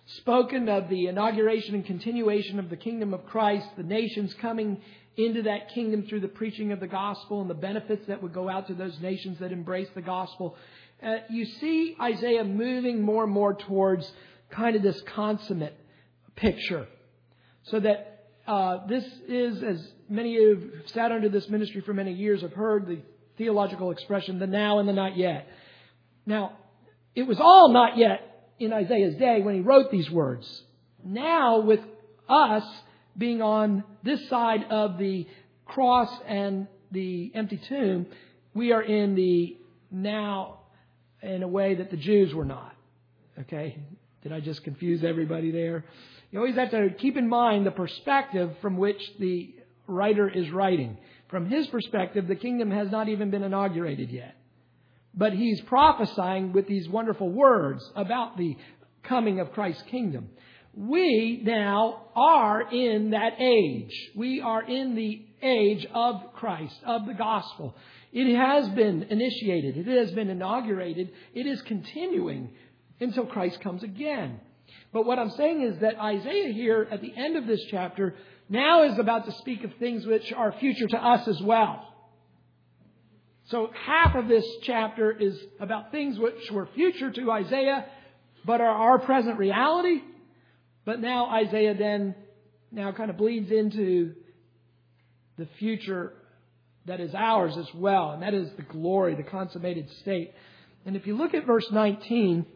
spoken 0.07 0.69
of 0.69 0.89
the 0.89 1.09
inauguration 1.09 1.75
and 1.75 1.85
continuation 1.85 2.59
of 2.59 2.71
the 2.71 2.77
kingdom 2.77 3.13
of 3.13 3.27
Christ, 3.27 3.67
the 3.77 3.83
nations 3.83 4.33
coming 4.35 4.81
into 5.17 5.43
that 5.43 5.71
kingdom 5.71 6.07
through 6.07 6.21
the 6.21 6.29
preaching 6.29 6.73
of 6.73 6.81
the 6.81 6.87
gospel 6.87 7.41
and 7.41 7.51
the 7.51 7.55
benefits 7.55 8.07
that 8.07 8.23
would 8.23 8.33
go 8.33 8.49
out 8.49 8.69
to 8.69 8.75
those 8.75 8.99
nations 9.01 9.39
that 9.41 9.51
embrace 9.51 9.89
the 9.95 10.03
gospel, 10.03 10.57
uh, 11.03 11.17
you 11.29 11.45
see 11.45 11.97
Isaiah 12.01 12.45
moving 12.45 13.03
more 13.03 13.25
and 13.25 13.33
more 13.33 13.55
towards 13.55 14.11
kind 14.51 14.77
of 14.77 14.83
this 14.83 15.01
consummate 15.03 15.77
picture. 16.37 16.87
So 17.65 17.81
that 17.81 18.27
uh, 18.47 18.87
this 18.87 19.05
is, 19.27 19.63
as 19.63 19.91
many 20.09 20.37
who've 20.37 20.71
sat 20.87 21.11
under 21.11 21.29
this 21.29 21.49
ministry 21.49 21.81
for 21.81 21.93
many 21.93 22.13
years 22.13 22.43
have 22.43 22.53
heard 22.53 22.87
the 22.87 23.01
theological 23.37 23.91
expression, 23.91 24.39
the 24.39 24.47
now 24.47 24.79
and 24.79 24.89
the 24.89 24.93
not 24.93 25.17
yet. 25.17 25.49
Now, 26.27 26.53
it 27.15 27.27
was 27.27 27.41
all 27.41 27.73
not 27.73 27.99
yet 27.99 28.36
in 28.59 28.73
Isaiah's 28.73 29.17
day 29.17 29.41
when 29.41 29.55
he 29.55 29.61
wrote 29.61 29.91
these 29.91 30.11
words. 30.11 30.63
Now, 31.05 31.61
with 31.61 31.81
us 32.29 32.65
being 33.17 33.43
on 33.43 33.85
this 34.03 34.29
side 34.29 34.65
of 34.71 34.99
the 34.99 35.27
cross 35.65 36.11
and 36.27 36.67
the 36.91 37.31
empty 37.35 37.59
tomb, 37.69 38.07
we 38.55 38.73
are 38.73 38.83
in 38.83 39.15
the 39.15 39.57
now 39.91 40.61
in 41.23 41.43
a 41.43 41.49
way 41.49 41.75
that 41.77 41.91
the 41.91 41.97
Jews 41.97 42.35
were 42.35 42.45
not. 42.45 42.75
Okay? 43.41 43.79
Did 44.23 44.33
I 44.33 44.41
just 44.41 44.65
confuse 44.65 45.05
everybody 45.05 45.51
there? 45.51 45.85
You 46.31 46.39
always 46.39 46.57
have 46.57 46.71
to 46.71 46.91
keep 46.99 47.17
in 47.17 47.29
mind 47.29 47.67
the 47.67 47.71
perspective 47.71 48.51
from 48.61 48.77
which 48.77 49.01
the 49.19 49.55
writer 49.87 50.29
is 50.29 50.51
writing. 50.51 50.99
From 51.29 51.49
his 51.49 51.67
perspective, 51.69 52.27
the 52.27 52.37
kingdom 52.37 52.71
has 52.71 52.91
not 52.91 53.09
even 53.09 53.31
been 53.31 53.43
inaugurated 53.43 54.11
yet. 54.11 54.37
But 55.17 55.33
he's 55.33 55.61
prophesying 55.63 56.53
with 56.53 56.67
these 56.67 56.89
wonderful 56.89 57.31
words 57.31 57.89
about 57.95 58.37
the 58.37 58.57
coming 59.03 59.41
of 59.41 59.53
Christ's 59.53 59.83
kingdom. 59.85 60.29
We 60.75 61.41
now 61.43 62.09
are 62.15 62.71
in 62.71 63.11
that 63.11 63.41
age. 63.41 63.93
We 64.15 64.43
are 64.43 64.63
in 64.63 64.95
the 64.95 65.23
age 65.43 65.87
of 65.95 66.35
Christ, 66.35 66.77
of 66.85 67.07
the 67.07 67.15
gospel. 67.15 67.75
It 68.13 68.37
has 68.37 68.69
been 68.71 69.05
initiated. 69.05 69.89
It 69.89 69.99
has 69.99 70.13
been 70.13 70.29
inaugurated. 70.29 71.13
It 71.35 71.47
is 71.47 71.63
continuing 71.63 72.51
until 73.01 73.25
Christ 73.25 73.61
comes 73.61 73.83
again. 73.83 74.41
But 74.93 75.07
what 75.07 75.19
I'm 75.19 75.31
saying 75.31 75.63
is 75.63 75.79
that 75.81 75.99
Isaiah 75.99 76.53
here 76.53 76.87
at 76.91 77.01
the 77.01 77.13
end 77.17 77.37
of 77.37 77.47
this 77.47 77.63
chapter 77.71 78.15
now 78.49 78.83
is 78.85 78.99
about 78.99 79.25
to 79.27 79.33
speak 79.33 79.65
of 79.65 79.73
things 79.79 80.07
which 80.07 80.33
are 80.33 80.53
future 80.53 80.87
to 80.89 80.97
us 80.97 81.27
as 81.27 81.41
well. 81.41 81.96
So 83.47 83.71
half 83.87 84.17
of 84.17 84.27
this 84.27 84.45
chapter 84.63 85.13
is 85.13 85.39
about 85.61 85.93
things 85.93 86.19
which 86.19 86.51
were 86.51 86.69
future 86.75 87.13
to 87.13 87.31
Isaiah, 87.31 87.87
but 88.45 88.61
are 88.61 88.67
our 88.67 88.99
present 88.99 89.39
reality. 89.39 90.01
But 90.85 91.01
now 91.01 91.27
Isaiah 91.27 91.75
then 91.75 92.15
now 92.73 92.91
kind 92.93 93.11
of 93.11 93.17
bleeds 93.17 93.51
into 93.51 94.15
the 95.39 95.47
future 95.59 96.13
that 96.87 97.01
is 97.01 97.15
ours 97.15 97.57
as 97.57 97.73
well, 97.75 98.13
and 98.13 98.23
that 98.23 98.35
is 98.35 98.49
the 98.57 98.63
glory, 98.63 99.15
the 99.15 99.23
consummated 99.23 99.91
state. 100.01 100.33
And 100.85 100.97
if 100.97 101.07
you 101.07 101.17
look 101.17 101.35
at 101.35 101.47
verse 101.47 101.67
19, 101.71 102.47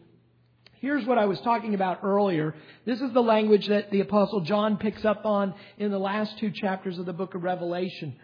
here's 0.81 1.05
what 1.07 1.19
I 1.19 1.27
was 1.27 1.41
talking 1.41 1.75
about 1.75 2.01
earlier. 2.03 2.55
This 2.85 3.01
is 3.01 3.13
the 3.13 3.23
language 3.23 3.69
that 3.69 3.91
the 3.91 4.01
Apostle 4.01 4.41
John 4.41 4.77
picks 4.77 5.05
up 5.05 5.25
on 5.25 5.55
in 5.79 5.91
the 5.91 5.99
last 5.99 6.39
two 6.39 6.51
chapters 6.51 6.99
of 6.99 7.07
the 7.07 7.13
book 7.13 7.35
of 7.35 7.43
Revelation. 7.43 8.17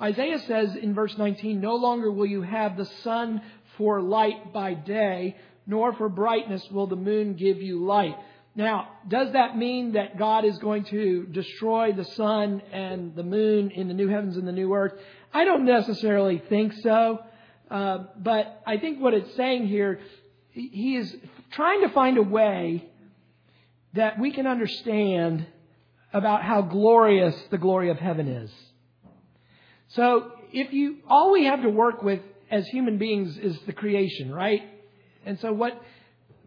Isaiah 0.00 0.40
says 0.40 0.74
in 0.76 0.94
verse 0.94 1.16
19, 1.16 1.60
No 1.60 1.76
longer 1.76 2.10
will 2.10 2.26
you 2.26 2.42
have 2.42 2.76
the 2.76 2.86
sun 3.02 3.42
for 3.76 4.00
light 4.00 4.52
by 4.52 4.74
day, 4.74 5.36
nor 5.66 5.92
for 5.92 6.08
brightness 6.08 6.66
will 6.70 6.86
the 6.86 6.96
moon 6.96 7.34
give 7.34 7.62
you 7.62 7.84
light. 7.84 8.16
Now, 8.56 8.88
does 9.08 9.32
that 9.32 9.56
mean 9.56 9.92
that 9.92 10.16
God 10.16 10.44
is 10.44 10.58
going 10.58 10.84
to 10.84 11.26
destroy 11.26 11.92
the 11.92 12.04
sun 12.04 12.62
and 12.72 13.14
the 13.14 13.24
moon 13.24 13.70
in 13.70 13.88
the 13.88 13.94
new 13.94 14.08
heavens 14.08 14.36
and 14.36 14.46
the 14.46 14.52
new 14.52 14.72
earth? 14.74 14.92
I 15.32 15.44
don't 15.44 15.64
necessarily 15.64 16.38
think 16.48 16.72
so. 16.74 17.20
Uh, 17.70 18.04
but 18.16 18.62
I 18.66 18.76
think 18.76 19.00
what 19.00 19.14
it's 19.14 19.34
saying 19.34 19.66
here, 19.66 20.00
he 20.50 20.96
is 20.96 21.16
trying 21.50 21.80
to 21.82 21.88
find 21.88 22.18
a 22.18 22.22
way 22.22 22.88
that 23.94 24.18
we 24.18 24.30
can 24.30 24.46
understand 24.46 25.46
about 26.12 26.42
how 26.44 26.62
glorious 26.62 27.34
the 27.50 27.58
glory 27.58 27.90
of 27.90 27.98
heaven 27.98 28.28
is. 28.28 28.52
So 29.94 30.32
if 30.52 30.72
you, 30.72 30.98
all 31.08 31.32
we 31.32 31.44
have 31.44 31.62
to 31.62 31.68
work 31.68 32.02
with 32.02 32.20
as 32.50 32.66
human 32.68 32.98
beings 32.98 33.36
is 33.38 33.58
the 33.66 33.72
creation, 33.72 34.32
right? 34.32 34.62
And 35.24 35.38
so 35.40 35.52
what 35.52 35.80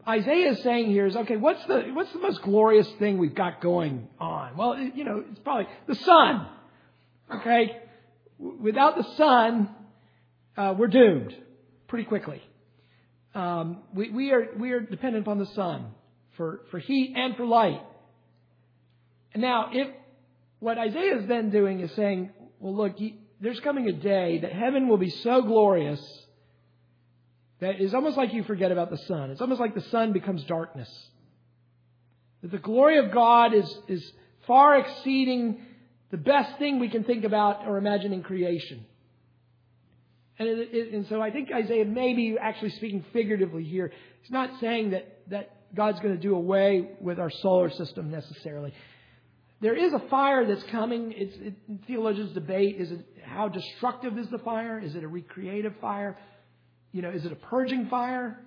Isaiah 0.08 0.52
is 0.52 0.64
saying 0.64 0.90
here 0.90 1.06
is, 1.06 1.16
okay, 1.16 1.38
what's 1.38 1.66
the, 1.66 1.92
what's 1.94 2.12
the 2.14 2.20
most 2.20 2.42
glorious 2.42 2.88
thing 3.00 3.18
we've 3.18 3.36
got 3.36 3.62
going 3.62 4.08
on? 4.20 4.56
Well, 4.56 4.78
you 4.78 5.04
know, 5.04 5.24
it's 5.30 5.40
probably 5.40 5.68
the 5.88 5.96
sun. 5.96 6.48
Okay? 7.36 7.78
Without 8.38 8.96
the 8.96 9.04
sun, 9.16 9.70
uh, 10.56 10.76
we're 10.78 10.88
doomed 10.88 11.36
pretty 11.88 12.06
quickly. 12.06 12.42
Um, 13.34 13.80
we, 13.94 14.10
we, 14.10 14.32
are, 14.32 14.48
we 14.58 14.72
are 14.72 14.80
dependent 14.80 15.26
upon 15.26 15.40
the 15.40 15.46
sun 15.48 15.88
for, 16.38 16.62
for 16.72 16.80
heat 16.80 17.14
and 17.16 17.36
for 17.36 17.46
light. 17.46 17.82
And 19.34 19.42
now, 19.42 19.70
if 19.72 19.88
what 20.60 20.78
Isaiah 20.78 21.20
is 21.20 21.28
then 21.28 21.50
doing 21.50 21.82
is 21.82 21.92
saying, 21.96 22.32
well, 22.60 22.76
look, 22.76 22.96
there's 23.40 23.60
coming 23.60 23.88
a 23.88 23.94
day 23.94 24.40
that 24.40 24.52
heaven 24.52 24.88
will 24.88 24.98
be 24.98 25.10
so 25.10 25.42
glorious 25.42 26.02
that 27.60 27.80
it's 27.82 27.94
almost 27.94 28.18
like 28.18 28.34
you 28.34 28.44
forget 28.44 28.72
about 28.72 28.90
the 28.90 28.98
sun. 28.98 29.32
It's 29.32 29.42
almost 29.42 29.60
like 29.60 29.74
the 29.74 29.82
sun 29.82 30.14
becomes 30.14 30.44
darkness. 30.44 30.90
That 32.42 32.52
the 32.52 32.60
glory 32.60 33.00
of 33.00 33.12
God 33.12 33.54
is, 33.54 33.78
is 33.88 34.12
far 34.46 34.78
exceeding 34.80 35.62
the 36.12 36.18
best 36.18 36.58
thing 36.60 36.80
we 36.80 36.90
can 36.90 37.04
think 37.04 37.24
about 37.26 37.68
or 37.68 37.78
imagine 37.78 38.14
in 38.14 38.24
creation. 38.24 38.86
And, 40.40 40.48
it, 40.48 40.70
it, 40.72 40.94
and 40.94 41.08
so 41.08 41.22
I 41.22 41.32
think 41.32 41.50
Isaiah 41.52 41.86
may 41.86 42.14
be 42.14 42.38
actually 42.40 42.70
speaking 42.72 43.04
figuratively 43.12 43.64
here. 43.64 43.92
He's 44.22 44.32
not 44.32 44.52
saying 44.60 44.92
that, 44.92 45.22
that 45.30 45.76
God's 45.76 46.00
going 46.00 46.16
to 46.16 46.22
do 46.22 46.36
away 46.36 46.92
with 47.02 47.20
our 47.20 47.32
solar 47.32 47.72
system 47.72 48.12
necessarily. 48.12 48.74
There 49.60 49.76
is 49.76 49.92
a 49.94 50.00
fire 50.10 50.46
that's 50.46 50.64
coming. 50.72 51.14
It's, 51.16 51.36
it, 51.38 51.54
theologians 51.88 52.34
debate: 52.34 52.80
is 52.80 52.92
it 52.92 53.06
how 53.24 53.48
destructive 53.48 54.18
is 54.18 54.28
the 54.30 54.38
fire? 54.40 54.80
Is 54.80 54.96
it 54.96 55.04
a 55.04 55.08
recreative 55.08 55.74
fire? 55.82 56.18
You 56.92 57.02
know, 57.02 57.10
is 57.10 57.26
it 57.26 57.32
a 57.32 57.36
purging 57.36 57.88
fire, 57.90 58.40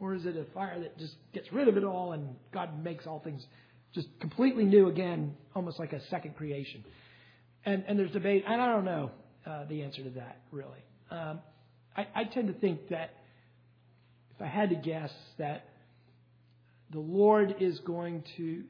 or 0.00 0.14
is 0.14 0.26
it 0.26 0.36
a 0.36 0.44
fire 0.52 0.80
that 0.80 0.98
just 0.98 1.14
gets 1.32 1.52
rid 1.52 1.68
of 1.68 1.76
it 1.76 1.84
all 1.84 2.12
and 2.12 2.34
God 2.52 2.82
makes 2.82 3.06
all 3.06 3.20
things 3.20 3.44
just 3.94 4.08
completely 4.20 4.64
new 4.64 4.88
again, 4.88 5.36
almost 5.54 5.78
like 5.78 5.92
a 5.92 6.04
second 6.08 6.36
creation? 6.36 6.84
And 7.64 7.84
and 7.86 7.96
there's 7.96 8.10
debate, 8.10 8.44
and 8.46 8.60
I 8.60 8.66
don't 8.66 8.84
know 8.84 9.12
uh, 9.46 9.64
the 9.66 9.82
answer 9.82 10.02
to 10.02 10.10
that 10.10 10.40
really. 10.50 10.84
Um, 11.10 11.40
I, 11.96 12.08
I 12.14 12.24
tend 12.24 12.48
to 12.48 12.54
think 12.54 12.88
that 12.88 13.14
if 14.34 14.42
I 14.42 14.46
had 14.46 14.70
to 14.70 14.76
guess 14.76 15.12
that 15.38 15.68
the 16.90 16.98
Lord 16.98 17.56
is 17.60 17.78
going 17.80 18.24
to. 18.38 18.64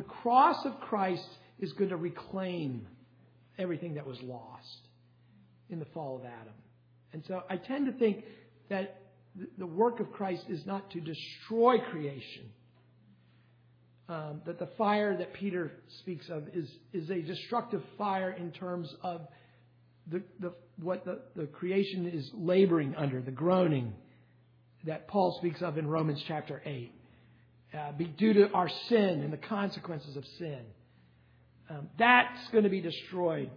The, 0.00 0.06
cross 0.06 0.64
of 0.64 0.80
Christ 0.80 1.28
is 1.58 1.74
going 1.74 1.90
to 1.90 1.96
reclaim 1.98 2.86
everything 3.58 3.96
that 3.96 4.06
was 4.06 4.18
lost 4.22 4.88
in 5.68 5.78
the 5.78 5.84
fall 5.92 6.16
of 6.16 6.24
Adam. 6.24 6.54
And 7.12 7.22
so 7.28 7.42
I 7.50 7.58
tend 7.58 7.84
to 7.84 7.92
think 7.92 8.24
that 8.70 9.02
the 9.58 9.66
work 9.66 10.00
of 10.00 10.10
Christ 10.10 10.44
is 10.48 10.64
not 10.64 10.90
to 10.92 11.00
destroy 11.02 11.80
creation, 11.90 12.48
um, 14.08 14.40
that 14.46 14.58
the 14.58 14.70
fire 14.78 15.18
that 15.18 15.34
Peter 15.34 15.70
speaks 16.00 16.30
of 16.30 16.44
is, 16.54 16.70
is 16.94 17.10
a 17.10 17.20
destructive 17.20 17.82
fire 17.98 18.30
in 18.30 18.52
terms 18.52 18.88
of 19.02 19.28
the, 20.10 20.22
the, 20.38 20.54
what 20.80 21.04
the, 21.04 21.20
the 21.36 21.44
creation 21.44 22.06
is 22.06 22.30
laboring 22.32 22.94
under, 22.96 23.20
the 23.20 23.30
groaning 23.30 23.92
that 24.84 25.08
Paul 25.08 25.36
speaks 25.40 25.60
of 25.60 25.76
in 25.76 25.86
Romans 25.86 26.24
chapter 26.26 26.62
8, 26.64 26.90
uh, 27.76 27.92
be 27.92 28.06
due 28.06 28.32
to 28.32 28.50
our 28.52 28.68
sin 28.88 29.22
and 29.22 29.32
the 29.32 29.36
consequences 29.36 30.16
of 30.16 30.24
sin. 30.38 30.60
Um, 31.68 31.88
that's 31.98 32.48
going 32.50 32.64
to 32.64 32.70
be 32.70 32.80
destroyed 32.80 33.50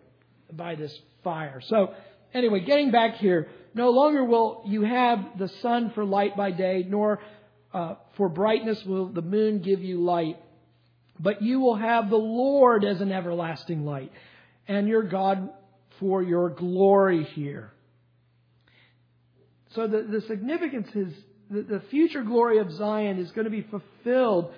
by 0.52 0.76
this 0.76 0.96
fire. 1.24 1.62
So, 1.68 1.94
anyway, 2.34 2.60
getting 2.60 2.92
back 2.92 3.16
here, 3.16 3.48
no 3.74 3.90
longer 3.90 4.24
will 4.24 4.64
you 4.68 4.84
have 4.84 5.20
the 5.40 5.48
sun 5.62 5.92
for 5.96 6.06
light 6.06 6.38
by 6.38 6.52
day, 6.52 6.86
nor 6.88 7.20
uh, 7.74 7.96
for 8.18 8.30
brightness 8.30 8.84
will 8.86 9.08
the 9.08 9.24
moon 9.24 9.62
give 9.62 9.82
you 9.82 10.04
light, 10.04 10.38
but 11.20 11.42
you 11.42 11.60
will 11.60 11.76
have 11.76 12.10
the 12.10 12.16
Lord 12.16 12.86
as 12.86 13.02
an 13.02 13.12
everlasting 13.12 13.84
light, 13.84 14.12
and 14.68 14.88
your 14.88 15.04
God 15.04 15.50
for 16.00 16.22
your 16.22 16.50
glory 16.50 17.24
here. 17.24 17.72
So 19.74 19.88
the, 19.88 20.04
the 20.04 20.22
significance 20.28 20.90
is 20.94 21.14
the, 21.62 21.82
future 21.90 22.24
glory 22.24 22.60
of 22.60 22.72
Zion 22.72 23.20
is 23.20 23.32
going 23.32 23.46
to 23.46 23.52
be 23.52 23.62
fulfilled 23.62 24.54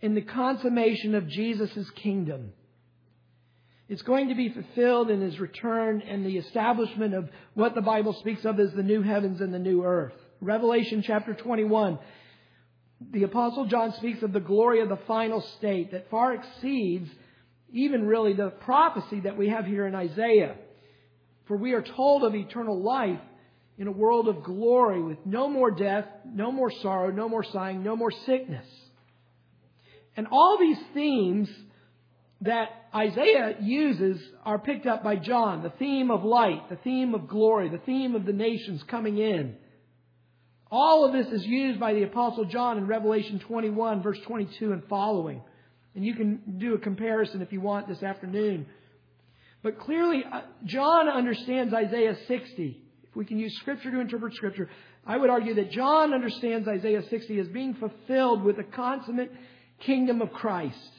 in 0.00 0.14
the 0.14 0.22
consummation 0.22 1.14
of 1.14 1.28
Jesus' 1.28 1.90
kingdom. 1.90 2.52
It's 3.88 4.02
going 4.02 4.28
to 4.28 4.34
be 4.34 4.48
fulfilled 4.48 5.10
in 5.10 5.20
his 5.20 5.40
return 5.40 6.00
and 6.02 6.24
the 6.24 6.38
establishment 6.38 7.14
of 7.14 7.28
what 7.54 7.74
the 7.74 7.80
Bible 7.80 8.12
speaks 8.14 8.44
of 8.44 8.60
as 8.60 8.72
the 8.72 8.82
new 8.82 9.02
heavens 9.02 9.40
and 9.40 9.52
the 9.52 9.58
new 9.58 9.84
earth. 9.84 10.14
Revelation 10.40 11.02
chapter 11.02 11.34
21 11.34 11.98
the 13.12 13.22
Apostle 13.22 13.64
John 13.64 13.94
speaks 13.94 14.22
of 14.22 14.32
the 14.32 14.40
glory 14.40 14.80
of 14.80 14.88
the 14.88 14.98
final 15.06 15.40
state 15.40 15.92
that 15.92 16.10
far 16.10 16.34
exceeds 16.34 17.08
even 17.72 18.06
really 18.06 18.34
the 18.34 18.50
prophecy 18.50 19.20
that 19.20 19.38
we 19.38 19.48
have 19.48 19.64
here 19.64 19.86
in 19.86 19.94
Isaiah. 19.94 20.56
For 21.46 21.56
we 21.56 21.72
are 21.72 21.82
told 21.82 22.24
of 22.24 22.34
eternal 22.34 22.80
life 22.80 23.20
in 23.80 23.88
a 23.88 23.92
world 23.92 24.28
of 24.28 24.42
glory 24.42 25.02
with 25.02 25.16
no 25.24 25.48
more 25.48 25.70
death, 25.70 26.04
no 26.26 26.52
more 26.52 26.70
sorrow, 26.82 27.10
no 27.10 27.30
more 27.30 27.42
sighing, 27.42 27.82
no 27.82 27.96
more 27.96 28.10
sickness. 28.10 28.66
And 30.18 30.26
all 30.30 30.58
these 30.60 30.76
themes 30.92 31.48
that 32.42 32.68
Isaiah 32.94 33.56
uses 33.58 34.20
are 34.44 34.58
picked 34.58 34.86
up 34.86 35.02
by 35.02 35.16
John. 35.16 35.62
The 35.62 35.72
theme 35.78 36.10
of 36.10 36.24
light, 36.24 36.68
the 36.68 36.76
theme 36.76 37.14
of 37.14 37.26
glory, 37.26 37.70
the 37.70 37.78
theme 37.78 38.14
of 38.14 38.26
the 38.26 38.34
nations 38.34 38.82
coming 38.82 39.16
in. 39.16 39.56
All 40.70 41.06
of 41.06 41.14
this 41.14 41.28
is 41.32 41.46
used 41.46 41.80
by 41.80 41.94
the 41.94 42.02
Apostle 42.02 42.44
John 42.44 42.76
in 42.76 42.86
Revelation 42.86 43.38
21, 43.38 44.02
verse 44.02 44.18
22 44.26 44.72
and 44.72 44.82
following. 44.90 45.40
And 45.94 46.04
you 46.04 46.14
can 46.14 46.58
do 46.58 46.74
a 46.74 46.78
comparison 46.78 47.40
if 47.40 47.50
you 47.50 47.62
want 47.62 47.88
this 47.88 48.02
afternoon. 48.02 48.66
But 49.62 49.78
clearly, 49.78 50.22
uh, 50.30 50.42
John 50.66 51.08
understands 51.08 51.72
Isaiah 51.72 52.16
60. 52.28 52.84
If 53.10 53.16
we 53.16 53.24
can 53.24 53.38
use 53.38 53.56
Scripture 53.56 53.90
to 53.90 54.00
interpret 54.00 54.34
Scripture, 54.34 54.68
I 55.06 55.16
would 55.16 55.30
argue 55.30 55.54
that 55.54 55.70
John 55.70 56.14
understands 56.14 56.68
Isaiah 56.68 57.02
60 57.08 57.38
as 57.40 57.48
being 57.48 57.74
fulfilled 57.74 58.44
with 58.44 58.56
the 58.56 58.64
consummate 58.64 59.32
kingdom 59.80 60.22
of 60.22 60.32
Christ 60.32 60.92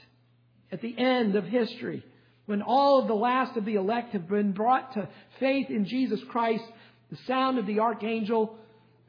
at 0.72 0.82
the 0.82 0.97
end 0.97 1.36
of 1.36 1.45
history. 1.45 2.03
When 2.47 2.62
all 2.62 2.99
of 2.99 3.07
the 3.07 3.14
last 3.14 3.55
of 3.55 3.66
the 3.66 3.76
elect 3.76 4.14
have 4.14 4.28
been 4.28 4.51
brought 4.51 4.93
to 4.93 5.07
faith 5.39 5.70
in 5.70 5.86
Jesus 5.86 6.20
Christ, 6.30 6.64
the 7.09 7.18
sound 7.28 7.57
of 7.59 7.66
the 7.66 7.80
archangel 7.80 8.57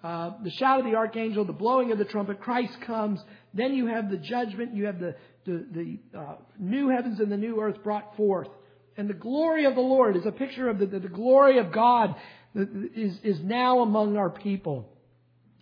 uh, 0.03 0.32
the 0.42 0.50
shout 0.50 0.80
of 0.80 0.84
the 0.84 0.96
archangel, 0.96 1.44
the 1.44 1.53
blowing 1.53 1.92
of 1.92 1.98
the 1.98 2.05
trumpet, 2.05 2.40
Christ 2.40 2.80
comes. 2.80 3.20
Then 3.55 3.72
you 3.72 3.86
have 3.86 4.11
the 4.11 4.16
judgment. 4.16 4.74
You 4.74 4.86
have 4.86 4.98
the, 4.98 5.14
the, 5.44 5.66
the 5.72 6.18
uh, 6.18 6.34
new 6.59 6.88
heavens 6.88 7.20
and 7.20 7.30
the 7.30 7.36
new 7.36 7.61
earth 7.61 7.82
brought 7.84 8.16
forth. 8.16 8.48
And 8.96 9.09
the 9.09 9.14
glory 9.14 9.64
of 9.64 9.74
the 9.74 9.80
Lord 9.80 10.16
is 10.16 10.26
a 10.26 10.32
picture 10.32 10.68
of 10.68 10.78
the, 10.78 10.86
the, 10.86 10.98
the 10.98 11.09
glory 11.09 11.59
of 11.59 11.72
God 11.72 12.16
is, 12.55 13.18
is 13.22 13.40
now 13.42 13.80
among 13.80 14.16
our 14.16 14.30
people. 14.30 14.88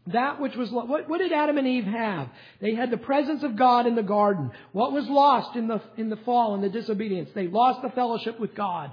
That 0.07 0.41
which 0.41 0.57
was, 0.57 0.71
what, 0.71 1.09
what 1.09 1.19
did 1.19 1.33
Adam 1.33 1.59
and 1.59 1.67
Eve 1.67 1.85
have? 1.85 2.29
They 2.61 2.75
had 2.75 2.91
the 2.91 2.97
presence 2.97 3.43
of 3.43 3.57
God 3.57 3.87
in 3.87 3.95
the 3.95 4.03
garden. 4.03 4.51
What 4.73 4.93
was 4.93 5.05
lost 5.09 5.57
in 5.57 5.69
the, 5.69 5.81
in 5.97 6.09
the 6.09 6.17
fall 6.17 6.55
and 6.55 6.65
the 6.65 6.69
disobedience? 6.69 7.31
They 7.35 7.47
lost 7.47 7.83
the 7.83 7.91
fellowship 7.91 8.41
with 8.41 8.55
God. 8.55 8.93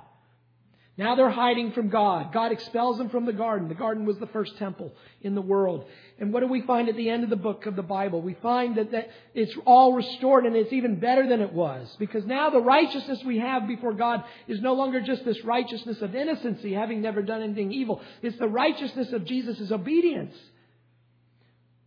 Now 0.98 1.14
they're 1.14 1.30
hiding 1.30 1.74
from 1.74 1.90
God. 1.90 2.34
God 2.34 2.52
expels 2.52 2.98
them 2.98 3.10
from 3.10 3.28
the 3.28 3.34
garden. 3.34 3.68
The 3.68 3.76
garden 3.76 4.06
was 4.06 4.18
the 4.18 4.26
first 4.28 4.58
temple 4.58 4.92
in 5.22 5.36
the 5.36 5.42
world. 5.42 5.86
And 6.20 6.34
what 6.34 6.40
do 6.40 6.48
we 6.48 6.62
find 6.62 6.90
at 6.90 6.96
the 6.96 7.12
end 7.12 7.24
of 7.24 7.30
the 7.30 7.36
book 7.36 7.68
of 7.68 7.76
the 7.76 7.84
Bible? 7.84 8.20
We 8.20 8.34
find 8.42 8.78
that, 8.78 8.92
that 8.92 9.10
it's 9.36 9.56
all 9.66 9.94
restored 9.94 10.48
and 10.48 10.56
it's 10.56 10.74
even 10.74 11.00
better 11.00 11.30
than 11.30 11.40
it 11.40 11.54
was. 11.54 11.96
Because 12.00 12.26
now 12.26 12.50
the 12.50 12.62
righteousness 12.62 13.20
we 13.24 13.38
have 13.38 13.68
before 13.68 13.94
God 13.94 14.24
is 14.48 14.60
no 14.60 14.74
longer 14.74 15.00
just 15.00 15.24
this 15.24 15.44
righteousness 15.44 16.02
of 16.02 16.16
innocency, 16.16 16.74
having 16.74 17.04
never 17.04 17.22
done 17.22 17.44
anything 17.44 17.72
evil. 17.72 18.02
It's 18.24 18.40
the 18.40 18.48
righteousness 18.48 19.14
of 19.14 19.24
Jesus' 19.26 19.72
obedience. 19.72 20.34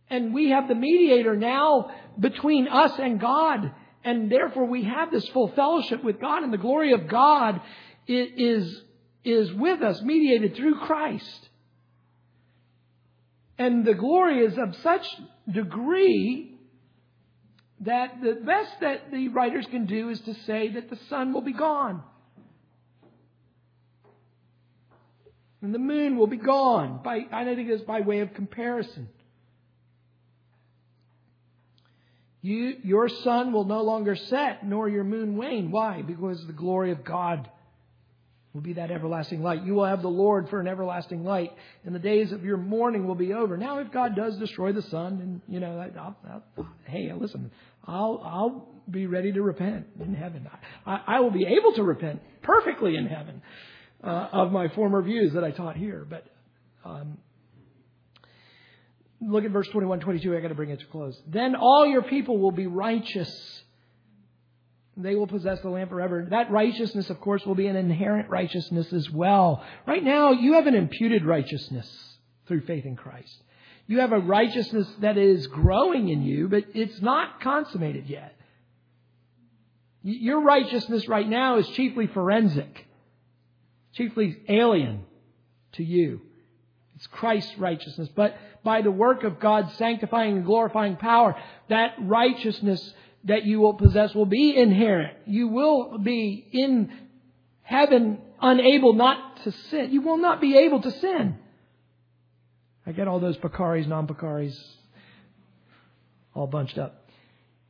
And 0.09 0.33
we 0.33 0.51
have 0.51 0.69
the 0.69 0.75
mediator 0.75 1.35
now 1.35 1.91
between 2.17 2.69
us 2.69 2.97
and 2.97 3.19
God. 3.19 3.73
And 4.05 4.31
therefore 4.31 4.65
we 4.65 4.83
have 4.83 5.11
this 5.11 5.27
full 5.29 5.49
fellowship 5.49 6.01
with 6.01 6.21
God 6.21 6.43
and 6.43 6.53
the 6.53 6.57
glory 6.57 6.93
of 6.93 7.09
God 7.09 7.59
is 8.07 8.83
is 9.23 9.51
with 9.53 9.81
us, 9.81 10.01
mediated 10.01 10.55
through 10.55 10.79
Christ. 10.79 11.49
And 13.57 13.85
the 13.85 13.93
glory 13.93 14.39
is 14.39 14.57
of 14.57 14.75
such 14.81 15.05
degree 15.51 16.57
that 17.81 18.21
the 18.21 18.33
best 18.45 18.71
that 18.81 19.11
the 19.11 19.27
writers 19.29 19.65
can 19.69 19.85
do 19.85 20.09
is 20.09 20.19
to 20.21 20.33
say 20.45 20.69
that 20.73 20.89
the 20.89 20.97
sun 21.09 21.33
will 21.33 21.41
be 21.41 21.53
gone. 21.53 22.03
And 25.61 25.73
the 25.73 25.79
moon 25.79 26.17
will 26.17 26.27
be 26.27 26.37
gone. 26.37 27.01
By, 27.03 27.25
I 27.31 27.45
think 27.45 27.69
it's 27.69 27.83
by 27.83 28.01
way 28.01 28.21
of 28.21 28.33
comparison. 28.33 29.09
You, 32.41 32.77
your 32.83 33.07
sun 33.09 33.53
will 33.53 33.65
no 33.65 33.83
longer 33.83 34.15
set, 34.15 34.65
nor 34.65 34.89
your 34.89 35.03
moon 35.03 35.37
wane. 35.37 35.69
Why? 35.69 36.01
Because 36.01 36.43
the 36.47 36.53
glory 36.53 36.91
of 36.91 37.03
God 37.03 37.47
will 38.53 38.61
be 38.61 38.73
that 38.73 38.91
everlasting 38.91 39.41
light. 39.41 39.63
You 39.63 39.73
will 39.73 39.85
have 39.85 40.01
the 40.01 40.09
Lord 40.09 40.49
for 40.49 40.59
an 40.59 40.67
everlasting 40.67 41.23
light, 41.23 41.51
and 41.85 41.95
the 41.95 41.99
days 41.99 42.31
of 42.31 42.43
your 42.43 42.57
mourning 42.57 43.07
will 43.07 43.15
be 43.15 43.33
over. 43.33 43.57
Now, 43.57 43.79
if 43.79 43.91
God 43.91 44.15
does 44.15 44.37
destroy 44.37 44.73
the 44.73 44.81
sun, 44.81 45.19
and 45.21 45.41
you 45.47 45.59
know, 45.59 45.77
I'll, 45.97 46.15
I'll, 46.29 46.67
hey, 46.85 47.11
listen, 47.13 47.51
I'll 47.85 48.21
I'll 48.23 48.67
be 48.89 49.07
ready 49.07 49.31
to 49.31 49.41
repent 49.41 49.87
in 49.99 50.13
heaven. 50.13 50.49
I, 50.85 51.01
I 51.07 51.19
will 51.21 51.31
be 51.31 51.45
able 51.45 51.73
to 51.73 51.83
repent 51.83 52.21
perfectly 52.41 52.95
in 52.95 53.05
heaven 53.05 53.41
uh, 54.03 54.27
of 54.33 54.51
my 54.51 54.67
former 54.69 55.01
views 55.01 55.33
that 55.33 55.43
I 55.43 55.51
taught 55.51 55.77
here. 55.77 56.05
But 56.09 56.25
um, 56.83 57.17
look 59.21 59.45
at 59.45 59.51
verse 59.51 59.67
21, 59.69 59.99
22. 60.01 60.35
I 60.35 60.41
got 60.41 60.49
to 60.49 60.55
bring 60.55 60.71
it 60.71 60.79
to 60.79 60.85
close. 60.87 61.19
Then 61.27 61.55
all 61.55 61.85
your 61.85 62.01
people 62.01 62.37
will 62.37 62.51
be 62.51 62.67
righteous 62.67 63.60
they 64.97 65.15
will 65.15 65.27
possess 65.27 65.61
the 65.61 65.69
land 65.69 65.89
forever. 65.89 66.27
That 66.29 66.51
righteousness, 66.51 67.09
of 67.09 67.21
course, 67.21 67.45
will 67.45 67.55
be 67.55 67.67
an 67.67 67.75
inherent 67.75 68.29
righteousness 68.29 68.91
as 68.91 69.09
well. 69.09 69.63
Right 69.87 70.03
now, 70.03 70.31
you 70.31 70.53
have 70.53 70.67
an 70.67 70.75
imputed 70.75 71.25
righteousness 71.25 71.87
through 72.47 72.61
faith 72.61 72.85
in 72.85 72.95
Christ. 72.95 73.43
You 73.87 73.99
have 73.99 74.11
a 74.11 74.19
righteousness 74.19 74.87
that 74.99 75.17
is 75.17 75.47
growing 75.47 76.09
in 76.09 76.23
you, 76.23 76.47
but 76.49 76.65
it's 76.73 77.01
not 77.01 77.41
consummated 77.41 78.07
yet. 78.07 78.35
Your 80.03 80.41
righteousness 80.41 81.07
right 81.07 81.27
now 81.27 81.57
is 81.57 81.67
chiefly 81.69 82.07
forensic, 82.07 82.85
chiefly 83.93 84.37
alien 84.49 85.03
to 85.73 85.83
you. 85.83 86.21
It's 86.95 87.07
Christ's 87.07 87.57
righteousness. 87.57 88.09
But 88.15 88.35
by 88.63 88.81
the 88.81 88.91
work 88.91 89.23
of 89.23 89.39
God's 89.39 89.73
sanctifying 89.75 90.37
and 90.37 90.45
glorifying 90.45 90.95
power, 90.97 91.35
that 91.69 91.95
righteousness 91.99 92.93
that 93.25 93.45
you 93.45 93.59
will 93.59 93.73
possess 93.73 94.15
will 94.15 94.25
be 94.25 94.55
inherent. 94.55 95.17
You 95.25 95.47
will 95.47 95.97
be 95.97 96.47
in 96.51 96.91
heaven 97.61 98.19
unable 98.41 98.93
not 98.93 99.43
to 99.43 99.51
sin. 99.51 99.91
You 99.91 100.01
will 100.01 100.17
not 100.17 100.41
be 100.41 100.57
able 100.57 100.81
to 100.81 100.91
sin. 100.91 101.37
I 102.85 102.91
get 102.91 103.07
all 103.07 103.19
those 103.19 103.37
Pakaris, 103.37 103.87
non 103.87 104.07
Pakaris 104.07 104.57
all 106.33 106.47
bunched 106.47 106.77
up. 106.77 107.05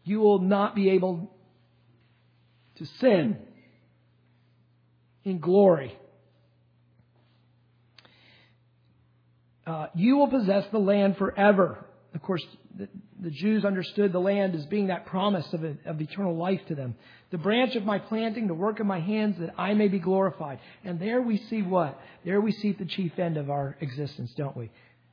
You 0.04 0.20
will 0.20 0.40
not 0.40 0.74
be 0.74 0.92
able 0.92 1.32
to 2.76 2.86
sin 3.00 3.38
in 5.24 5.40
glory. 5.40 5.96
Uh, 9.68 9.88
you 9.94 10.18
will 10.18 10.28
possess 10.28 10.66
the 10.72 10.80
land 10.80 11.18
forever. 11.18 11.86
Of 12.16 12.22
course, 12.24 12.44
the, 13.22 13.30
Jews 13.30 13.64
understood 13.64 14.12
the 14.12 14.20
land 14.20 14.56
as 14.56 14.66
being 14.66 14.88
that 14.88 15.06
promise 15.06 15.52
of, 15.54 15.64
a, 15.64 15.76
of 15.86 16.02
eternal 16.02 16.36
life 16.36 16.62
to 16.68 16.76
them. 16.76 16.96
The 17.30 17.38
branch 17.38 17.76
of 17.76 17.86
my 17.86 18.00
planting, 18.00 18.48
the 18.48 18.54
work 18.54 18.80
of 18.80 18.86
my 18.86 19.00
hands, 19.00 19.38
that 19.40 19.54
I 19.58 19.74
may 19.74 19.88
be 19.88 20.00
glorified. 20.00 20.60
And 20.84 21.00
there 21.00 21.22
we 21.22 21.38
see 21.38 21.62
what? 21.62 22.00
There 22.26 22.42
we 22.42 22.52
see 22.52 22.74
the 22.74 22.86
chief 22.86 23.18
end 23.20 23.38
of 23.38 23.50
our 23.50 23.78
existence, 23.80 24.34
don't 24.36 24.58
we? 24.58 24.72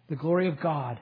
The 0.09 0.17
glory 0.17 0.49
of 0.49 0.59
God. 0.59 0.99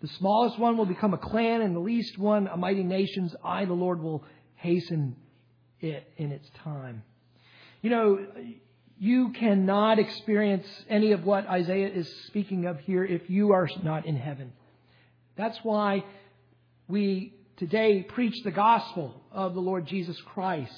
The 0.00 0.08
smallest 0.08 0.58
one 0.58 0.76
will 0.76 0.86
become 0.86 1.14
a 1.14 1.18
clan, 1.18 1.62
and 1.62 1.74
the 1.74 1.80
least 1.80 2.18
one 2.18 2.46
a 2.46 2.56
mighty 2.56 2.84
nation's. 2.84 3.34
I, 3.42 3.64
the 3.64 3.72
Lord, 3.72 4.00
will 4.00 4.24
hasten 4.54 5.16
it 5.80 6.08
in 6.16 6.32
its 6.32 6.48
time. 6.62 7.02
You 7.82 7.90
know, 7.90 8.26
you 8.98 9.30
cannot 9.32 9.98
experience 9.98 10.66
any 10.88 11.12
of 11.12 11.24
what 11.24 11.46
Isaiah 11.46 11.88
is 11.88 12.10
speaking 12.26 12.64
of 12.64 12.80
here 12.80 13.04
if 13.04 13.28
you 13.28 13.52
are 13.52 13.68
not 13.82 14.06
in 14.06 14.16
heaven. 14.16 14.52
That's 15.36 15.58
why 15.62 16.04
we 16.88 17.34
today 17.58 18.02
preach 18.02 18.42
the 18.42 18.50
gospel 18.50 19.22
of 19.30 19.54
the 19.54 19.60
Lord 19.60 19.86
Jesus 19.86 20.18
Christ. 20.32 20.72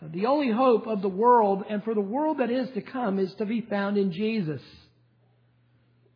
The 0.00 0.26
only 0.26 0.50
hope 0.50 0.86
of 0.86 1.02
the 1.02 1.08
world 1.08 1.64
and 1.68 1.82
for 1.82 1.92
the 1.92 2.00
world 2.00 2.38
that 2.38 2.50
is 2.50 2.70
to 2.70 2.80
come 2.80 3.18
is 3.18 3.34
to 3.34 3.44
be 3.44 3.60
found 3.62 3.98
in 3.98 4.12
Jesus. 4.12 4.62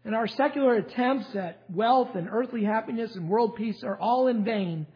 And 0.04 0.14
our 0.14 0.26
secular 0.26 0.74
attempts 0.74 1.34
at 1.34 1.62
wealth 1.68 2.14
and 2.14 2.28
earthly 2.30 2.64
happiness 2.64 3.14
and 3.14 3.28
world 3.28 3.56
peace 3.56 3.82
are 3.84 3.98
all 3.98 4.28
in 4.28 4.44
vain. 4.44 4.86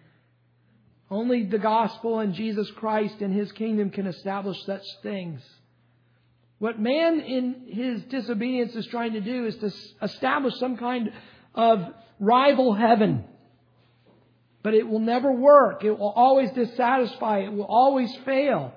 Only 1.11 1.45
the 1.45 1.59
gospel 1.59 2.21
and 2.21 2.33
Jesus 2.33 2.71
Christ 2.73 3.21
and 3.21 3.35
his 3.35 3.53
kingdom 3.53 3.91
can 3.91 4.07
establish 4.07 4.57
such 4.65 4.83
things. 5.03 5.43
What 6.59 6.81
man 6.81 7.21
in 7.21 7.67
his 7.69 8.03
disobedience 8.05 8.75
is 8.75 8.87
trying 8.87 9.13
to 9.13 9.21
do 9.21 9.47
is 9.47 9.57
to 9.57 9.71
establish 10.03 10.55
some 10.59 10.79
kind 10.79 11.13
of 11.55 11.81
rival 12.19 12.73
heaven. 12.73 13.25
But 14.63 14.75
it 14.75 14.89
will 14.89 15.01
never 15.01 15.31
work. 15.33 15.85
It 15.85 15.99
will 15.99 16.13
always 16.17 16.51
dissatisfy. 16.53 17.41
It 17.41 17.53
will 17.53 17.67
always 17.67 18.15
fail. 18.25 18.73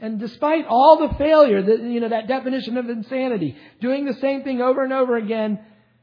And 0.00 0.18
despite 0.18 0.66
all 0.66 1.08
the 1.08 1.14
failure, 1.14 1.62
that, 1.62 1.80
you 1.80 2.00
know, 2.00 2.08
that 2.08 2.26
definition 2.26 2.76
of 2.76 2.90
insanity, 2.90 3.56
doing 3.80 4.04
the 4.04 4.14
same 4.14 4.42
thing 4.42 4.60
over 4.60 4.82
and 4.82 4.92
over 4.92 5.16
again, 5.16 5.60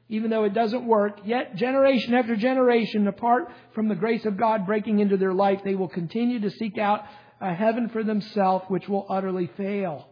even 0.08 0.32
though 0.32 0.46
it 0.46 0.54
doesn't 0.54 0.88
work, 0.88 1.20
yet 1.26 1.56
generation 1.56 2.14
after 2.14 2.36
generation, 2.38 3.08
apart 3.08 3.52
from 3.76 3.90
the 3.90 3.96
grace 3.96 4.26
of 4.26 4.38
God 4.38 4.66
breaking 4.66 5.00
into 5.00 5.18
their 5.18 5.34
life, 5.34 5.60
they 5.64 5.76
will 5.76 5.90
continue 5.90 6.40
to 6.40 6.50
seek 6.50 6.78
out 6.78 7.04
a 7.42 7.54
heaven 7.54 7.90
for 7.90 8.04
themselves 8.04 8.66
which 8.70 8.88
will 8.88 9.06
utterly 9.10 9.52
fail 9.58 10.08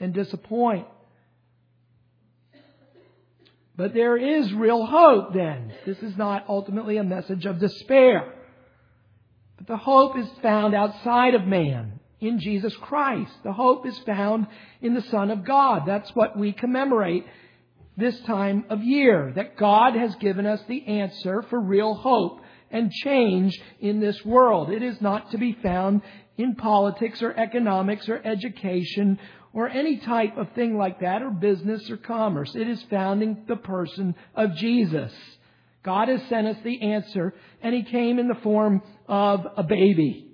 and 0.00 0.12
disappoint. 0.12 0.86
But 3.76 3.92
there 3.92 4.16
is 4.16 4.52
real 4.52 4.86
hope 4.86 5.34
then. 5.34 5.72
This 5.84 5.98
is 5.98 6.16
not 6.16 6.44
ultimately 6.48 6.96
a 6.96 7.04
message 7.04 7.44
of 7.44 7.58
despair. 7.58 8.32
But 9.56 9.66
the 9.66 9.76
hope 9.76 10.16
is 10.16 10.28
found 10.42 10.74
outside 10.74 11.34
of 11.34 11.46
man, 11.46 11.98
in 12.20 12.38
Jesus 12.40 12.74
Christ. 12.76 13.32
The 13.42 13.52
hope 13.52 13.86
is 13.86 13.98
found 14.00 14.46
in 14.80 14.94
the 14.94 15.02
Son 15.02 15.30
of 15.30 15.44
God. 15.44 15.82
That's 15.86 16.14
what 16.14 16.38
we 16.38 16.52
commemorate 16.52 17.26
this 17.96 18.18
time 18.20 18.64
of 18.70 18.82
year. 18.82 19.32
That 19.34 19.56
God 19.56 19.94
has 19.94 20.14
given 20.16 20.46
us 20.46 20.60
the 20.68 20.86
answer 20.86 21.42
for 21.42 21.60
real 21.60 21.94
hope 21.94 22.40
and 22.70 22.90
change 22.90 23.60
in 23.80 24.00
this 24.00 24.24
world. 24.24 24.70
It 24.70 24.82
is 24.82 25.00
not 25.00 25.30
to 25.32 25.38
be 25.38 25.52
found 25.62 26.02
in 26.36 26.56
politics 26.56 27.22
or 27.22 27.32
economics 27.38 28.08
or 28.08 28.20
education 28.24 29.18
or 29.54 29.68
any 29.68 29.98
type 29.98 30.36
of 30.36 30.50
thing 30.52 30.76
like 30.76 31.00
that, 31.00 31.22
or 31.22 31.30
business 31.30 31.88
or 31.88 31.96
commerce. 31.96 32.54
It 32.56 32.68
is 32.68 32.82
found 32.90 33.22
in 33.22 33.44
the 33.46 33.56
person 33.56 34.16
of 34.34 34.56
Jesus. 34.56 35.12
God 35.84 36.08
has 36.08 36.20
sent 36.28 36.48
us 36.48 36.56
the 36.64 36.82
answer, 36.82 37.32
and 37.62 37.72
He 37.72 37.84
came 37.84 38.18
in 38.18 38.26
the 38.26 38.34
form 38.42 38.82
of 39.08 39.46
a 39.56 39.62
baby. 39.62 40.26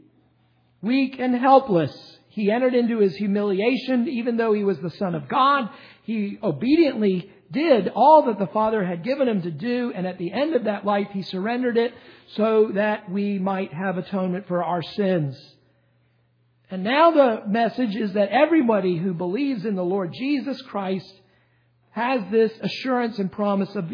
Weak 0.80 1.18
and 1.18 1.34
helpless. 1.34 1.92
He 2.30 2.50
entered 2.50 2.74
into 2.74 3.00
His 3.00 3.14
humiliation, 3.16 4.08
even 4.08 4.38
though 4.38 4.54
He 4.54 4.64
was 4.64 4.78
the 4.78 4.90
Son 4.90 5.14
of 5.14 5.28
God. 5.28 5.68
He 6.04 6.38
obediently 6.42 7.30
did 7.52 7.88
all 7.94 8.26
that 8.26 8.38
the 8.38 8.46
Father 8.46 8.82
had 8.84 9.04
given 9.04 9.28
Him 9.28 9.42
to 9.42 9.50
do, 9.50 9.92
and 9.94 10.06
at 10.06 10.16
the 10.16 10.32
end 10.32 10.54
of 10.54 10.64
that 10.64 10.86
life, 10.86 11.08
He 11.12 11.22
surrendered 11.22 11.76
it 11.76 11.92
so 12.36 12.70
that 12.74 13.10
we 13.10 13.38
might 13.38 13.74
have 13.74 13.98
atonement 13.98 14.48
for 14.48 14.64
our 14.64 14.82
sins. 14.82 15.36
And 16.70 16.84
now 16.84 17.10
the 17.10 17.42
message 17.48 17.96
is 17.96 18.12
that 18.12 18.28
everybody 18.28 18.96
who 18.96 19.12
believes 19.12 19.64
in 19.64 19.74
the 19.74 19.84
Lord 19.84 20.12
Jesus 20.12 20.62
Christ 20.62 21.12
has 21.90 22.20
this 22.30 22.52
assurance 22.60 23.18
and 23.18 23.30
promise 23.30 23.74
of 23.74 23.90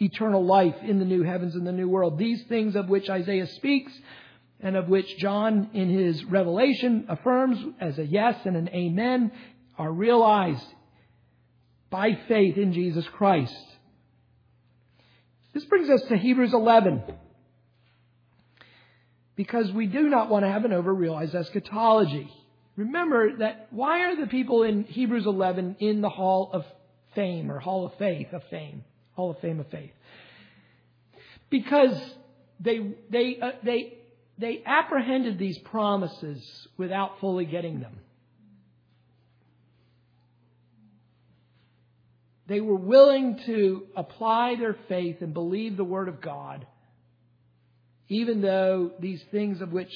eternal 0.00 0.44
life 0.44 0.76
in 0.82 0.98
the 0.98 1.04
new 1.04 1.22
heavens 1.22 1.54
and 1.54 1.66
the 1.66 1.72
new 1.72 1.88
world. 1.88 2.18
These 2.18 2.42
things 2.48 2.76
of 2.76 2.88
which 2.88 3.10
Isaiah 3.10 3.46
speaks 3.46 3.92
and 4.60 4.74
of 4.74 4.88
which 4.88 5.18
John 5.18 5.68
in 5.74 5.90
his 5.90 6.24
revelation 6.24 7.04
affirms 7.10 7.58
as 7.78 7.98
a 7.98 8.06
yes 8.06 8.36
and 8.46 8.56
an 8.56 8.70
amen 8.70 9.30
are 9.76 9.92
realized 9.92 10.66
by 11.90 12.18
faith 12.26 12.56
in 12.56 12.72
Jesus 12.72 13.06
Christ. 13.08 13.54
This 15.52 15.64
brings 15.66 15.90
us 15.90 16.02
to 16.08 16.16
Hebrews 16.16 16.54
11 16.54 17.02
because 19.36 19.70
we 19.72 19.86
do 19.86 20.08
not 20.08 20.30
want 20.30 20.44
to 20.44 20.50
have 20.50 20.64
an 20.64 20.72
overrealized 20.72 21.34
eschatology. 21.34 22.30
Remember 22.76 23.36
that 23.38 23.68
why 23.70 24.00
are 24.02 24.16
the 24.16 24.26
people 24.26 24.62
in 24.62 24.84
Hebrews 24.84 25.26
11 25.26 25.76
in 25.80 26.00
the 26.00 26.08
Hall 26.08 26.50
of 26.52 26.64
Fame 27.14 27.50
or 27.50 27.58
Hall 27.58 27.86
of 27.86 27.94
Faith 27.98 28.32
of 28.32 28.42
Fame, 28.50 28.84
Hall 29.14 29.30
of 29.30 29.38
Fame 29.38 29.60
of 29.60 29.68
Faith? 29.68 29.92
Because 31.50 31.96
they 32.60 32.94
they 33.10 33.38
uh, 33.40 33.52
they 33.62 33.98
they 34.38 34.62
apprehended 34.64 35.38
these 35.38 35.58
promises 35.58 36.68
without 36.76 37.20
fully 37.20 37.44
getting 37.44 37.80
them. 37.80 37.98
They 42.46 42.60
were 42.60 42.76
willing 42.76 43.40
to 43.46 43.86
apply 43.96 44.56
their 44.56 44.76
faith 44.88 45.22
and 45.22 45.32
believe 45.32 45.76
the 45.76 45.84
Word 45.84 46.08
of 46.08 46.20
God 46.20 46.66
even 48.08 48.40
though 48.40 48.92
these 49.00 49.22
things 49.30 49.60
of 49.60 49.72
which 49.72 49.92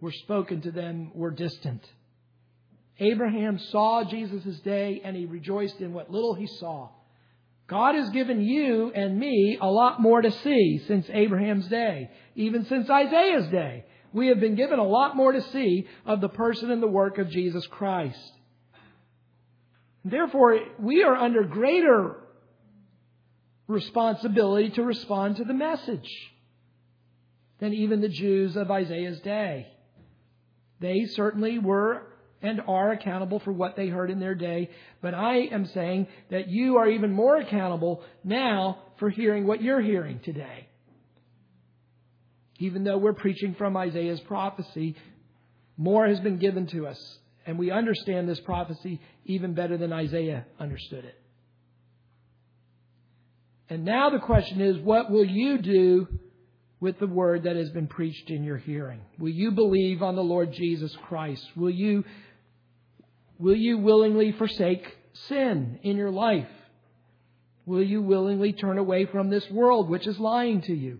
were 0.00 0.12
spoken 0.12 0.62
to 0.62 0.70
them 0.70 1.10
were 1.14 1.30
distant. 1.30 1.84
Abraham 2.98 3.58
saw 3.58 4.04
Jesus' 4.04 4.60
day 4.60 5.00
and 5.04 5.16
he 5.16 5.26
rejoiced 5.26 5.80
in 5.80 5.92
what 5.92 6.10
little 6.10 6.34
he 6.34 6.46
saw. 6.46 6.90
God 7.66 7.94
has 7.94 8.10
given 8.10 8.42
you 8.42 8.90
and 8.92 9.18
me 9.18 9.58
a 9.60 9.66
lot 9.66 10.00
more 10.00 10.20
to 10.20 10.30
see 10.30 10.82
since 10.86 11.06
Abraham's 11.08 11.68
day, 11.68 12.10
even 12.34 12.64
since 12.66 12.90
Isaiah's 12.90 13.48
day. 13.48 13.84
We 14.12 14.26
have 14.28 14.40
been 14.40 14.56
given 14.56 14.78
a 14.78 14.86
lot 14.86 15.16
more 15.16 15.32
to 15.32 15.40
see 15.40 15.86
of 16.04 16.20
the 16.20 16.28
person 16.28 16.70
and 16.70 16.82
the 16.82 16.88
work 16.88 17.18
of 17.18 17.30
Jesus 17.30 17.66
Christ. 17.68 18.32
Therefore, 20.04 20.58
we 20.78 21.04
are 21.04 21.14
under 21.14 21.44
greater 21.44 22.16
responsibility 23.68 24.70
to 24.70 24.82
respond 24.82 25.36
to 25.36 25.44
the 25.44 25.54
message 25.54 26.08
than 27.60 27.74
even 27.74 28.00
the 28.00 28.08
Jews 28.08 28.56
of 28.56 28.70
Isaiah's 28.70 29.20
day. 29.20 29.68
They 30.80 31.04
certainly 31.04 31.58
were 31.58 32.06
and 32.42 32.62
are 32.66 32.92
accountable 32.92 33.38
for 33.38 33.52
what 33.52 33.76
they 33.76 33.88
heard 33.88 34.10
in 34.10 34.18
their 34.18 34.34
day, 34.34 34.70
but 35.02 35.14
I 35.14 35.40
am 35.52 35.66
saying 35.66 36.08
that 36.30 36.48
you 36.48 36.78
are 36.78 36.88
even 36.88 37.12
more 37.12 37.36
accountable 37.36 38.02
now 38.24 38.78
for 38.98 39.10
hearing 39.10 39.46
what 39.46 39.62
you're 39.62 39.82
hearing 39.82 40.20
today. 40.20 40.66
Even 42.58 42.82
though 42.82 42.96
we're 42.96 43.12
preaching 43.12 43.54
from 43.54 43.76
Isaiah's 43.76 44.20
prophecy, 44.20 44.96
more 45.76 46.08
has 46.08 46.20
been 46.20 46.38
given 46.38 46.66
to 46.68 46.86
us, 46.86 47.18
and 47.46 47.58
we 47.58 47.70
understand 47.70 48.26
this 48.26 48.40
prophecy 48.40 49.00
even 49.26 49.52
better 49.52 49.76
than 49.76 49.92
Isaiah 49.92 50.46
understood 50.58 51.04
it. 51.04 51.16
And 53.68 53.84
now 53.84 54.08
the 54.10 54.18
question 54.18 54.62
is, 54.62 54.78
what 54.78 55.10
will 55.10 55.24
you 55.24 55.58
do 55.58 56.08
with 56.80 56.98
the 56.98 57.06
word 57.06 57.44
that 57.44 57.56
has 57.56 57.70
been 57.70 57.86
preached 57.86 58.30
in 58.30 58.42
your 58.42 58.56
hearing? 58.56 59.00
Will 59.18 59.30
you 59.30 59.50
believe 59.50 60.02
on 60.02 60.16
the 60.16 60.22
Lord 60.22 60.52
Jesus 60.52 60.96
Christ? 61.06 61.44
Will 61.54 61.70
you, 61.70 62.04
will 63.38 63.56
you 63.56 63.78
willingly 63.78 64.32
forsake 64.32 64.96
sin 65.28 65.78
in 65.82 65.96
your 65.96 66.10
life? 66.10 66.48
Will 67.66 67.82
you 67.82 68.00
willingly 68.02 68.52
turn 68.52 68.78
away 68.78 69.06
from 69.06 69.28
this 69.28 69.48
world 69.50 69.88
which 69.90 70.06
is 70.06 70.18
lying 70.18 70.62
to 70.62 70.74
you? 70.74 70.98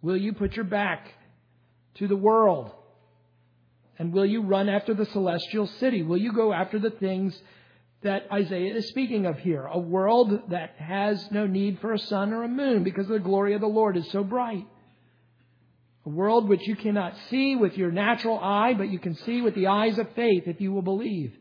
Will 0.00 0.16
you 0.16 0.32
put 0.32 0.54
your 0.54 0.64
back 0.64 1.08
to 1.96 2.06
the 2.06 2.16
world? 2.16 2.70
And 3.98 4.12
will 4.12 4.26
you 4.26 4.42
run 4.42 4.68
after 4.68 4.94
the 4.94 5.06
celestial 5.06 5.66
city? 5.80 6.02
Will 6.02 6.16
you 6.18 6.32
go 6.32 6.52
after 6.52 6.78
the 6.78 6.90
things 6.90 7.36
that 8.02 8.26
Isaiah 8.32 8.74
is 8.76 8.88
speaking 8.88 9.26
of 9.26 9.38
here. 9.38 9.64
A 9.64 9.78
world 9.78 10.50
that 10.50 10.74
has 10.78 11.30
no 11.30 11.46
need 11.46 11.80
for 11.80 11.92
a 11.92 11.98
sun 11.98 12.32
or 12.32 12.44
a 12.44 12.48
moon 12.48 12.84
because 12.84 13.08
the 13.08 13.18
glory 13.18 13.54
of 13.54 13.60
the 13.60 13.66
Lord 13.66 13.96
is 13.96 14.10
so 14.12 14.22
bright. 14.22 14.66
A 16.06 16.08
world 16.08 16.48
which 16.48 16.66
you 16.66 16.76
cannot 16.76 17.14
see 17.28 17.56
with 17.56 17.76
your 17.76 17.90
natural 17.90 18.38
eye, 18.38 18.74
but 18.74 18.88
you 18.88 18.98
can 18.98 19.14
see 19.14 19.42
with 19.42 19.54
the 19.54 19.66
eyes 19.66 19.98
of 19.98 20.06
faith 20.14 20.44
if 20.46 20.60
you 20.60 20.72
will 20.72 20.82
believe. 20.82 21.32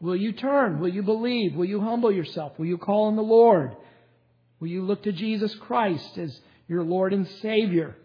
Will 0.00 0.16
you 0.16 0.32
turn? 0.32 0.80
Will 0.80 0.92
you 0.92 1.02
believe? 1.02 1.54
Will 1.54 1.64
you 1.64 1.80
humble 1.80 2.12
yourself? 2.12 2.58
Will 2.58 2.66
you 2.66 2.76
call 2.76 3.04
on 3.04 3.16
the 3.16 3.22
Lord? 3.22 3.76
Will 4.58 4.68
you 4.68 4.82
look 4.82 5.04
to 5.04 5.12
Jesus 5.12 5.54
Christ 5.54 6.18
as 6.18 6.38
your 6.68 6.82
Lord 6.82 7.12
and 7.12 7.26
Savior? 7.40 7.96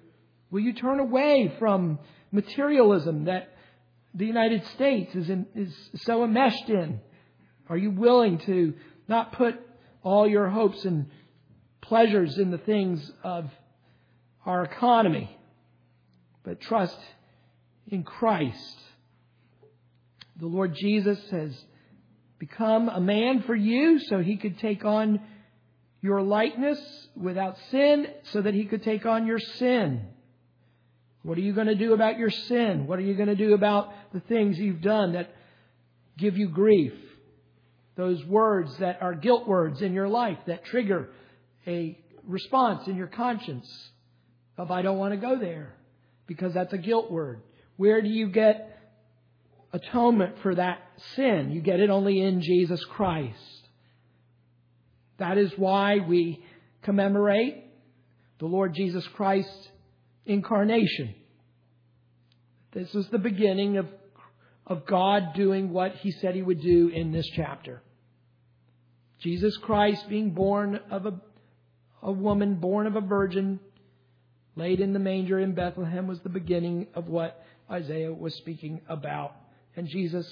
Will 0.52 0.62
you 0.62 0.74
turn 0.74 1.00
away 1.00 1.54
from 1.60 2.00
materialism 2.32 3.26
that 3.26 3.50
the 4.14 4.26
United 4.26 4.66
States 4.68 5.16
is, 5.16 5.30
in, 5.30 5.48
is 5.56 5.74
so 6.04 6.24
enmeshed 6.24 6.70
in? 6.70 7.02
Are 7.72 7.78
you 7.78 7.90
willing 7.90 8.38
to 8.40 8.74
not 9.08 9.32
put 9.32 9.56
all 10.04 10.28
your 10.28 10.50
hopes 10.50 10.84
and 10.84 11.06
pleasures 11.82 12.38
in 12.38 12.52
the 12.52 12.58
things 12.58 13.12
of 13.24 13.50
our 14.46 14.64
economy, 14.64 15.34
but 16.44 16.60
trust 16.60 16.98
in 17.88 18.04
Christ. 18.04 18.78
The 20.40 20.48
Lord 20.48 20.76
Jesus 20.76 21.20
has 21.30 21.56
become 22.40 22.90
a 22.90 23.00
man 23.00 23.44
for 23.44 23.56
you 23.56 24.00
so 24.00 24.20
he 24.20 24.36
could 24.36 24.60
take 24.60 24.84
on 24.84 25.22
your 26.02 26.22
likeness 26.22 26.80
without 27.16 27.56
sin 27.70 28.08
so 28.32 28.42
that 28.42 28.54
he 28.54 28.66
could 28.66 28.84
take 28.84 29.06
on 29.06 29.28
your 29.28 29.40
sin. 29.40 30.08
What 31.24 31.38
are 31.38 31.42
you 31.42 31.54
going 31.54 31.68
to 31.68 31.76
do 31.76 31.94
about 31.94 32.18
your 32.18 32.32
sin? 32.32 32.88
What 32.88 33.00
are 33.00 33.04
you 33.04 33.14
going 33.14 33.30
to 33.30 33.36
do 33.36 33.54
about 33.54 33.94
the 34.12 34.20
things 34.20 34.58
you've 34.58 34.82
done 34.82 35.14
that 35.14 35.34
give 36.18 36.38
you 36.38 36.50
grief? 36.50 36.94
Those 37.96 38.24
words 38.26 38.78
that 38.78 39.02
are 39.02 39.14
guilt 39.14 39.48
words 39.48 39.82
in 39.82 39.94
your 39.94 40.08
life 40.08 40.38
that 40.48 40.66
trigger 40.66 41.10
a 41.68 41.98
response 42.26 42.88
in 42.88 42.96
your 42.96 43.08
conscience 43.08 43.68
of, 44.58 44.72
I 44.72 44.82
don't 44.82 44.98
want 44.98 45.14
to 45.14 45.18
go 45.18 45.38
there 45.38 45.74
because 46.28 46.54
that's 46.54 46.74
a 46.74 46.78
guilt 46.78 47.12
word. 47.12 47.42
Where 47.78 48.02
do 48.02 48.10
you 48.10 48.28
get 48.30 48.80
atonement 49.74 50.36
for 50.42 50.56
that 50.56 50.80
sin? 51.16 51.52
You 51.52 51.62
get 51.62 51.80
it 51.80 51.90
only 51.90 52.22
in 52.22 52.42
Jesus 52.42 52.84
Christ. 52.86 53.38
That 55.18 55.38
is 55.38 55.52
why 55.58 55.98
we 55.98 56.44
commemorate 56.84 57.66
the 58.40 58.46
Lord 58.46 58.74
Jesus 58.74 59.08
Christ's 59.10 59.70
incarnation. 60.26 61.14
This 62.72 62.94
is 62.96 63.08
the 63.10 63.20
beginning 63.20 63.78
of, 63.78 63.88
of 64.72 64.86
God 64.86 65.34
doing 65.34 65.72
what 65.72 65.96
He 65.96 66.12
said 66.12 66.34
He 66.34 66.42
would 66.42 66.62
do 66.62 66.88
in 66.88 67.12
this 67.12 67.28
chapter. 67.36 67.82
Jesus 69.20 69.56
Christ 69.58 70.08
being 70.10 70.32
born 70.32 70.80
of 70.90 71.06
a, 71.06 71.14
a 72.02 72.12
woman, 72.12 72.56
born 72.56 72.88
of 72.88 72.96
a 72.96 73.02
virgin, 73.02 73.60
laid 74.56 74.80
in 74.80 74.94
the 74.94 75.00
manger 75.00 75.40
in 75.40 75.54
Bethlehem 75.54 76.08
was 76.08 76.20
the 76.22 76.30
beginning 76.30 76.88
of 76.96 77.08
what 77.08 77.44
Isaiah 77.70 78.14
was 78.14 78.34
speaking 78.36 78.82
about. 78.88 79.36
And 79.76 79.88
Jesus 79.88 80.28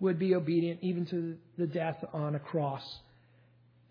would 0.00 0.18
be 0.18 0.34
obedient 0.34 0.80
even 0.82 1.06
to 1.06 1.36
the 1.58 1.66
death 1.66 2.04
on 2.12 2.34
a 2.34 2.40
cross 2.40 2.82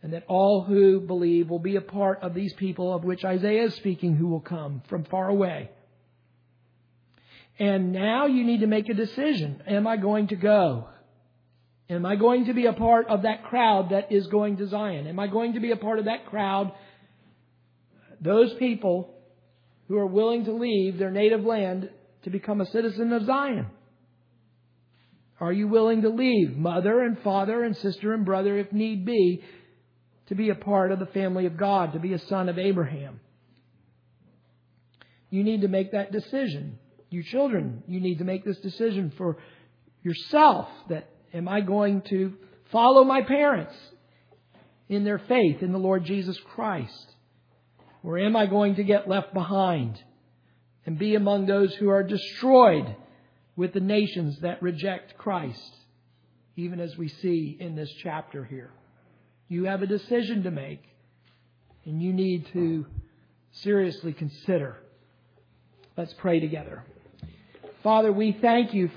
and 0.04 0.14
that 0.14 0.24
all 0.28 0.64
who 0.64 1.00
believe 1.00 1.50
will 1.50 1.60
be 1.60 1.76
a 1.76 1.82
part 1.82 2.20
of 2.22 2.34
these 2.34 2.54
people 2.54 2.94
of 2.94 3.04
which 3.04 3.24
Isaiah 3.24 3.66
is 3.66 3.76
speaking 3.76 4.16
who 4.16 4.28
will 4.28 4.42
come 4.42 4.82
from 4.88 5.04
far 5.06 5.30
away. 5.30 5.70
And 7.62 7.92
now 7.92 8.26
you 8.26 8.44
need 8.44 8.62
to 8.62 8.68
make 8.68 8.90
a 8.90 8.96
decision. 8.96 9.62
Am 9.68 9.86
I 9.86 9.96
going 9.96 10.30
to 10.30 10.36
go? 10.36 10.88
Am 11.92 12.08
I 12.08 12.16
going 12.16 12.46
to 12.46 12.56
be 12.56 12.66
a 12.66 12.74
part 12.74 13.08
of 13.08 13.22
that 13.22 13.44
crowd 13.44 13.92
that 13.92 14.12
is 14.12 14.26
going 14.26 14.58
to 14.58 14.68
Zion? 14.68 15.06
Am 15.06 15.20
I 15.20 15.28
going 15.28 15.54
to 15.54 15.60
be 15.60 15.70
a 15.70 15.76
part 15.76 16.00
of 16.00 16.06
that 16.06 16.26
crowd? 16.26 16.72
Those 18.20 18.52
people 18.56 19.14
who 19.88 19.96
are 20.00 20.08
willing 20.08 20.46
to 20.46 20.54
leave 20.54 20.98
their 20.98 21.12
native 21.12 21.46
land 21.46 21.92
to 22.24 22.32
become 22.32 22.62
a 22.62 22.66
citizen 22.66 23.14
of 23.14 23.28
Zion. 23.28 23.68
Are 25.40 25.54
you 25.54 25.68
willing 25.68 26.02
to 26.02 26.10
leave 26.10 26.58
mother 26.58 27.02
and 27.02 27.20
father 27.20 27.64
and 27.64 27.78
sister 27.78 28.16
and 28.16 28.26
brother 28.26 28.58
if 28.58 28.74
need 28.74 29.06
be 29.06 29.44
to 30.30 30.36
be 30.36 30.50
a 30.50 30.56
part 30.56 30.92
of 30.92 30.98
the 30.98 31.06
family 31.06 31.46
of 31.46 31.58
God, 31.58 31.94
to 31.94 32.00
be 32.00 32.14
a 32.14 32.20
son 32.20 32.50
of 32.50 32.58
Abraham. 32.58 33.20
You 35.30 35.44
need 35.44 35.62
to 35.62 35.68
make 35.68 35.92
that 35.92 36.12
decision. 36.12 36.80
You 37.12 37.24
children, 37.24 37.84
you 37.88 38.00
need 38.00 38.20
to 38.20 38.24
make 38.24 38.46
this 38.46 38.58
decision 38.60 39.12
for 39.18 39.38
yourself 40.02 40.70
that 40.88 41.10
am 41.34 41.48
I 41.50 41.60
going 41.60 42.02
to 42.04 42.34
follow 42.72 43.04
my 43.04 43.22
parents 43.22 43.76
in 44.88 45.04
their 45.04 45.20
faith 45.20 45.62
in 45.62 45.74
the 45.74 45.78
Lord 45.78 46.06
Jesus 46.06 46.40
Christ? 46.56 47.16
Or 48.02 48.18
am 48.18 48.38
I 48.38 48.46
going 48.46 48.76
to 48.76 48.84
get 48.84 49.10
left 49.10 49.34
behind 49.34 50.02
and 50.86 50.98
be 50.98 51.16
among 51.16 51.46
those 51.46 51.76
who 51.76 51.90
are 51.90 52.02
destroyed 52.02 52.96
with 53.58 53.74
the 53.74 53.82
nations 53.82 54.40
that 54.40 54.64
reject 54.64 55.18
Christ, 55.18 55.76
even 56.56 56.80
as 56.80 56.98
we 56.98 57.10
see 57.10 57.58
in 57.60 57.76
this 57.76 57.92
chapter 58.02 58.46
here? 58.46 58.72
You 59.50 59.66
have 59.66 59.82
a 59.82 59.88
decision 59.88 60.44
to 60.44 60.52
make, 60.52 60.82
and 61.84 62.02
you 62.02 62.14
need 62.14 62.48
to 62.54 62.86
seriously 63.52 64.14
consider. 64.14 64.78
Let's 65.98 66.14
pray 66.14 66.40
together. 66.40 66.86
Father, 67.84 68.12
we 68.12 68.38
thank 68.42 68.74
you. 68.74 68.92